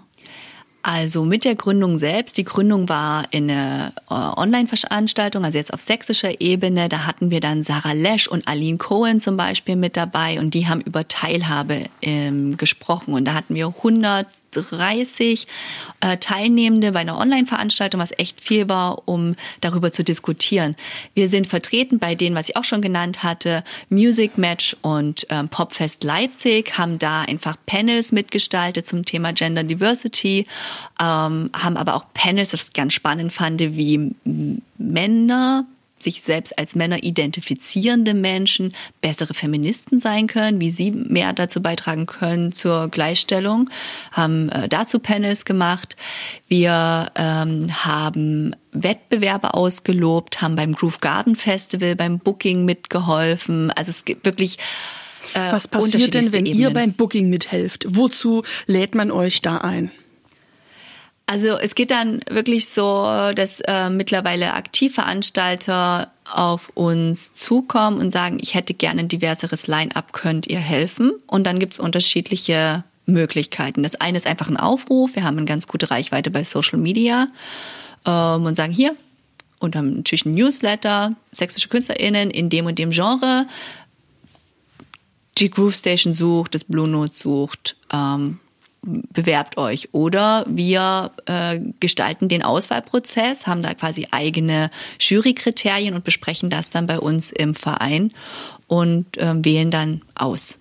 Also 0.83 1.25
mit 1.25 1.45
der 1.45 1.55
Gründung 1.55 1.97
selbst, 1.97 2.37
die 2.37 2.43
Gründung 2.43 2.89
war 2.89 3.25
in 3.31 3.51
einer 3.51 3.93
äh, 4.09 4.13
Online-Veranstaltung, 4.13 5.45
also 5.45 5.57
jetzt 5.57 5.73
auf 5.73 5.81
sächsischer 5.81 6.41
Ebene. 6.41 6.89
Da 6.89 7.05
hatten 7.05 7.29
wir 7.29 7.39
dann 7.39 7.61
Sarah 7.61 7.91
Lesch 7.91 8.27
und 8.27 8.47
Aline 8.47 8.77
Cohen 8.77 9.19
zum 9.19 9.37
Beispiel 9.37 9.75
mit 9.75 9.97
dabei 9.97 10.39
und 10.39 10.53
die 10.53 10.67
haben 10.67 10.81
über 10.81 11.07
Teilhabe 11.07 11.85
ähm, 12.01 12.57
gesprochen. 12.57 13.13
Und 13.13 13.25
da 13.25 13.33
hatten 13.33 13.53
wir 13.53 13.67
100 13.67 14.27
30 14.51 15.47
äh, 16.01 16.17
Teilnehmende 16.17 16.91
bei 16.91 16.99
einer 16.99 17.17
Online-Veranstaltung, 17.17 17.99
was 17.99 18.11
echt 18.17 18.41
viel 18.41 18.69
war, 18.69 19.07
um 19.07 19.35
darüber 19.61 19.91
zu 19.91 20.03
diskutieren. 20.03 20.75
Wir 21.13 21.27
sind 21.27 21.47
vertreten 21.47 21.99
bei 21.99 22.15
denen, 22.15 22.35
was 22.35 22.49
ich 22.49 22.57
auch 22.57 22.63
schon 22.63 22.81
genannt 22.81 23.23
hatte, 23.23 23.63
Music 23.89 24.37
Match 24.37 24.75
und 24.81 25.25
ähm, 25.29 25.49
Popfest 25.49 26.03
Leipzig, 26.03 26.77
haben 26.77 26.99
da 26.99 27.21
einfach 27.21 27.55
Panels 27.65 28.11
mitgestaltet 28.11 28.85
zum 28.85 29.05
Thema 29.05 29.33
Gender 29.33 29.63
Diversity, 29.63 30.45
ähm, 30.99 31.49
haben 31.53 31.77
aber 31.77 31.95
auch 31.95 32.05
Panels, 32.13 32.51
das 32.51 32.65
ich 32.65 32.73
ganz 32.73 32.93
spannend 32.93 33.33
fand, 33.33 33.59
wie 33.59 34.15
Männer 34.77 35.65
sich 36.03 36.21
selbst 36.21 36.57
als 36.57 36.75
Männer 36.75 37.03
identifizierende 37.03 38.13
Menschen 38.13 38.73
bessere 39.01 39.33
Feministen 39.33 39.99
sein 39.99 40.27
können, 40.27 40.61
wie 40.61 40.69
sie 40.69 40.91
mehr 40.91 41.33
dazu 41.33 41.61
beitragen 41.61 42.05
können 42.05 42.51
zur 42.51 42.89
Gleichstellung, 42.89 43.69
haben 44.11 44.49
äh, 44.49 44.67
dazu 44.67 44.99
Panels 44.99 45.45
gemacht. 45.45 45.95
Wir 46.47 47.11
ähm, 47.15 47.69
haben 47.85 48.55
Wettbewerbe 48.71 49.53
ausgelobt, 49.53 50.41
haben 50.41 50.55
beim 50.55 50.73
Groove 50.73 51.01
Garden 51.01 51.35
Festival, 51.35 51.95
beim 51.95 52.19
Booking 52.19 52.65
mitgeholfen. 52.65 53.71
Also 53.71 53.89
es 53.89 54.05
gibt 54.05 54.25
wirklich 54.25 54.57
äh, 55.33 55.51
Was 55.51 55.67
passiert 55.67 56.13
denn, 56.13 56.33
wenn 56.33 56.45
Ebenen. 56.45 56.61
ihr 56.61 56.69
beim 56.71 56.93
Booking 56.93 57.29
mithelft? 57.29 57.85
Wozu 57.89 58.43
lädt 58.65 58.95
man 58.95 59.11
euch 59.11 59.41
da 59.41 59.57
ein? 59.57 59.91
Also 61.31 61.57
es 61.57 61.75
geht 61.75 61.91
dann 61.91 62.19
wirklich 62.29 62.67
so, 62.67 63.03
dass 63.33 63.61
äh, 63.61 63.89
mittlerweile 63.89 64.53
Aktivveranstalter 64.53 66.11
auf 66.29 66.73
uns 66.73 67.31
zukommen 67.31 68.01
und 68.01 68.11
sagen, 68.11 68.37
ich 68.41 68.53
hätte 68.53 68.73
gerne 68.73 68.99
ein 68.99 69.07
diverseres 69.07 69.65
Line-up, 69.65 70.11
könnt 70.11 70.45
ihr 70.47 70.59
helfen? 70.59 71.13
Und 71.27 71.47
dann 71.47 71.57
gibt's 71.57 71.79
unterschiedliche 71.79 72.83
Möglichkeiten. 73.05 73.81
Das 73.81 73.95
eine 73.95 74.17
ist 74.17 74.27
einfach 74.27 74.49
ein 74.49 74.57
Aufruf, 74.57 75.15
wir 75.15 75.23
haben 75.23 75.37
eine 75.37 75.45
ganz 75.45 75.69
gute 75.69 75.89
Reichweite 75.89 76.31
bei 76.31 76.43
Social 76.43 76.77
Media 76.77 77.29
ähm, 78.05 78.43
und 78.43 78.55
sagen, 78.55 78.73
hier, 78.73 78.97
und 79.59 79.77
haben 79.77 79.95
natürlich 79.95 80.25
ein 80.25 80.33
Newsletter, 80.33 81.15
sächsische 81.31 81.69
KünstlerInnen 81.69 82.29
in 82.29 82.49
dem 82.49 82.65
und 82.65 82.77
dem 82.77 82.89
Genre. 82.89 83.47
Die 85.37 85.49
Groove 85.49 85.77
Station 85.77 86.11
sucht, 86.11 86.55
das 86.55 86.65
Blue 86.65 86.89
Note 86.89 87.13
sucht, 87.15 87.77
ähm, 87.93 88.41
bewerbt 88.83 89.57
euch. 89.57 89.89
Oder 89.91 90.45
wir 90.47 91.11
äh, 91.25 91.59
gestalten 91.79 92.29
den 92.29 92.43
Auswahlprozess, 92.43 93.47
haben 93.47 93.63
da 93.63 93.73
quasi 93.73 94.07
eigene 94.11 94.71
Jurykriterien 94.99 95.93
und 95.93 96.03
besprechen 96.03 96.49
das 96.49 96.69
dann 96.71 96.87
bei 96.87 96.99
uns 96.99 97.31
im 97.31 97.53
Verein 97.53 98.13
und 98.67 99.17
äh, 99.17 99.33
wählen 99.43 99.71
dann 99.71 100.01
aus. 100.15 100.57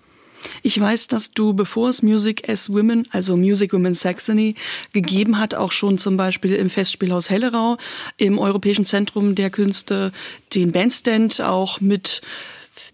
Ich 0.63 0.79
weiß, 0.79 1.09
dass 1.09 1.33
du, 1.33 1.53
bevor 1.53 1.91
es 1.91 2.03
Music 2.03 2.49
as 2.49 2.71
Women, 2.71 3.07
also 3.11 3.37
Music 3.37 3.73
Women 3.73 3.95
Saxony, 3.95 4.55
gegeben 4.93 5.39
hat, 5.39 5.55
auch 5.55 5.73
schon 5.73 5.99
zum 5.99 6.17
Beispiel 6.17 6.55
im 6.55 6.71
Festspielhaus 6.71 7.31
Hellerau, 7.31 7.77
im 8.17 8.39
Europäischen 8.39 8.85
Zentrum 8.85 9.35
der 9.35 9.51
Künste, 9.51 10.13
den 10.55 10.73
Bandstand 10.73 11.41
auch 11.41 11.81
mit 11.81 12.23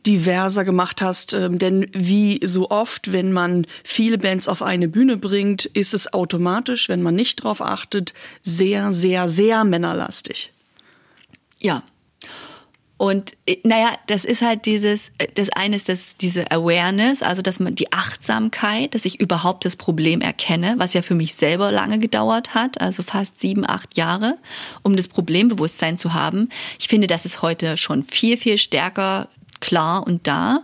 diverser 0.07 0.64
gemacht 0.64 1.02
hast. 1.02 1.32
Ähm, 1.32 1.59
denn 1.59 1.88
wie 1.92 2.40
so 2.44 2.70
oft, 2.70 3.12
wenn 3.12 3.32
man 3.32 3.66
viele 3.84 4.18
Bands 4.18 4.48
auf 4.48 4.62
eine 4.62 4.88
Bühne 4.88 5.16
bringt, 5.16 5.66
ist 5.66 5.94
es 5.94 6.12
automatisch, 6.12 6.88
wenn 6.88 7.02
man 7.02 7.14
nicht 7.14 7.42
drauf 7.42 7.61
achtet, 7.61 8.14
sehr, 8.42 8.92
sehr, 8.92 9.28
sehr 9.28 9.64
männerlastig. 9.64 10.52
Ja, 11.61 11.82
und 12.98 13.32
äh, 13.46 13.59
naja, 13.62 13.94
das 14.07 14.24
ist 14.24 14.40
halt 14.40 14.64
dieses, 14.64 15.11
äh, 15.18 15.28
das 15.34 15.50
eine 15.50 15.76
ist 15.76 15.88
das, 15.88 16.16
diese 16.16 16.50
Awareness, 16.50 17.22
also 17.22 17.42
dass 17.42 17.61
man 17.61 17.74
die 17.74 17.92
Achtsamkeit, 17.92 18.94
dass 18.94 19.04
ich 19.04 19.20
überhaupt 19.20 19.64
das 19.64 19.76
Problem 19.76 20.22
erkenne, 20.22 20.76
was 20.78 20.94
ja 20.94 21.02
für 21.02 21.14
mich 21.14 21.34
selber 21.34 21.70
lange 21.70 21.98
gedauert 21.98 22.54
hat, 22.54 22.80
also 22.80 23.02
fast 23.02 23.38
sieben, 23.38 23.68
acht 23.68 23.96
Jahre, 23.98 24.38
um 24.82 24.96
das 24.96 25.09
Problembewusstsein 25.09 25.98
zu 25.98 26.14
haben. 26.14 26.48
Ich 26.78 26.88
finde, 26.88 27.07
das 27.07 27.26
ist 27.26 27.42
heute 27.42 27.76
schon 27.76 28.02
viel, 28.02 28.38
viel 28.38 28.57
stärker 28.57 29.28
klar 29.61 30.07
und 30.07 30.26
da. 30.26 30.61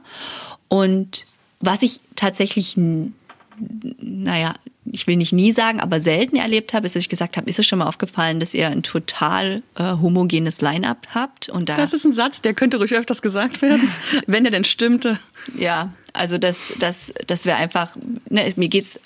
Und 0.68 1.26
was 1.60 1.82
ich 1.82 2.00
tatsächlich, 2.16 2.74
naja, 2.76 4.54
ich 4.90 5.06
will 5.06 5.16
nicht 5.16 5.32
nie 5.32 5.52
sagen, 5.52 5.80
aber 5.80 6.00
selten 6.00 6.36
erlebt 6.36 6.74
habe, 6.74 6.86
ist, 6.86 6.96
dass 6.96 7.02
ich 7.02 7.08
gesagt 7.08 7.36
habe, 7.36 7.48
ist 7.48 7.58
es 7.58 7.66
schon 7.66 7.78
mal 7.78 7.86
aufgefallen, 7.86 8.40
dass 8.40 8.52
ihr 8.52 8.68
ein 8.68 8.82
total 8.82 9.62
äh, 9.76 9.92
homogenes 10.00 10.60
Line-up 10.60 11.06
habt? 11.14 11.48
Und 11.48 11.68
da 11.68 11.76
das 11.76 11.92
ist 11.92 12.04
ein 12.04 12.12
Satz, 12.12 12.42
der 12.42 12.54
könnte 12.54 12.78
ruhig 12.78 12.94
öfters 12.94 13.22
gesagt 13.22 13.62
werden, 13.62 13.88
wenn 14.26 14.44
er 14.44 14.50
denn 14.50 14.64
stimmte. 14.64 15.20
Ja, 15.56 15.92
also 16.12 16.36
das, 16.36 16.72
das, 16.78 17.12
das 17.26 17.46
wäre 17.46 17.58
einfach, 17.58 17.96
ne, 18.28 18.52
mir 18.56 18.68
geht's 18.68 18.98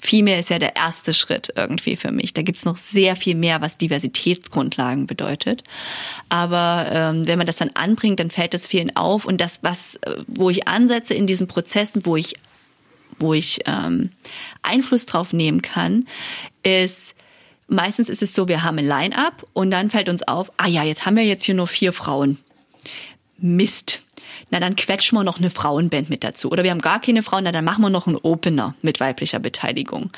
Vielmehr 0.00 0.38
ist 0.38 0.50
ja 0.50 0.58
der 0.58 0.76
erste 0.76 1.12
Schritt 1.12 1.52
irgendwie 1.56 1.96
für 1.96 2.12
mich. 2.12 2.32
Da 2.32 2.42
gibt's 2.42 2.64
noch 2.64 2.76
sehr 2.76 3.16
viel 3.16 3.34
mehr, 3.34 3.60
was 3.60 3.78
Diversitätsgrundlagen 3.78 5.06
bedeutet. 5.06 5.64
Aber 6.28 6.86
ähm, 6.90 7.26
wenn 7.26 7.38
man 7.38 7.46
das 7.46 7.56
dann 7.56 7.70
anbringt, 7.74 8.20
dann 8.20 8.30
fällt 8.30 8.54
das 8.54 8.66
vielen 8.66 8.94
auf. 8.96 9.24
Und 9.24 9.40
das, 9.40 9.62
was, 9.62 9.96
äh, 10.02 10.22
wo 10.26 10.50
ich 10.50 10.68
ansetze 10.68 11.14
in 11.14 11.26
diesen 11.26 11.48
Prozessen, 11.48 12.06
wo 12.06 12.16
ich 12.16 12.36
wo 13.18 13.34
ich 13.34 13.60
ähm, 13.66 14.10
Einfluss 14.62 15.06
drauf 15.06 15.32
nehmen 15.32 15.62
kann, 15.62 16.06
ist, 16.62 17.14
meistens 17.66 18.08
ist 18.08 18.22
es 18.22 18.34
so, 18.34 18.48
wir 18.48 18.62
haben 18.62 18.78
ein 18.78 18.86
Line-up 18.86 19.46
und 19.52 19.70
dann 19.70 19.90
fällt 19.90 20.08
uns 20.08 20.26
auf, 20.26 20.52
ah 20.56 20.68
ja, 20.68 20.84
jetzt 20.84 21.06
haben 21.06 21.16
wir 21.16 21.24
jetzt 21.24 21.44
hier 21.44 21.54
nur 21.54 21.66
vier 21.66 21.92
Frauen. 21.92 22.38
Mist. 23.38 24.00
Na, 24.50 24.60
dann 24.60 24.76
quetschen 24.76 25.18
wir 25.18 25.24
noch 25.24 25.38
eine 25.38 25.50
Frauenband 25.50 26.10
mit 26.10 26.24
dazu. 26.24 26.50
Oder 26.50 26.64
wir 26.64 26.70
haben 26.70 26.80
gar 26.80 27.00
keine 27.00 27.22
Frauen, 27.22 27.44
na, 27.44 27.52
dann 27.52 27.64
machen 27.64 27.82
wir 27.82 27.90
noch 27.90 28.06
einen 28.06 28.16
Opener 28.16 28.74
mit 28.82 29.00
weiblicher 29.00 29.38
Beteiligung. 29.38 30.10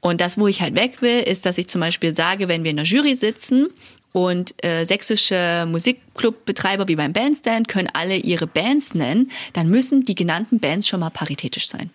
Und 0.00 0.20
das, 0.20 0.38
wo 0.38 0.46
ich 0.46 0.60
halt 0.60 0.74
weg 0.74 1.02
will, 1.02 1.20
ist, 1.20 1.46
dass 1.46 1.58
ich 1.58 1.68
zum 1.68 1.80
Beispiel 1.80 2.14
sage, 2.14 2.48
wenn 2.48 2.64
wir 2.64 2.70
in 2.70 2.76
der 2.76 2.86
Jury 2.86 3.14
sitzen 3.14 3.68
und 4.12 4.54
äh, 4.64 4.84
sächsische 4.84 5.66
Musikclubbetreiber 5.68 6.88
wie 6.88 6.96
beim 6.96 7.12
Bandstand 7.12 7.68
können 7.68 7.88
alle 7.92 8.16
ihre 8.16 8.46
Bands 8.46 8.94
nennen, 8.94 9.30
dann 9.52 9.68
müssen 9.68 10.04
die 10.04 10.14
genannten 10.14 10.58
Bands 10.58 10.88
schon 10.88 11.00
mal 11.00 11.10
paritätisch 11.10 11.68
sein. 11.68 11.90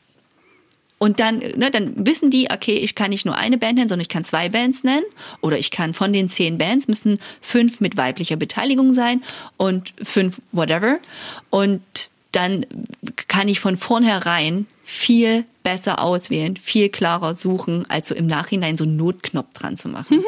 Und 0.97 1.19
dann, 1.19 1.39
ne, 1.39 1.71
dann 1.71 2.05
wissen 2.05 2.31
die, 2.31 2.47
okay, 2.51 2.75
ich 2.75 2.95
kann 2.95 3.09
nicht 3.09 3.25
nur 3.25 3.35
eine 3.35 3.57
Band 3.57 3.75
nennen, 3.75 3.89
sondern 3.89 4.01
ich 4.01 4.09
kann 4.09 4.23
zwei 4.23 4.49
Bands 4.49 4.83
nennen. 4.83 5.05
Oder 5.41 5.57
ich 5.57 5.71
kann 5.71 5.93
von 5.93 6.13
den 6.13 6.29
zehn 6.29 6.57
Bands 6.57 6.87
müssen 6.87 7.19
fünf 7.41 7.81
mit 7.81 7.97
weiblicher 7.97 8.37
Beteiligung 8.37 8.93
sein 8.93 9.21
und 9.57 9.93
fünf 10.01 10.41
whatever. 10.51 10.99
Und 11.49 11.81
dann 12.31 12.65
kann 13.27 13.47
ich 13.47 13.59
von 13.59 13.77
vornherein 13.77 14.67
viel 14.83 15.45
besser 15.63 16.01
auswählen, 16.01 16.57
viel 16.57 16.89
klarer 16.89 17.35
suchen, 17.35 17.89
als 17.89 18.07
so 18.07 18.15
im 18.15 18.27
Nachhinein 18.27 18.77
so 18.77 18.83
einen 18.83 18.97
Notknopf 18.97 19.53
dran 19.53 19.77
zu 19.77 19.89
machen. 19.89 20.23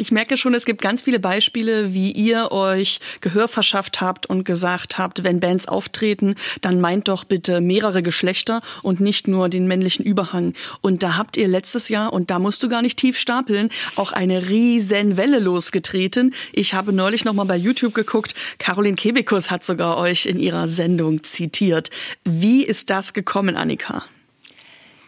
Ich 0.00 0.10
merke 0.12 0.38
schon, 0.38 0.54
es 0.54 0.64
gibt 0.64 0.80
ganz 0.80 1.02
viele 1.02 1.20
Beispiele, 1.20 1.92
wie 1.92 2.10
ihr 2.10 2.52
euch 2.52 3.00
Gehör 3.20 3.48
verschafft 3.48 4.00
habt 4.00 4.24
und 4.24 4.44
gesagt 4.44 4.96
habt, 4.96 5.24
wenn 5.24 5.40
Bands 5.40 5.68
auftreten, 5.68 6.36
dann 6.62 6.80
meint 6.80 7.08
doch 7.08 7.24
bitte 7.24 7.60
mehrere 7.60 8.02
Geschlechter 8.02 8.62
und 8.82 9.00
nicht 9.00 9.28
nur 9.28 9.50
den 9.50 9.66
männlichen 9.66 10.02
Überhang. 10.02 10.54
Und 10.80 11.02
da 11.02 11.18
habt 11.18 11.36
ihr 11.36 11.46
letztes 11.48 11.90
Jahr, 11.90 12.14
und 12.14 12.30
da 12.30 12.38
musst 12.38 12.62
du 12.62 12.70
gar 12.70 12.80
nicht 12.80 12.98
tief 12.98 13.18
stapeln, 13.18 13.68
auch 13.94 14.12
eine 14.12 14.48
riesen 14.48 15.18
Welle 15.18 15.38
losgetreten. 15.38 16.32
Ich 16.54 16.72
habe 16.72 16.94
neulich 16.94 17.26
noch 17.26 17.34
mal 17.34 17.44
bei 17.44 17.56
YouTube 17.56 17.92
geguckt, 17.92 18.34
Caroline 18.58 18.96
Kebekus 18.96 19.50
hat 19.50 19.64
sogar 19.64 19.98
euch 19.98 20.24
in 20.24 20.40
ihrer 20.40 20.66
Sendung 20.66 21.22
zitiert. 21.24 21.90
Wie 22.24 22.64
ist 22.64 22.88
das 22.88 23.12
gekommen, 23.12 23.54
Annika? 23.54 24.04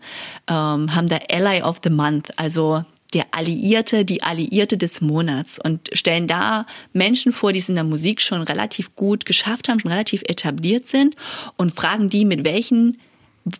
ähm, 0.47 0.95
haben 0.95 1.09
da 1.09 1.19
Ally 1.29 1.61
of 1.61 1.81
the 1.83 1.89
Month, 1.89 2.31
also 2.37 2.85
der 3.13 3.25
Alliierte, 3.31 4.05
die 4.05 4.21
Alliierte 4.21 4.77
des 4.77 5.01
Monats 5.01 5.59
und 5.63 5.89
stellen 5.93 6.27
da 6.27 6.65
Menschen 6.93 7.31
vor, 7.31 7.53
die 7.53 7.59
es 7.59 7.69
in 7.69 7.75
der 7.75 7.83
Musik 7.83 8.21
schon 8.21 8.41
relativ 8.41 8.95
gut 8.95 9.25
geschafft 9.25 9.67
haben, 9.67 9.79
schon 9.79 9.91
relativ 9.91 10.21
etabliert 10.25 10.85
sind 10.87 11.15
und 11.57 11.73
fragen 11.73 12.09
die, 12.09 12.25
mit 12.25 12.43
welchen 12.43 12.97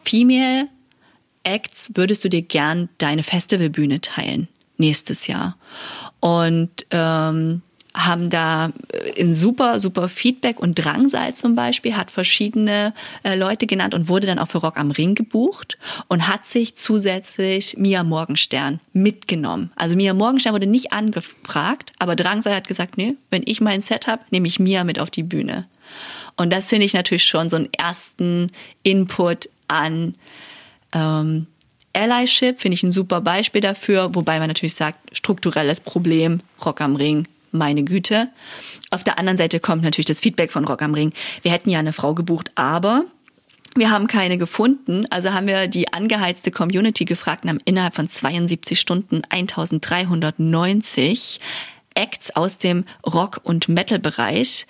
Female 0.04 0.68
Acts 1.44 1.92
würdest 1.96 2.24
du 2.24 2.30
dir 2.30 2.42
gern 2.42 2.90
deine 2.98 3.24
Festivalbühne 3.24 4.02
teilen 4.02 4.48
nächstes 4.78 5.28
Jahr? 5.28 5.58
Und 6.20 6.86
ähm, 6.92 7.62
haben 7.96 8.30
da 8.30 8.72
äh, 8.92 9.22
ein 9.22 9.36
super, 9.36 9.80
super 9.80 10.10
Feedback 10.10 10.60
und 10.60 10.76
Drangsal 10.76 11.34
zum 11.34 11.56
Beispiel 11.56 11.96
hat 11.96 12.12
verschiedene 12.12 12.94
äh, 13.24 13.36
Leute 13.36 13.68
genannt 13.68 13.94
und 13.94 14.08
wurde 14.08 14.28
dann 14.28 14.40
auch 14.40 14.48
für 14.48 14.60
Rock 14.60 14.78
am 14.78 14.92
Ring 14.92 15.16
gebucht 15.16 15.78
und 16.08 16.28
hat 16.28 16.46
sich 16.46 16.76
zusätzlich 16.76 17.78
Mia 17.78 18.04
Morgenstern 18.04 18.80
mitgenommen. 18.94 19.72
Also 19.76 19.96
Mia 19.96 20.14
Morgenstern 20.14 20.54
wurde 20.54 20.68
nicht 20.68 20.94
angefragt, 20.94 21.94
aber 22.00 22.16
Drangsal 22.16 22.56
hat 22.56 22.68
gesagt, 22.68 22.98
nee, 22.98 23.16
wenn 23.32 23.44
ich 23.46 23.62
mein 23.62 23.82
Set 23.82 24.08
habe, 24.08 24.24
nehme 24.30 24.48
ich 24.48 24.60
Mia 24.60 24.84
mit 24.84 25.00
auf 25.00 25.10
die 25.10 25.24
Bühne. 25.24 25.68
Und 26.36 26.54
das 26.54 26.70
finde 26.70 26.86
ich 26.86 26.94
natürlich 26.94 27.26
schon 27.26 27.50
so 27.50 27.58
einen 27.58 27.70
ersten 27.74 28.48
Input 28.84 29.50
an 29.68 30.16
ähm, 30.94 31.48
Allyship, 31.94 32.62
finde 32.62 32.76
ich 32.76 32.84
ein 32.84 32.92
super 32.92 33.20
Beispiel 33.22 33.62
dafür, 33.62 34.14
wobei 34.14 34.40
man 34.40 34.48
natürlich 34.48 34.76
sagt, 34.76 35.18
strukturelles 35.18 35.82
Problem, 35.82 36.40
Rock 36.64 36.82
am 36.82 36.96
Ring, 36.96 37.28
meine 37.52 37.84
Güte. 37.84 38.30
Auf 38.92 39.04
der 39.04 39.20
anderen 39.20 39.38
Seite 39.38 39.60
kommt 39.60 39.84
natürlich 39.84 40.06
das 40.06 40.20
Feedback 40.20 40.52
von 40.52 40.66
Rock 40.66 40.82
am 40.82 40.94
Ring. 40.94 41.14
Wir 41.42 41.52
hätten 41.52 41.70
ja 41.70 41.80
eine 41.80 41.94
Frau 41.94 42.14
gebucht, 42.14 42.52
aber 42.56 43.06
wir 43.76 43.92
haben 43.92 44.08
keine 44.08 44.38
gefunden, 44.38 45.06
also 45.10 45.32
haben 45.32 45.48
wir 45.48 45.68
die 45.68 45.94
angeheizte 45.94 46.52
Community 46.52 47.06
gefragt 47.06 47.44
und 47.44 47.50
haben 47.50 47.60
innerhalb 47.66 47.96
von 47.96 48.08
72 48.08 48.80
Stunden 48.80 49.22
1390 49.30 51.40
Acts 51.94 52.36
aus 52.36 52.58
dem 52.58 52.86
Rock- 53.06 53.42
und 53.44 53.70
Metal-Bereich 53.70 54.66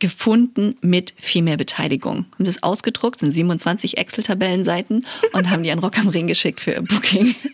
gefunden 0.00 0.76
mit 0.80 1.14
viel 1.18 1.42
mehr 1.42 1.56
Beteiligung. 1.56 2.26
Haben 2.32 2.44
das 2.44 2.62
ausgedruckt, 2.62 3.20
sind 3.20 3.32
27 3.32 3.98
Excel-Tabellenseiten 3.98 5.06
und 5.32 5.50
haben 5.50 5.62
die 5.62 5.70
an 5.70 5.78
Rock 5.78 5.98
am 5.98 6.08
Ring 6.08 6.26
geschickt 6.26 6.60
für 6.60 6.82
Booking. 6.82 7.34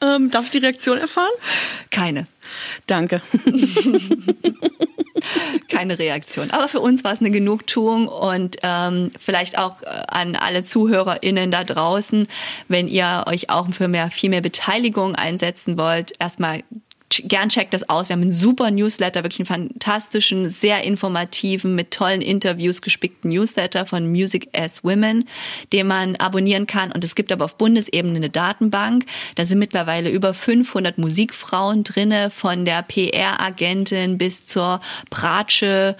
Ähm, 0.00 0.30
darf 0.30 0.46
ich 0.46 0.50
die 0.50 0.58
Reaktion 0.58 0.98
erfahren? 0.98 1.32
Keine. 1.90 2.26
Danke. 2.86 3.22
Keine 5.68 5.98
Reaktion. 5.98 6.50
Aber 6.50 6.68
für 6.68 6.80
uns 6.80 7.04
war 7.04 7.12
es 7.12 7.20
eine 7.20 7.30
Genugtuung 7.30 8.08
und 8.08 8.56
ähm, 8.62 9.12
vielleicht 9.18 9.56
auch 9.58 9.82
äh, 9.82 9.86
an 10.08 10.36
alle 10.36 10.62
ZuhörerInnen 10.62 11.50
da 11.50 11.64
draußen, 11.64 12.26
wenn 12.68 12.88
ihr 12.88 13.24
euch 13.26 13.50
auch 13.50 13.68
für 13.72 13.88
mehr, 13.88 14.10
viel 14.10 14.30
mehr 14.30 14.40
Beteiligung 14.40 15.14
einsetzen 15.14 15.78
wollt, 15.78 16.12
erstmal 16.18 16.62
gern 17.24 17.48
checkt 17.48 17.74
das 17.74 17.88
aus. 17.88 18.08
Wir 18.08 18.14
haben 18.14 18.22
einen 18.22 18.32
super 18.32 18.70
Newsletter, 18.70 19.22
wirklich 19.22 19.50
einen 19.50 19.68
fantastischen, 19.70 20.48
sehr 20.48 20.82
informativen, 20.84 21.74
mit 21.74 21.90
tollen 21.90 22.22
Interviews 22.22 22.82
gespickten 22.82 23.30
Newsletter 23.30 23.86
von 23.86 24.10
Music 24.10 24.48
as 24.52 24.82
Women, 24.84 25.28
den 25.72 25.86
man 25.86 26.16
abonnieren 26.16 26.66
kann. 26.66 26.92
Und 26.92 27.04
es 27.04 27.14
gibt 27.14 27.32
aber 27.32 27.44
auf 27.44 27.56
Bundesebene 27.56 28.16
eine 28.16 28.30
Datenbank. 28.30 29.04
Da 29.34 29.44
sind 29.44 29.58
mittlerweile 29.58 30.10
über 30.10 30.34
500 30.34 30.98
Musikfrauen 30.98 31.84
drinne, 31.84 32.30
von 32.30 32.64
der 32.64 32.82
PR-Agentin 32.82 34.18
bis 34.18 34.46
zur 34.46 34.80
Bratsche, 35.10 35.96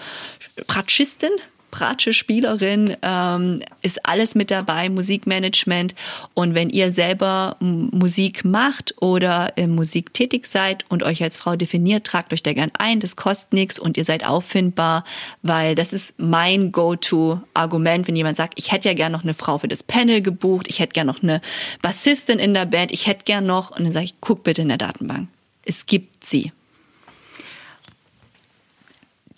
Bratschistin, 0.67 1.31
Bratsche 1.73 2.13
Spielerin, 2.13 2.97
ähm, 3.03 3.63
ist 3.81 4.07
alles 4.07 4.37
mit 4.37 4.53
dabei, 4.53 4.91
Musikmanagement. 4.91 5.97
Und 6.35 6.55
wenn 6.55 6.71
ihr 6.71 6.93
selber 6.93 7.57
Musik 7.59 8.45
macht 8.45 8.95
oder 9.01 9.57
in 9.57 9.75
Musik 9.75 10.15
tätig 10.15 10.47
seid 10.47 10.85
und 10.89 11.03
euch 11.03 11.23
als 11.23 11.39
Frau 11.39 11.57
definiert, 11.57 12.07
tragt 12.07 12.33
euch 12.33 12.43
da 12.43 12.53
gern 12.53 12.71
ein, 12.79 13.01
das 13.01 13.17
kostet 13.17 13.55
nichts 13.55 13.81
und 13.81 13.97
ihr 13.97 14.05
seid 14.05 14.25
auffindbar, 14.25 15.05
weil 15.43 15.75
das 15.75 15.93
ist 15.93 16.15
mein 16.19 16.71
Go-To-Argument, 16.71 18.07
wenn 18.07 18.17
jemand 18.17 18.37
sagt, 18.37 18.55
ich 18.57 18.71
hätte 18.71 18.89
ja 18.89 18.95
gern 18.95 19.11
noch 19.11 19.25
eine 19.25 19.35
Frau 19.35 19.59
für 19.59 19.69
das 19.69 19.83
Panel 19.83 20.21
gebucht, 20.21 20.67
ich 20.69 20.79
hätte 20.79 20.93
gern 20.93 21.07
noch 21.07 21.23
eine 21.23 21.41
Bassistin 21.81 22.39
in 22.39 22.55
der 22.55 22.67
Band, 22.67 22.93
ich 22.93 23.07
hätte 23.07 23.25
gern 23.25 23.47
noch, 23.47 23.71
und 23.71 23.85
dann 23.85 23.93
sage 23.93 24.05
ich, 24.05 24.15
guck 24.21 24.45
bitte 24.45 24.63
in 24.63 24.69
der 24.69 24.79
Datenbank. 24.79 25.29
Es 25.65 25.87
gibt 25.87 26.25
sie. 26.25 26.53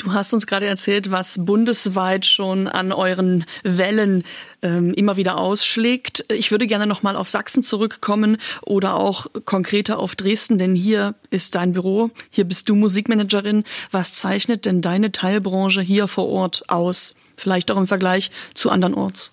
Du 0.04 0.12
hast 0.12 0.34
uns 0.34 0.46
gerade 0.46 0.66
erzählt, 0.66 1.10
was 1.10 1.46
bundesweit 1.46 2.26
schon 2.26 2.68
an 2.68 2.92
euren 2.92 3.46
Wellen 3.62 4.24
ähm, 4.60 4.92
immer 4.92 5.16
wieder 5.16 5.38
ausschlägt. 5.38 6.26
Ich 6.30 6.50
würde 6.50 6.66
gerne 6.66 6.86
noch 6.86 7.02
mal 7.02 7.16
auf 7.16 7.30
Sachsen 7.30 7.62
zurückkommen 7.62 8.36
oder 8.60 8.96
auch 8.96 9.28
konkreter 9.46 9.98
auf 9.98 10.14
Dresden, 10.14 10.58
denn 10.58 10.74
hier 10.74 11.14
ist 11.30 11.54
dein 11.54 11.72
Büro, 11.72 12.10
hier 12.28 12.44
bist 12.44 12.68
du 12.68 12.74
Musikmanagerin. 12.74 13.64
Was 13.92 14.14
zeichnet 14.14 14.66
denn 14.66 14.82
deine 14.82 15.10
Teilbranche 15.10 15.80
hier 15.80 16.06
vor 16.06 16.28
Ort 16.28 16.64
aus? 16.68 17.14
Vielleicht 17.34 17.70
auch 17.70 17.78
im 17.78 17.86
Vergleich 17.86 18.30
zu 18.52 18.68
anderen 18.68 18.92
Orts. 18.92 19.30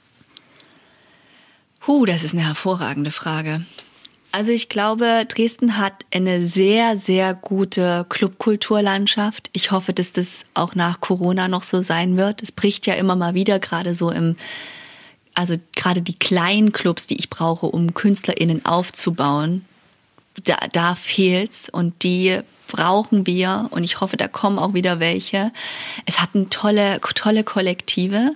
Huh, 1.85 2.05
das 2.05 2.23
ist 2.23 2.33
eine 2.33 2.47
hervorragende 2.47 3.11
Frage. 3.11 3.65
Also 4.31 4.53
ich 4.53 4.69
glaube, 4.69 5.25
Dresden 5.27 5.77
hat 5.77 6.05
eine 6.13 6.47
sehr, 6.47 6.95
sehr 6.95 7.33
gute 7.33 8.05
Clubkulturlandschaft. 8.07 9.49
Ich 9.51 9.71
hoffe, 9.71 9.91
dass 9.91 10.13
das 10.13 10.45
auch 10.53 10.73
nach 10.73 11.01
Corona 11.01 11.49
noch 11.49 11.63
so 11.63 11.81
sein 11.81 12.15
wird. 12.15 12.41
Es 12.41 12.53
bricht 12.53 12.87
ja 12.87 12.93
immer 12.93 13.17
mal 13.17 13.33
wieder, 13.33 13.59
gerade 13.59 13.93
so 13.93 14.09
im, 14.09 14.37
also 15.33 15.55
gerade 15.75 16.01
die 16.01 16.17
kleinen 16.17 16.71
Clubs, 16.71 17.07
die 17.07 17.17
ich 17.17 17.29
brauche, 17.29 17.65
um 17.65 17.93
KünstlerInnen 17.93 18.65
aufzubauen, 18.65 19.65
da, 20.45 20.55
da 20.71 20.95
fehlt's 20.95 21.67
und 21.69 22.03
die 22.03 22.39
brauchen 22.67 23.27
wir 23.27 23.67
und 23.71 23.83
ich 23.83 23.99
hoffe, 23.99 24.15
da 24.15 24.29
kommen 24.29 24.59
auch 24.59 24.73
wieder 24.73 25.01
welche. 25.01 25.51
Es 26.05 26.21
hat 26.21 26.29
eine 26.33 26.47
tolle, 26.47 27.01
tolle 27.15 27.43
Kollektive 27.43 28.31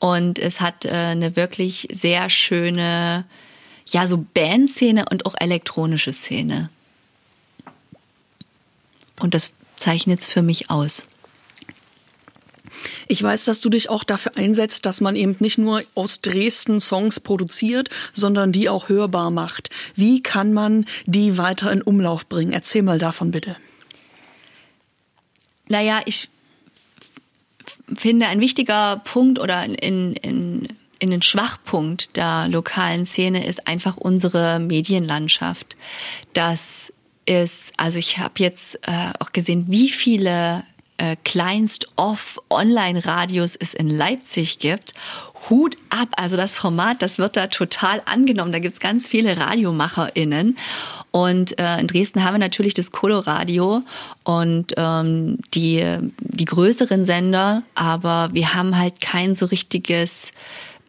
und 0.00 0.40
es 0.40 0.60
hat 0.60 0.84
äh, 0.84 0.90
eine 0.90 1.36
wirklich 1.36 1.86
sehr 1.92 2.30
schöne 2.30 3.24
ja, 3.92 4.06
so 4.06 4.24
Bandszene 4.34 5.06
und 5.10 5.26
auch 5.26 5.34
elektronische 5.38 6.12
Szene. 6.12 6.70
Und 9.18 9.34
das 9.34 9.52
zeichnet 9.76 10.20
es 10.20 10.26
für 10.26 10.42
mich 10.42 10.70
aus. 10.70 11.04
Ich 13.08 13.22
weiß, 13.22 13.44
dass 13.44 13.60
du 13.60 13.68
dich 13.68 13.90
auch 13.90 14.04
dafür 14.04 14.36
einsetzt, 14.36 14.86
dass 14.86 15.00
man 15.00 15.16
eben 15.16 15.36
nicht 15.40 15.58
nur 15.58 15.82
aus 15.94 16.20
Dresden 16.20 16.80
Songs 16.80 17.20
produziert, 17.20 17.90
sondern 18.14 18.52
die 18.52 18.68
auch 18.68 18.88
hörbar 18.88 19.30
macht. 19.30 19.70
Wie 19.94 20.22
kann 20.22 20.52
man 20.52 20.86
die 21.06 21.36
weiter 21.36 21.72
in 21.72 21.82
Umlauf 21.82 22.26
bringen? 22.26 22.52
Erzähl 22.52 22.82
mal 22.82 22.98
davon 22.98 23.32
bitte. 23.32 23.56
Naja, 25.68 26.00
ich 26.04 26.28
finde 27.94 28.26
ein 28.26 28.40
wichtiger 28.40 29.00
Punkt 29.04 29.38
oder 29.38 29.64
in, 29.64 30.14
in 30.14 30.68
in 31.00 31.10
den 31.10 31.22
Schwachpunkt 31.22 32.16
der 32.16 32.46
lokalen 32.48 33.06
Szene 33.06 33.46
ist 33.46 33.66
einfach 33.66 33.96
unsere 33.96 34.60
Medienlandschaft. 34.60 35.74
Das 36.34 36.92
ist, 37.26 37.72
also 37.76 37.98
ich 37.98 38.18
habe 38.18 38.34
jetzt 38.38 38.76
äh, 38.86 39.10
auch 39.18 39.32
gesehen, 39.32 39.64
wie 39.68 39.90
viele 39.90 40.62
äh, 40.98 41.16
Kleinst-Off-Online-Radios 41.24 43.56
es 43.56 43.74
in 43.74 43.88
Leipzig 43.88 44.58
gibt. 44.58 44.94
Hut 45.48 45.78
ab, 45.88 46.08
also 46.16 46.36
das 46.36 46.58
Format, 46.58 47.00
das 47.00 47.18
wird 47.18 47.36
da 47.36 47.46
total 47.46 48.02
angenommen. 48.04 48.52
Da 48.52 48.58
gibt's 48.58 48.80
ganz 48.80 49.06
viele 49.06 49.38
RadiomacherInnen. 49.38 50.58
Und 51.10 51.58
äh, 51.58 51.78
in 51.78 51.86
Dresden 51.86 52.22
haben 52.22 52.34
wir 52.34 52.38
natürlich 52.38 52.74
das 52.74 52.90
Coloradio 52.90 53.80
und 54.24 54.74
ähm, 54.76 55.38
die, 55.54 55.82
die 56.18 56.44
größeren 56.44 57.06
Sender, 57.06 57.62
aber 57.74 58.28
wir 58.32 58.52
haben 58.54 58.76
halt 58.76 59.00
kein 59.00 59.34
so 59.34 59.46
richtiges 59.46 60.32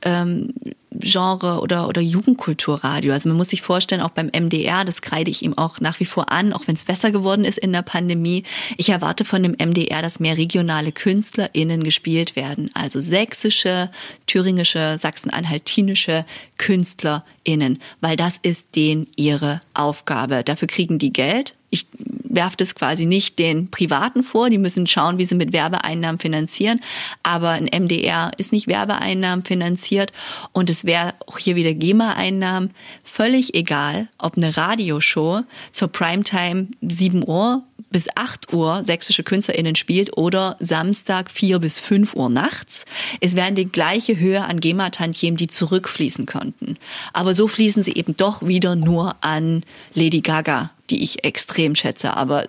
ähm, 0.04 0.54
Genre 1.02 1.62
oder, 1.62 1.88
oder 1.88 2.02
Jugendkulturradio. 2.02 3.14
Also 3.14 3.30
man 3.30 3.38
muss 3.38 3.50
sich 3.50 3.62
vorstellen, 3.62 4.02
auch 4.02 4.12
beim 4.12 4.28
MDR, 4.28 4.84
das 4.84 5.02
kreide 5.02 5.32
ich 5.32 5.42
ihm 5.42 5.58
auch 5.58 5.80
nach 5.80 6.00
wie 6.00 6.06
vor 6.06 6.32
an, 6.32 6.54
auch 6.54 6.68
wenn 6.68 6.76
es 6.76 6.84
besser 6.84 7.12
geworden 7.12 7.46
ist 7.46 7.58
in 7.58 7.72
der 7.72 7.82
Pandemie. 7.82 8.44
Ich 8.78 8.90
erwarte 8.90 9.26
von 9.26 9.42
dem 9.42 9.54
MDR, 9.54 10.02
dass 10.02 10.20
mehr 10.20 10.38
regionale 10.38 10.92
KünstlerInnen 10.92 11.84
gespielt 11.84 12.36
werden. 12.36 12.70
Also 12.74 13.00
sächsische, 13.02 13.90
thüringische, 14.28 14.98
sachsen-anhaltinische 15.00 16.26
KünstlerInnen, 16.58 17.82
weil 18.02 18.18
das 18.18 18.38
ist 18.38 18.76
denen 18.76 19.08
ihre 19.16 19.62
Aufgabe. 19.74 20.44
Dafür 20.44 20.68
kriegen 20.68 21.00
die 21.00 21.14
Geld. 21.14 21.56
Ich 21.70 21.88
werfe 22.34 22.58
das 22.58 22.76
quasi 22.76 23.06
nicht 23.06 23.40
den 23.40 23.70
Privaten 23.70 24.24
vor. 24.24 24.50
Die 24.50 24.58
müssen 24.58 24.88
schauen, 24.88 25.18
wie 25.18 25.26
sie 25.26 25.36
mit 25.36 25.54
Werbeeinnahmen 25.54 26.20
finanzieren. 26.20 26.82
Aber 27.24 27.50
ein 27.50 27.66
MDR 27.66 28.32
ist 28.38 28.52
nicht 28.52 28.68
Werbeeinnahmen 28.68 29.46
finanziert 29.46 30.12
und 30.52 30.70
es 30.70 30.86
wäre 30.86 31.14
auch 31.28 31.38
hier 31.38 31.56
wieder 31.56 31.74
GEMA-Einnahmen. 31.74 32.72
Völlig 33.04 33.54
egal, 33.54 34.08
ob 34.18 34.38
eine 34.38 34.56
Radioshow 34.56 35.42
zur 35.72 35.88
Primetime 35.90 36.68
7 36.82 37.28
Uhr 37.28 37.64
bis 37.92 38.08
8 38.16 38.54
Uhr 38.54 38.84
sächsische 38.86 39.24
KünstlerInnen 39.24 39.76
spielt 39.76 40.18
oder 40.18 40.56
Samstag 40.60 41.30
4 41.30 41.60
bis 41.60 41.80
5 41.80 42.16
Uhr 42.16 42.30
nachts. 42.30 42.86
Es 43.20 43.36
wären 43.36 43.56
die 43.56 43.70
gleiche 43.70 44.18
Höhe 44.18 44.44
an 44.44 44.60
GEMA-Tantiemen, 44.60 45.38
die 45.38 45.48
zurückfließen 45.48 46.26
könnten. 46.26 46.78
Aber 47.14 47.34
so 47.34 47.48
fließen 47.48 47.84
sie 47.84 47.94
eben 47.94 48.16
doch 48.16 48.46
wieder 48.46 48.76
nur 48.76 49.16
an 49.22 49.64
Lady 49.94 50.22
Gaga, 50.22 50.72
die 50.92 51.04
ich 51.04 51.24
extrem 51.24 51.76
schätze. 51.76 52.16
Aber 52.16 52.46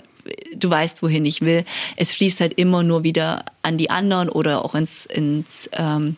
du 0.54 0.70
weißt, 0.70 1.02
wohin 1.02 1.24
ich 1.24 1.40
will. 1.40 1.64
Es 1.96 2.14
fließt 2.14 2.40
halt 2.40 2.54
immer 2.54 2.82
nur 2.82 3.04
wieder 3.04 3.44
an 3.62 3.78
die 3.78 3.90
anderen 3.90 4.28
oder 4.28 4.64
auch 4.64 4.74
ins, 4.74 5.06
ins 5.06 5.68
ähm, 5.72 6.16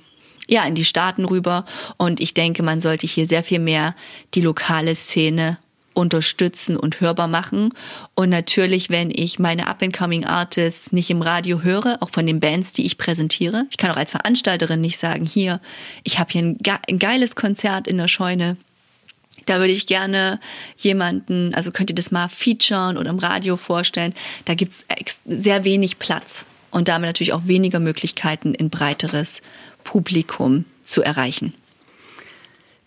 ja, 0.48 0.64
in 0.64 0.74
die 0.74 0.84
Staaten 0.84 1.24
rüber. 1.24 1.64
Und 1.96 2.20
ich 2.20 2.34
denke, 2.34 2.62
man 2.62 2.80
sollte 2.80 3.06
hier 3.06 3.26
sehr 3.26 3.44
viel 3.44 3.60
mehr 3.60 3.94
die 4.34 4.40
lokale 4.40 4.94
Szene 4.94 5.58
unterstützen 5.94 6.76
und 6.76 7.00
hörbar 7.00 7.28
machen. 7.28 7.72
Und 8.14 8.28
natürlich, 8.28 8.90
wenn 8.90 9.10
ich 9.10 9.38
meine 9.38 9.68
Up-and-Coming 9.68 10.24
Artists 10.24 10.92
nicht 10.92 11.08
im 11.08 11.22
Radio 11.22 11.62
höre, 11.62 11.98
auch 12.00 12.10
von 12.10 12.26
den 12.26 12.40
Bands, 12.40 12.72
die 12.72 12.84
ich 12.84 12.98
präsentiere, 12.98 13.66
ich 13.70 13.76
kann 13.76 13.92
auch 13.92 13.96
als 13.96 14.10
Veranstalterin 14.10 14.80
nicht 14.80 14.98
sagen, 14.98 15.24
hier, 15.24 15.60
ich 16.02 16.18
habe 16.18 16.32
hier 16.32 16.42
ein, 16.42 16.58
ein 16.88 16.98
geiles 16.98 17.36
Konzert 17.36 17.86
in 17.86 17.96
der 17.96 18.08
Scheune. 18.08 18.56
Da 19.46 19.58
würde 19.58 19.72
ich 19.72 19.86
gerne 19.86 20.40
jemanden, 20.76 21.54
also 21.54 21.70
könnt 21.70 21.90
ihr 21.90 21.96
das 21.96 22.10
mal 22.10 22.28
featuren 22.28 22.96
oder 22.96 23.10
im 23.10 23.18
Radio 23.18 23.56
vorstellen. 23.56 24.14
Da 24.44 24.54
gibt's 24.54 24.84
sehr 25.26 25.64
wenig 25.64 25.98
Platz. 25.98 26.46
und 26.70 26.88
damit 26.88 27.06
natürlich 27.08 27.32
auch 27.32 27.46
weniger 27.46 27.78
Möglichkeiten, 27.78 28.54
ein 28.58 28.68
breiteres 28.68 29.42
Publikum 29.84 30.64
zu 30.82 31.02
erreichen. 31.02 31.54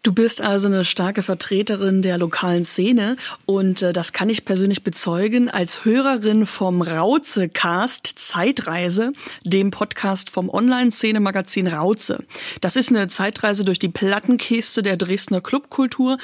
Du 0.07 0.13
bist 0.13 0.41
also 0.41 0.67
eine 0.67 0.85
starke 0.85 1.21
Vertreterin 1.21 2.01
der 2.01 2.17
lokalen 2.17 2.63
Szene 2.63 3.17
und 3.45 3.81
äh, 3.81 3.91
das 3.91 4.13
kann 4.13 4.29
ich 4.29 4.45
persönlich 4.45 4.85
bezeugen 4.85 5.49
als 5.49 5.83
Hörerin 5.83 6.45
vom 6.45 6.81
Rauze-Cast 6.81 8.17
Zeitreise, 8.17 9.11
dem 9.43 9.69
Podcast 9.69 10.29
vom 10.29 10.49
Online-Szene-Magazin 10.49 11.67
Rauze. 11.67 12.23
Das 12.61 12.77
ist 12.77 12.89
eine 12.89 13.09
Zeitreise 13.09 13.65
durch 13.65 13.79
die 13.79 13.89
Plattenkiste 13.89 14.81
der 14.81 14.95
Dresdner 14.95 15.41
Clubkultur, 15.41 16.19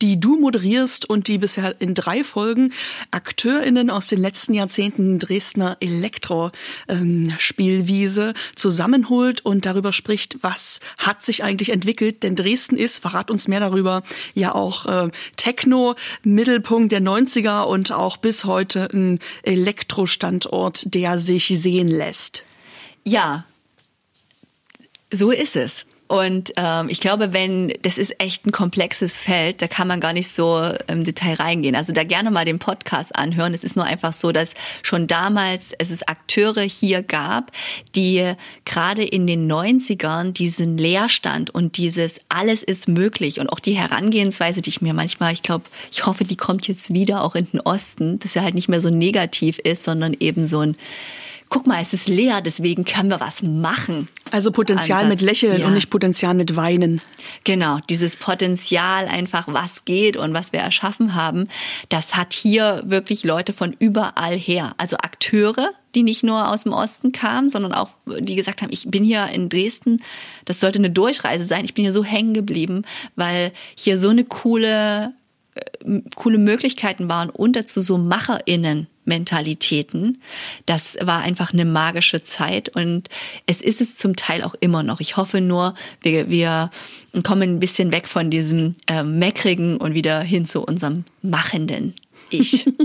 die 0.00 0.18
du 0.18 0.40
moderierst 0.40 1.04
und 1.04 1.28
die 1.28 1.36
bisher 1.36 1.78
in 1.78 1.92
drei 1.92 2.24
Folgen 2.24 2.72
AkteurInnen 3.10 3.90
aus 3.90 4.06
den 4.06 4.22
letzten 4.22 4.54
Jahrzehnten 4.54 5.18
Dresdner 5.18 5.76
Elektro-Spielwiese 5.80 8.28
ähm, 8.28 8.34
zusammenholt 8.54 9.44
und 9.44 9.66
darüber 9.66 9.92
spricht, 9.92 10.38
was 10.40 10.80
hat 10.96 11.22
sich 11.22 11.44
eigentlich 11.44 11.68
entwickelt, 11.68 12.22
denn 12.22 12.34
Dresden 12.34 12.78
ist, 12.78 13.00
verrat 13.00 13.25
verrat 13.26 13.30
uns 13.30 13.48
mehr 13.48 13.60
darüber. 13.60 14.02
Ja 14.34 14.54
auch 14.54 14.86
äh, 14.86 15.10
Techno, 15.36 15.94
Mittelpunkt 16.22 16.92
der 16.92 17.00
90er 17.00 17.64
und 17.64 17.92
auch 17.92 18.16
bis 18.16 18.44
heute 18.44 18.88
ein 18.92 19.18
Elektrostandort, 19.42 20.94
der 20.94 21.18
sich 21.18 21.46
sehen 21.46 21.88
lässt. 21.88 22.44
Ja, 23.04 23.44
so 25.12 25.30
ist 25.30 25.56
es. 25.56 25.86
Und 26.08 26.52
ähm, 26.56 26.88
ich 26.88 27.00
glaube, 27.00 27.32
wenn, 27.32 27.72
das 27.82 27.98
ist 27.98 28.20
echt 28.20 28.46
ein 28.46 28.52
komplexes 28.52 29.18
Feld, 29.18 29.60
da 29.60 29.66
kann 29.66 29.88
man 29.88 30.00
gar 30.00 30.12
nicht 30.12 30.30
so 30.30 30.62
im 30.86 31.04
Detail 31.04 31.34
reingehen. 31.34 31.74
Also 31.74 31.92
da 31.92 32.04
gerne 32.04 32.30
mal 32.30 32.44
den 32.44 32.60
Podcast 32.60 33.16
anhören. 33.16 33.54
Es 33.54 33.64
ist 33.64 33.74
nur 33.74 33.84
einfach 33.84 34.12
so, 34.12 34.30
dass 34.30 34.54
schon 34.82 35.08
damals 35.08 35.72
es 35.78 35.90
ist 35.90 36.08
Akteure 36.08 36.62
hier 36.62 37.02
gab, 37.02 37.50
die 37.96 38.34
gerade 38.64 39.02
in 39.02 39.26
den 39.26 39.50
90ern 39.50 40.32
diesen 40.32 40.78
Leerstand 40.78 41.50
und 41.50 41.76
dieses 41.76 42.20
alles 42.28 42.62
ist 42.62 42.86
möglich 42.86 43.40
und 43.40 43.48
auch 43.48 43.60
die 43.60 43.74
Herangehensweise, 43.74 44.62
die 44.62 44.70
ich 44.70 44.80
mir 44.80 44.94
manchmal, 44.94 45.32
ich 45.32 45.42
glaube, 45.42 45.64
ich 45.90 46.06
hoffe, 46.06 46.24
die 46.24 46.36
kommt 46.36 46.68
jetzt 46.68 46.94
wieder 46.94 47.24
auch 47.24 47.34
in 47.34 47.50
den 47.50 47.60
Osten, 47.60 48.20
dass 48.20 48.36
er 48.36 48.44
halt 48.44 48.54
nicht 48.54 48.68
mehr 48.68 48.80
so 48.80 48.90
negativ 48.90 49.58
ist, 49.58 49.82
sondern 49.82 50.14
eben 50.18 50.46
so 50.46 50.60
ein 50.60 50.76
guck 51.48 51.66
mal, 51.66 51.80
es 51.80 51.92
ist 51.92 52.08
leer, 52.08 52.40
deswegen 52.40 52.84
können 52.84 53.08
wir 53.08 53.20
was 53.20 53.42
machen. 53.42 54.08
Also 54.30 54.50
Potenzial 54.50 55.04
Ansatz. 55.04 55.20
mit 55.20 55.20
Lächeln 55.20 55.60
ja. 55.60 55.66
und 55.66 55.74
nicht 55.74 55.90
Potenzial 55.90 56.34
mit 56.34 56.56
Weinen. 56.56 57.00
Genau, 57.44 57.78
dieses 57.88 58.16
Potenzial 58.16 59.06
einfach, 59.06 59.46
was 59.48 59.84
geht 59.84 60.16
und 60.16 60.34
was 60.34 60.52
wir 60.52 60.60
erschaffen 60.60 61.14
haben, 61.14 61.48
das 61.88 62.16
hat 62.16 62.32
hier 62.32 62.82
wirklich 62.86 63.24
Leute 63.24 63.52
von 63.52 63.74
überall 63.78 64.36
her. 64.36 64.74
Also 64.78 64.96
Akteure, 64.96 65.70
die 65.94 66.02
nicht 66.02 66.24
nur 66.24 66.50
aus 66.50 66.64
dem 66.64 66.72
Osten 66.72 67.12
kamen, 67.12 67.48
sondern 67.48 67.72
auch, 67.72 67.90
die 68.06 68.34
gesagt 68.34 68.62
haben, 68.62 68.72
ich 68.72 68.90
bin 68.90 69.04
hier 69.04 69.26
in 69.28 69.48
Dresden, 69.48 70.02
das 70.44 70.60
sollte 70.60 70.78
eine 70.78 70.90
Durchreise 70.90 71.44
sein. 71.44 71.64
Ich 71.64 71.74
bin 71.74 71.84
hier 71.84 71.92
so 71.92 72.04
hängen 72.04 72.34
geblieben, 72.34 72.82
weil 73.14 73.52
hier 73.76 73.98
so 73.98 74.08
eine 74.08 74.24
coole 74.24 75.14
äh, 75.54 76.00
coole 76.16 76.38
Möglichkeiten 76.38 77.08
waren 77.08 77.30
und 77.30 77.54
dazu 77.54 77.82
so 77.82 77.96
MacherInnen 77.96 78.88
Mentalitäten. 79.06 80.20
Das 80.66 80.96
war 81.00 81.20
einfach 81.20 81.52
eine 81.52 81.64
magische 81.64 82.22
Zeit 82.22 82.68
und 82.68 83.08
es 83.46 83.60
ist 83.60 83.80
es 83.80 83.96
zum 83.96 84.16
Teil 84.16 84.42
auch 84.42 84.54
immer 84.60 84.82
noch. 84.82 85.00
Ich 85.00 85.16
hoffe 85.16 85.40
nur, 85.40 85.74
wir, 86.02 86.28
wir 86.28 86.70
kommen 87.22 87.56
ein 87.56 87.60
bisschen 87.60 87.92
weg 87.92 88.06
von 88.08 88.30
diesem 88.30 88.76
äh, 88.86 89.02
meckrigen 89.02 89.76
und 89.76 89.94
wieder 89.94 90.20
hin 90.20 90.46
zu 90.46 90.62
unserem 90.62 91.04
machenden 91.22 91.94
Ich. 92.30 92.66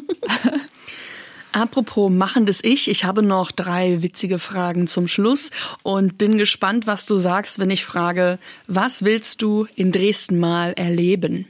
Apropos 1.53 2.09
machendes 2.09 2.63
Ich, 2.63 2.89
ich 2.89 3.03
habe 3.03 3.21
noch 3.21 3.51
drei 3.51 4.01
witzige 4.01 4.39
Fragen 4.39 4.87
zum 4.87 5.09
Schluss 5.09 5.51
und 5.83 6.17
bin 6.17 6.37
gespannt, 6.37 6.87
was 6.87 7.05
du 7.05 7.17
sagst, 7.17 7.59
wenn 7.59 7.69
ich 7.69 7.83
frage, 7.83 8.39
was 8.67 9.03
willst 9.03 9.41
du 9.41 9.67
in 9.75 9.91
Dresden 9.91 10.39
mal 10.39 10.71
erleben? 10.73 11.45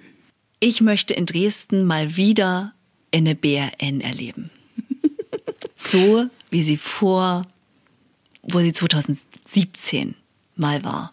Ich 0.59 0.81
möchte 0.81 1.13
in 1.13 1.27
Dresden 1.27 1.85
mal 1.85 2.15
wieder 2.15 2.73
eine 3.11 3.35
BRN 3.35 4.01
erleben 4.01 4.49
so, 5.83 6.25
wie 6.49 6.63
sie 6.63 6.77
vor, 6.77 7.47
wo 8.43 8.59
sie 8.59 8.73
2017 8.73 10.15
mal 10.55 10.83
war. 10.83 11.11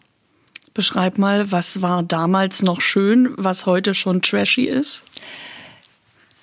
Beschreib 0.73 1.17
mal, 1.17 1.51
was 1.51 1.81
war 1.81 2.03
damals 2.03 2.61
noch 2.61 2.79
schön, 2.81 3.33
was 3.37 3.65
heute 3.65 3.93
schon 3.93 4.21
trashy 4.21 4.65
ist? 4.65 5.03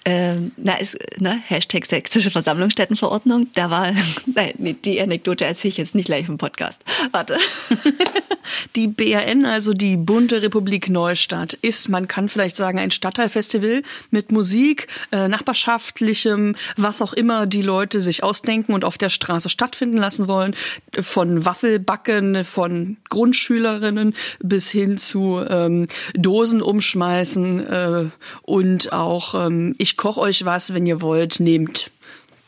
Ähm, 0.05 0.53
na, 0.57 0.74
ist, 0.77 0.97
ne, 1.18 1.41
Hashtag 1.47 1.87
sächsische 1.87 2.31
Versammlungsstättenverordnung, 2.31 3.49
da 3.55 3.70
war, 3.70 3.93
nein, 4.27 4.77
die 4.85 5.01
Anekdote 5.01 5.45
erzähle 5.45 5.70
ich 5.70 5.77
jetzt 5.79 5.95
nicht 5.95 6.07
gleich 6.07 6.29
im 6.29 6.39
Podcast. 6.39 6.79
Warte. 7.12 7.39
Die 8.74 8.88
BRN, 8.88 9.44
also 9.44 9.72
die 9.72 9.97
Bunte 9.97 10.42
Republik 10.42 10.88
Neustadt, 10.88 11.55
ist, 11.55 11.88
man 11.88 12.09
kann 12.09 12.28
vielleicht 12.28 12.57
sagen, 12.57 12.78
ein 12.78 12.90
Stadtteilfestival 12.90 13.82
mit 14.11 14.32
Musik, 14.32 14.88
äh, 15.12 15.28
nachbarschaftlichem, 15.28 16.57
was 16.76 17.03
auch 17.03 17.12
immer 17.12 17.47
die 17.47 17.62
Leute 17.62 18.01
sich 18.01 18.22
ausdenken 18.22 18.72
und 18.72 18.84
auf 18.84 18.99
der 18.99 19.09
Straße 19.09 19.49
stattfinden 19.49 19.97
lassen 19.97 20.28
wollen. 20.28 20.55
Von 21.01 21.44
Waffelbacken, 21.44 22.44
von 22.44 22.97
Grundschülerinnen 23.09 24.14
bis 24.40 24.70
hin 24.70 24.99
zu 24.99 25.40
ähm, 25.49 25.88
Dosen 26.14 26.62
umschmeißen 26.62 27.66
äh, 27.66 28.05
und 28.42 28.92
auch 28.92 29.34
ähm, 29.47 29.74
ich 29.78 29.97
koche 29.97 30.20
euch 30.20 30.44
was, 30.44 30.74
wenn 30.74 30.86
ihr 30.86 31.01
wollt, 31.01 31.40
nehmt. 31.40 31.90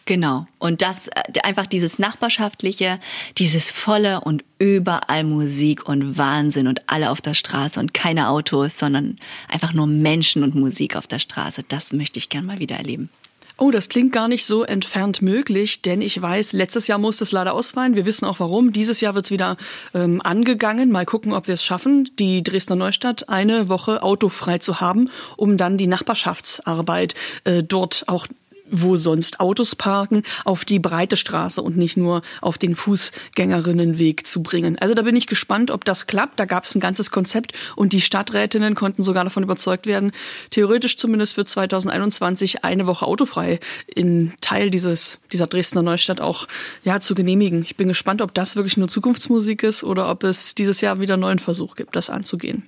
Genau. 0.08 0.46
Und 0.58 0.80
das 0.80 1.08
äh, 1.08 1.40
einfach 1.42 1.66
dieses 1.66 1.98
Nachbarschaftliche, 1.98 2.98
dieses 3.36 3.70
volle 3.70 4.22
und 4.22 4.42
überall 4.58 5.22
Musik 5.22 5.86
und 5.86 6.16
Wahnsinn 6.16 6.66
und 6.66 6.80
alle 6.86 7.10
auf 7.10 7.20
der 7.20 7.34
Straße 7.34 7.78
und 7.78 7.92
keine 7.92 8.30
Autos, 8.30 8.78
sondern 8.78 9.18
einfach 9.50 9.74
nur 9.74 9.86
Menschen 9.86 10.42
und 10.44 10.54
Musik 10.54 10.96
auf 10.96 11.06
der 11.06 11.18
Straße. 11.18 11.62
Das 11.68 11.92
möchte 11.92 12.18
ich 12.18 12.30
gern 12.30 12.46
mal 12.46 12.58
wieder 12.58 12.76
erleben. 12.76 13.10
Oh, 13.58 13.70
das 13.70 13.90
klingt 13.90 14.12
gar 14.12 14.28
nicht 14.28 14.46
so 14.46 14.64
entfernt 14.64 15.20
möglich, 15.20 15.82
denn 15.82 16.00
ich 16.00 16.22
weiß, 16.22 16.54
letztes 16.54 16.86
Jahr 16.86 16.98
musste 16.98 17.24
es 17.24 17.32
leider 17.32 17.52
ausfallen. 17.52 17.94
Wir 17.94 18.06
wissen 18.06 18.24
auch 18.24 18.40
warum. 18.40 18.72
Dieses 18.72 19.02
Jahr 19.02 19.14
wird 19.14 19.26
es 19.26 19.30
wieder 19.30 19.58
ähm, 19.92 20.22
angegangen. 20.24 20.90
Mal 20.90 21.04
gucken, 21.04 21.34
ob 21.34 21.48
wir 21.48 21.54
es 21.54 21.64
schaffen, 21.64 22.08
die 22.18 22.42
Dresdner 22.42 22.76
Neustadt 22.76 23.28
eine 23.28 23.68
Woche 23.68 24.02
autofrei 24.02 24.56
zu 24.56 24.80
haben, 24.80 25.10
um 25.36 25.58
dann 25.58 25.76
die 25.76 25.86
Nachbarschaftsarbeit 25.86 27.14
äh, 27.44 27.62
dort 27.62 28.04
auch 28.06 28.26
wo 28.70 28.96
sonst 28.96 29.40
Autos 29.40 29.74
parken, 29.74 30.22
auf 30.44 30.64
die 30.64 30.78
breite 30.78 31.16
Straße 31.16 31.62
und 31.62 31.76
nicht 31.76 31.96
nur 31.96 32.22
auf 32.40 32.58
den 32.58 32.76
Fußgängerinnenweg 32.76 34.26
zu 34.26 34.42
bringen. 34.42 34.78
Also 34.78 34.94
da 34.94 35.02
bin 35.02 35.16
ich 35.16 35.26
gespannt, 35.26 35.70
ob 35.70 35.84
das 35.84 36.06
klappt. 36.06 36.38
Da 36.40 36.44
gab 36.44 36.64
es 36.64 36.74
ein 36.74 36.80
ganzes 36.80 37.10
Konzept 37.10 37.52
und 37.76 37.92
die 37.92 38.00
Stadträtinnen 38.00 38.74
konnten 38.74 39.02
sogar 39.02 39.24
davon 39.24 39.42
überzeugt 39.42 39.86
werden, 39.86 40.12
theoretisch 40.50 40.96
zumindest 40.96 41.34
für 41.34 41.44
2021 41.44 42.64
eine 42.64 42.86
Woche 42.86 43.06
autofrei 43.06 43.60
in 43.86 44.32
Teil 44.40 44.70
dieses, 44.70 45.18
dieser 45.32 45.46
Dresdner 45.46 45.82
Neustadt 45.82 46.20
auch 46.20 46.46
ja, 46.84 47.00
zu 47.00 47.14
genehmigen. 47.14 47.62
Ich 47.62 47.76
bin 47.76 47.88
gespannt, 47.88 48.22
ob 48.22 48.34
das 48.34 48.56
wirklich 48.56 48.76
nur 48.76 48.88
Zukunftsmusik 48.88 49.62
ist 49.62 49.84
oder 49.84 50.10
ob 50.10 50.24
es 50.24 50.54
dieses 50.54 50.80
Jahr 50.80 51.00
wieder 51.00 51.14
einen 51.14 51.22
neuen 51.22 51.38
Versuch 51.38 51.74
gibt, 51.74 51.96
das 51.96 52.10
anzugehen. 52.10 52.64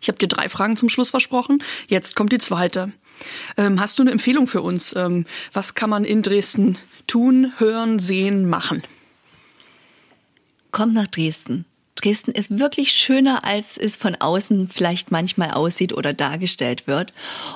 Ich 0.00 0.08
habe 0.08 0.18
dir 0.18 0.28
drei 0.28 0.48
Fragen 0.48 0.76
zum 0.76 0.88
Schluss 0.88 1.10
versprochen. 1.10 1.62
Jetzt 1.88 2.16
kommt 2.16 2.32
die 2.32 2.38
zweite. 2.38 2.92
Ähm, 3.56 3.80
hast 3.80 3.98
du 3.98 4.02
eine 4.02 4.10
Empfehlung 4.10 4.46
für 4.46 4.62
uns? 4.62 4.94
Ähm, 4.96 5.26
was 5.52 5.74
kann 5.74 5.90
man 5.90 6.04
in 6.04 6.22
Dresden 6.22 6.78
tun, 7.06 7.52
hören, 7.58 7.98
sehen, 7.98 8.48
machen? 8.48 8.82
Kommt 10.70 10.94
nach 10.94 11.06
Dresden. 11.06 11.64
Dresden 11.94 12.32
ist 12.32 12.58
wirklich 12.58 12.92
schöner, 12.92 13.44
als 13.44 13.78
es 13.78 13.96
von 13.96 14.14
außen 14.14 14.68
vielleicht 14.68 15.10
manchmal 15.10 15.52
aussieht 15.52 15.94
oder 15.94 16.12
dargestellt 16.12 16.86
wird. 16.86 17.12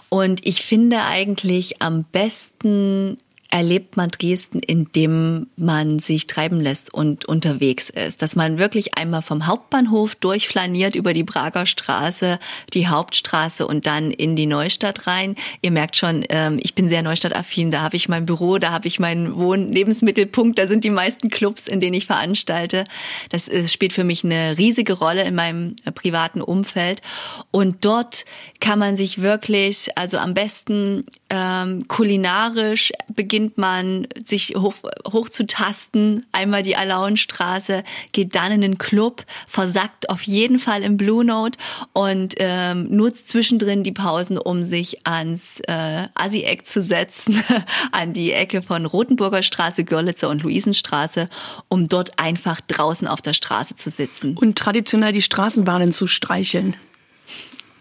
Und 0.09 0.47
ich 0.47 0.63
finde 0.63 1.03
eigentlich 1.05 1.83
am 1.83 2.05
besten 2.05 3.19
erlebt 3.51 3.97
man 3.97 4.11
Dresden, 4.11 4.61
indem 4.61 5.49
man 5.57 5.99
sich 5.99 6.29
treiben 6.29 6.61
lässt 6.61 6.95
und 6.95 7.25
unterwegs 7.25 7.91
ist. 7.91 8.23
Dass 8.23 8.37
man 8.37 8.59
wirklich 8.59 8.97
einmal 8.97 9.23
vom 9.23 9.47
Hauptbahnhof 9.47 10.15
durchflaniert 10.15 10.95
über 10.95 11.13
die 11.13 11.25
Prager 11.25 11.67
Straße, 11.67 12.39
die 12.73 12.87
Hauptstraße 12.87 13.67
und 13.67 13.87
dann 13.87 14.13
in 14.13 14.37
die 14.37 14.47
Neustadt 14.47 15.09
rein. 15.09 15.35
Ihr 15.63 15.73
merkt 15.73 15.97
schon, 15.97 16.25
ähm, 16.29 16.61
ich 16.63 16.75
bin 16.75 16.89
sehr 16.89 17.03
Neustadt-affin. 17.03 17.73
Da 17.73 17.83
habe 17.83 17.97
ich 17.97 18.09
mein 18.09 18.25
Büro, 18.25 18.59
da 18.59 18.71
habe 18.71 18.87
ich 18.87 19.01
meinen 19.01 19.37
Wohn-Lebensmittelpunkt, 19.37 20.59
da 20.59 20.69
sind 20.69 20.85
die 20.85 20.91
meisten 20.91 21.29
Clubs, 21.29 21.67
in 21.67 21.81
denen 21.81 21.95
ich 21.95 22.07
veranstalte. 22.07 22.85
Das 23.31 23.51
spielt 23.67 23.93
für 23.93 24.05
mich 24.05 24.23
eine 24.23 24.59
riesige 24.59 24.93
Rolle 24.93 25.25
in 25.25 25.35
meinem 25.35 25.75
äh, 25.85 25.91
privaten 25.91 26.41
Umfeld. 26.41 27.03
Und 27.51 27.85
dort 27.85 28.25
kann 28.61 28.79
man 28.79 28.97
sich 28.97 29.21
wirklich, 29.21 29.89
also 29.97 30.19
am 30.19 30.35
besten 30.35 31.05
ähm, 31.31 31.89
kulinarisch 31.89 32.93
beginnen 33.09 33.40
beginnt 33.41 33.59
man 33.59 34.07
sich 34.23 34.55
hoch, 34.57 34.75
hochzutasten, 35.11 36.27
einmal 36.31 36.63
die 36.63 36.77
Alauenstraße, 36.77 37.85
geht 38.13 38.35
dann 38.35 38.53
in 38.53 38.61
den 38.61 38.77
Club, 38.77 39.25
versackt 39.49 40.11
auf 40.11 40.23
jeden 40.23 40.59
Fall 40.59 40.83
im 40.83 40.99
Blue 40.99 41.25
Note 41.25 41.59
und 41.95 42.35
ähm, 42.37 42.89
nutzt 42.91 43.31
zwischendrin 43.31 43.83
die 43.83 43.93
Pausen, 43.93 44.37
um 44.37 44.63
sich 44.63 45.07
ans 45.07 45.61
äh, 45.69 46.09
Assi-Eck 46.15 46.67
zu 46.67 46.83
setzen, 46.83 47.43
an 47.93 48.13
die 48.13 48.33
Ecke 48.33 48.61
von 48.61 48.85
Rotenburger 48.85 49.43
Straße, 49.43 49.85
Görlitzer 49.85 50.29
und 50.29 50.43
Luisenstraße, 50.43 51.29
um 51.69 51.89
dort 51.89 52.19
einfach 52.19 52.61
draußen 52.61 53.09
auf 53.09 53.23
der 53.23 53.33
Straße 53.33 53.75
zu 53.75 53.91
sitzen. 53.91 54.37
Und 54.37 54.59
traditionell 54.59 55.13
die 55.13 55.23
Straßenbahnen 55.23 55.93
zu 55.93 56.07
streicheln. 56.07 56.77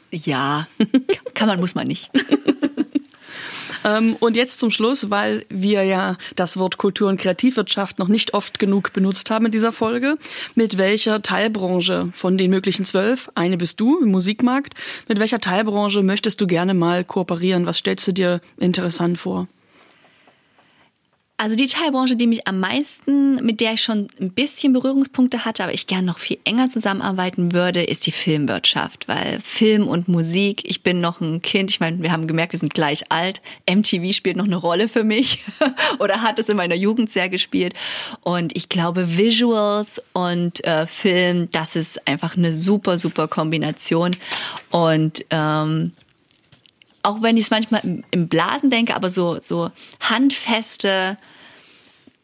Ja, 0.10 0.68
kann 1.34 1.50
man, 1.50 1.60
muss 1.60 1.76
man 1.76 1.88
nicht. 1.88 2.10
Ähm, 3.86 4.16
und 4.20 4.36
jetzt 4.36 4.60
zum 4.60 4.72
Schluss, 4.72 5.10
weil 5.10 5.46
wir 5.50 5.84
ja 5.84 6.18
das 6.36 6.58
Wort 6.58 6.78
Kultur- 6.78 7.10
und 7.10 7.20
Kreativwirtschaft 7.20 8.00
noch 8.00 8.08
nicht 8.08 8.34
oft 8.34 8.60
genug 8.60 8.94
benutzt 8.94 9.30
haben 9.32 9.46
in 9.46 9.52
dieser 9.52 9.72
Folge. 9.72 10.18
Mit 10.56 10.78
welcher 10.78 11.22
Teilbranche 11.22 12.10
von 12.14 12.38
den 12.38 12.50
möglichen 12.50 12.86
zwölf, 12.86 13.30
eine 13.36 13.58
bist 13.58 13.80
du 13.80 14.00
im 14.00 14.12
Musikmarkt, 14.12 14.74
mit 15.08 15.20
welcher 15.20 15.40
Teilbranche 15.40 16.04
möchtest 16.04 16.42
du 16.42 16.48
gerne 16.48 16.74
mal 16.74 17.04
kooperieren? 17.04 17.66
Was 17.66 17.78
stellst 17.78 18.08
du 18.08 18.14
dir 18.14 18.42
interessant 18.58 19.18
vor? 19.18 19.48
Also 21.42 21.56
die 21.56 21.68
Teilbranche, 21.68 22.18
die 22.18 22.28
mich 22.28 22.50
am 22.50 22.60
meisten, 22.60 23.36
mit 23.46 23.62
der 23.62 23.72
ich 23.72 23.82
schon 23.82 24.10
ein 24.20 24.32
bisschen 24.32 24.74
Berührungspunkte 24.74 25.46
hatte, 25.46 25.64
aber 25.64 25.74
ich 25.74 25.88
gern 25.88 26.04
noch 26.04 26.20
viel 26.20 26.38
enger 26.44 26.68
zusammenarbeiten 26.68 27.54
würde, 27.54 27.82
ist 27.82 28.06
die 28.08 28.12
Filmwirtschaft, 28.12 29.08
weil 29.08 29.40
Film 29.42 29.88
und 29.88 30.10
Musik, 30.10 30.70
ich 30.70 30.84
bin 30.84 31.00
noch 31.00 31.22
ein 31.22 31.42
Kind, 31.42 31.72
ich 31.72 31.80
meine, 31.80 32.02
wir 32.02 32.12
haben 32.12 32.28
gemerkt, 32.28 32.52
wir 32.52 32.60
sind 32.60 32.74
gleich 32.74 33.10
alt. 33.10 33.42
MTV 33.70 34.12
spielt 34.14 34.36
noch 34.36 34.44
eine 34.44 34.58
Rolle 34.58 34.90
für 34.90 35.06
mich 35.06 35.42
oder 36.00 36.22
hat 36.22 36.40
es 36.40 36.50
in 36.50 36.58
meiner 36.58 36.76
Jugend 36.76 37.10
sehr 37.10 37.30
gespielt. 37.30 37.74
Und 38.20 38.54
ich 38.58 38.68
glaube, 38.68 39.16
Visuals 39.18 40.04
und 40.12 40.62
äh, 40.66 40.88
Film, 40.88 41.50
das 41.52 41.78
ist 41.78 42.06
einfach 42.06 42.36
eine 42.36 42.54
super, 42.54 43.00
super 43.00 43.30
Kombination. 43.30 44.14
Und 44.72 45.24
ähm, 45.30 45.94
auch 47.10 47.22
wenn 47.22 47.38
ich 47.38 47.46
es 47.46 47.52
manchmal 47.52 47.82
im 48.12 48.28
Blasen 48.28 48.70
denke, 48.70 48.96
aber 48.96 49.10
so, 49.10 49.40
so 49.42 49.70
handfeste, 50.00 51.18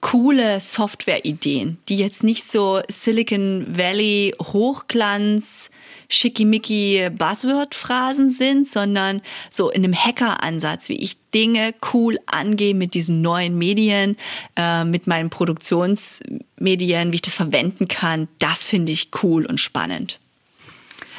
coole 0.02 0.60
Software-Ideen, 0.60 1.80
die 1.90 1.98
jetzt 1.98 2.24
nicht 2.24 2.48
so 2.48 2.82
Silicon 2.88 3.66
Valley 3.76 4.36
Hochglanz, 4.40 5.72
schickimicki 6.10 7.10
Buzzword-Phrasen 7.10 8.30
sind, 8.30 8.68
sondern 8.68 9.22
so 9.50 9.72
in 9.72 9.84
einem 9.84 9.96
Hacker-Ansatz, 9.96 10.90
wie 10.90 11.00
ich 11.00 11.18
Dinge 11.34 11.74
cool 11.92 12.20
angehe 12.28 12.76
mit 12.76 12.94
diesen 12.94 13.24
neuen 13.24 13.58
Medien, 13.58 14.16
äh, 14.56 14.84
mit 14.86 15.08
meinen 15.08 15.32
Produktionsmedien, 15.32 17.12
wie 17.12 17.16
ich 17.16 17.22
das 17.24 17.36
verwenden 17.36 17.88
kann, 17.88 18.28
das 18.38 18.60
finde 18.60 18.92
ich 18.92 19.10
cool 19.24 19.48
und 19.48 19.60
spannend. 19.60 20.20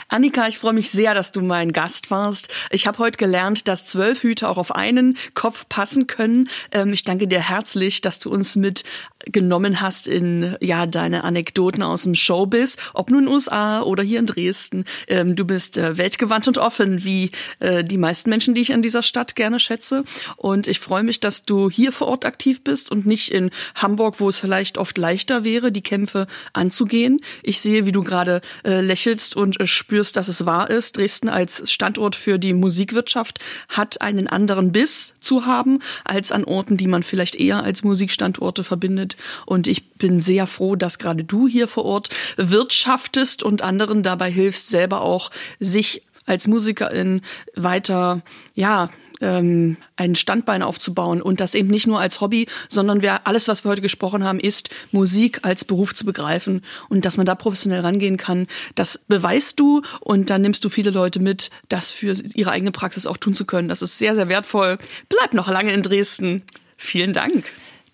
Annika, 0.09 0.47
ich 0.47 0.59
freue 0.59 0.73
mich 0.73 0.91
sehr, 0.91 1.15
dass 1.15 1.33
du 1.33 1.43
mein 1.43 1.73
Gast 1.73 2.13
warst. 2.13 2.49
Ich 2.71 2.87
habe 2.87 2.99
heute 2.99 3.17
gelernt, 3.17 3.67
dass 3.67 3.87
zwölf 3.87 4.23
Hüte 4.23 4.49
auch 4.49 4.57
auf 4.57 4.73
einen 4.73 5.19
Kopf 5.35 5.69
passen 5.69 6.07
können. 6.07 6.49
Ähm, 6.71 6.93
ich 6.93 7.03
danke 7.03 7.27
dir 7.27 7.41
herzlich, 7.41 8.03
dass 8.03 8.21
du 8.21 8.31
uns 8.31 8.55
mitgenommen 8.55 9.81
hast 9.81 10.07
in 10.07 10.57
ja 10.61 10.87
deine 10.87 11.25
Anekdoten 11.25 11.83
aus 11.83 12.05
dem 12.05 12.15
Showbiz, 12.15 12.77
ob 12.95 13.11
nun 13.11 13.25
in 13.25 13.29
USA 13.29 13.83
oder 13.83 14.05
hier 14.05 14.21
in 14.21 14.27
Dresden. 14.27 14.85
Ähm, 15.09 15.35
du 15.35 15.45
bist 15.45 15.77
äh, 15.77 15.99
weltgewandt 15.99 16.47
und 16.47 16.59
offen, 16.59 17.03
wie 17.05 17.33
äh, 17.59 17.83
die 17.83 17.99
meisten 17.99 18.31
Menschen, 18.31 18.55
die 18.55 18.61
ich 18.61 18.73
an 18.73 18.83
dieser 18.83 19.03
Stadt 19.03 19.35
gerne 19.35 19.59
schätze. 19.59 20.05
Und 20.37 20.69
ich 20.69 20.79
freue 20.79 21.03
mich, 21.03 21.19
dass 21.19 21.43
du 21.43 21.69
hier 21.69 21.91
vor 21.91 22.07
Ort 22.07 22.25
aktiv 22.25 22.63
bist 22.63 22.93
und 22.93 23.07
nicht 23.07 23.33
in 23.33 23.51
Hamburg, 23.75 24.21
wo 24.21 24.29
es 24.29 24.39
vielleicht 24.39 24.79
oft 24.79 24.97
leichter 24.99 25.43
wäre, 25.43 25.73
die 25.73 25.83
Kämpfe 25.83 26.29
anzugehen. 26.53 27.21
Ich 27.43 27.61
sehe, 27.61 27.87
wie 27.87 27.93
du 27.93 28.05
gerade 28.05 28.41
äh, 28.65 28.81
lächelst 28.81 29.35
und 29.35 29.59
spürst, 29.69 29.96
spürst, 29.97 30.19
dass 30.19 30.29
es 30.29 30.45
wahr 30.45 30.69
ist. 30.69 30.99
Dresden 30.99 31.31
als 31.31 31.71
Standort 31.73 32.17
für 32.17 32.39
die 32.39 32.53
Musikwirtschaft 32.53 33.39
hat 33.71 34.03
einen 34.03 34.27
anderen 34.27 34.71
Biss 34.71 35.15
zu 35.21 35.47
haben 35.47 35.79
als 36.05 36.33
an 36.33 36.45
Orten, 36.45 36.77
die 36.77 36.87
man 36.87 37.03
vielleicht 37.03 37.35
eher 37.35 37.63
als 37.63 37.83
Musikstandorte 37.83 38.63
verbindet. 38.63 39.17
Und 39.47 39.67
ich 39.67 39.93
bin 39.93 40.21
sehr 40.21 40.47
froh, 40.47 40.77
dass 40.77 40.99
gerade 40.99 41.25
du 41.25 41.49
hier 41.49 41.67
vor 41.67 41.87
Ort 41.87 42.11
wirtschaftest 42.37 43.43
und 43.43 43.63
anderen 43.63 44.03
dabei 44.03 44.31
hilfst, 44.31 44.69
selber 44.69 45.01
auch 45.01 45.31
sich 45.61 46.03
als 46.27 46.47
Musikerin 46.47 47.23
weiter, 47.55 48.21
ja, 48.55 48.91
ähm, 49.21 49.77
ein 49.97 50.15
Standbein 50.15 50.63
aufzubauen 50.63 51.23
und 51.23 51.41
das 51.41 51.55
eben 51.55 51.69
nicht 51.69 51.87
nur 51.87 52.01
als 52.01 52.21
Hobby, 52.21 52.47
sondern 52.69 53.03
wir, 53.03 53.27
alles, 53.27 53.49
was 53.49 53.65
wir 53.65 53.71
heute 53.71 53.83
gesprochen 53.83 54.25
haben, 54.25 54.41
ist 54.41 54.71
Musik 54.93 55.41
als 55.43 55.65
Beruf 55.65 55.95
zu 55.95 56.05
begreifen 56.05 56.63
und 56.89 57.05
dass 57.05 57.17
man 57.17 57.27
da 57.27 57.35
professionell 57.35 57.81
rangehen 57.81 58.17
kann. 58.17 58.47
Das 58.75 58.99
beweist 58.99 59.61
du 59.61 59.83
und 60.01 60.31
dann 60.31 60.43
nimmst 60.43 60.65
du 60.65 60.69
viele 60.69 60.91
Leute 60.91 61.21
mit, 61.21 61.51
das 61.69 61.91
für 61.91 62.15
ihre 62.35 62.51
eigene 62.51 62.73
Praxis 62.73 63.07
auch 63.07 63.17
tun 63.17 63.35
zu 63.35 63.45
können. 63.45 63.69
Das 63.69 63.83
ist 63.83 63.99
sehr, 63.99 64.15
sehr 64.15 64.29
wertvoll. 64.29 64.79
Bleib 65.09 65.35
noch 65.35 65.49
lange 65.49 65.73
in 65.73 65.83
Dresden. 65.83 66.43
Vielen 66.77 67.13
Dank. 67.13 67.45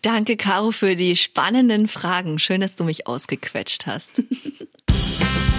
Danke, 0.03 0.37
Caro, 0.37 0.73
für 0.73 0.97
die 0.97 1.17
spannenden 1.17 1.87
Fragen. 1.87 2.41
Schön, 2.41 2.61
dass 2.61 2.75
du 2.75 2.83
mich 2.83 3.07
ausgequetscht 3.07 3.87
hast. 3.87 4.11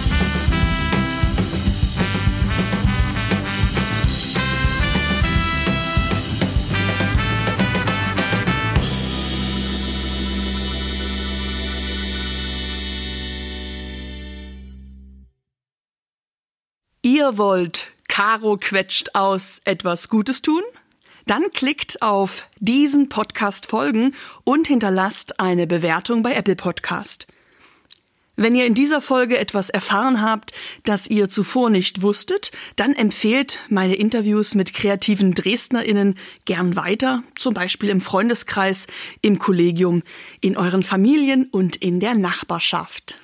Ihr 17.06 17.36
wollt 17.36 17.88
Caro 18.08 18.56
quetscht 18.56 19.10
aus 19.12 19.60
etwas 19.66 20.08
Gutes 20.08 20.40
tun? 20.40 20.62
Dann 21.26 21.52
klickt 21.52 22.00
auf 22.00 22.48
diesen 22.60 23.10
Podcast 23.10 23.66
folgen 23.66 24.14
und 24.44 24.68
hinterlasst 24.68 25.38
eine 25.38 25.66
Bewertung 25.66 26.22
bei 26.22 26.32
Apple 26.32 26.56
Podcast. 26.56 27.26
Wenn 28.36 28.54
ihr 28.54 28.64
in 28.64 28.72
dieser 28.72 29.02
Folge 29.02 29.36
etwas 29.36 29.68
erfahren 29.68 30.22
habt, 30.22 30.54
das 30.84 31.06
ihr 31.06 31.28
zuvor 31.28 31.68
nicht 31.68 32.00
wusstet, 32.00 32.52
dann 32.76 32.94
empfehlt 32.94 33.58
meine 33.68 33.96
Interviews 33.96 34.54
mit 34.54 34.72
kreativen 34.72 35.34
DresdnerInnen 35.34 36.14
gern 36.46 36.74
weiter, 36.74 37.22
zum 37.36 37.52
Beispiel 37.52 37.90
im 37.90 38.00
Freundeskreis, 38.00 38.86
im 39.20 39.38
Kollegium, 39.38 40.02
in 40.40 40.56
euren 40.56 40.82
Familien 40.82 41.48
und 41.50 41.76
in 41.76 42.00
der 42.00 42.14
Nachbarschaft. 42.14 43.23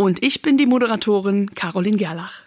Und 0.00 0.22
ich 0.22 0.42
bin 0.42 0.56
die 0.56 0.66
Moderatorin 0.66 1.56
Caroline 1.56 1.96
Gerlach. 1.96 2.42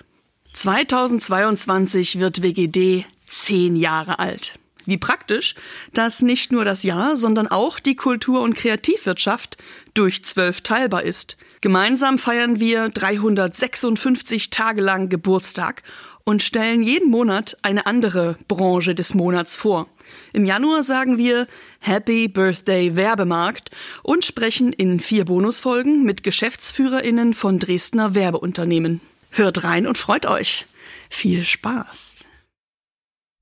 2022 0.53 2.17
wird 2.17 2.41
WGD 2.41 3.03
zehn 3.25 3.75
Jahre 3.75 4.19
alt. 4.19 4.57
Wie 4.85 4.97
praktisch, 4.97 5.55
dass 5.93 6.21
nicht 6.21 6.53
nur 6.53 6.63
das 6.63 6.83
Jahr, 6.83 7.17
sondern 7.17 7.47
auch 7.47 7.79
die 7.79 7.97
Kultur- 7.97 8.41
und 8.41 8.55
Kreativwirtschaft 8.55 9.57
durch 9.93 10.23
zwölf 10.23 10.61
teilbar 10.61 11.03
ist. 11.03 11.35
Gemeinsam 11.59 12.19
feiern 12.19 12.61
wir 12.61 12.87
356 12.87 14.49
Tage 14.49 14.81
lang 14.81 15.09
Geburtstag 15.09 15.83
und 16.23 16.41
stellen 16.41 16.81
jeden 16.81 17.11
Monat 17.11 17.57
eine 17.63 17.85
andere 17.85 18.37
Branche 18.47 18.95
des 18.95 19.13
Monats 19.13 19.57
vor. 19.57 19.89
Im 20.33 20.45
Januar 20.45 20.83
sagen 20.83 21.17
wir 21.17 21.47
Happy 21.79 22.27
Birthday 22.27 22.95
Werbemarkt 22.95 23.71
und 24.03 24.25
sprechen 24.25 24.71
in 24.71 24.99
vier 24.99 25.25
Bonusfolgen 25.25 26.03
mit 26.03 26.23
GeschäftsführerInnen 26.23 27.33
von 27.33 27.59
Dresdner 27.59 28.15
Werbeunternehmen. 28.15 29.01
Hört 29.31 29.63
rein 29.63 29.87
und 29.87 29.97
freut 29.97 30.25
euch. 30.25 30.65
Viel 31.09 31.43
Spaß! 31.43 32.30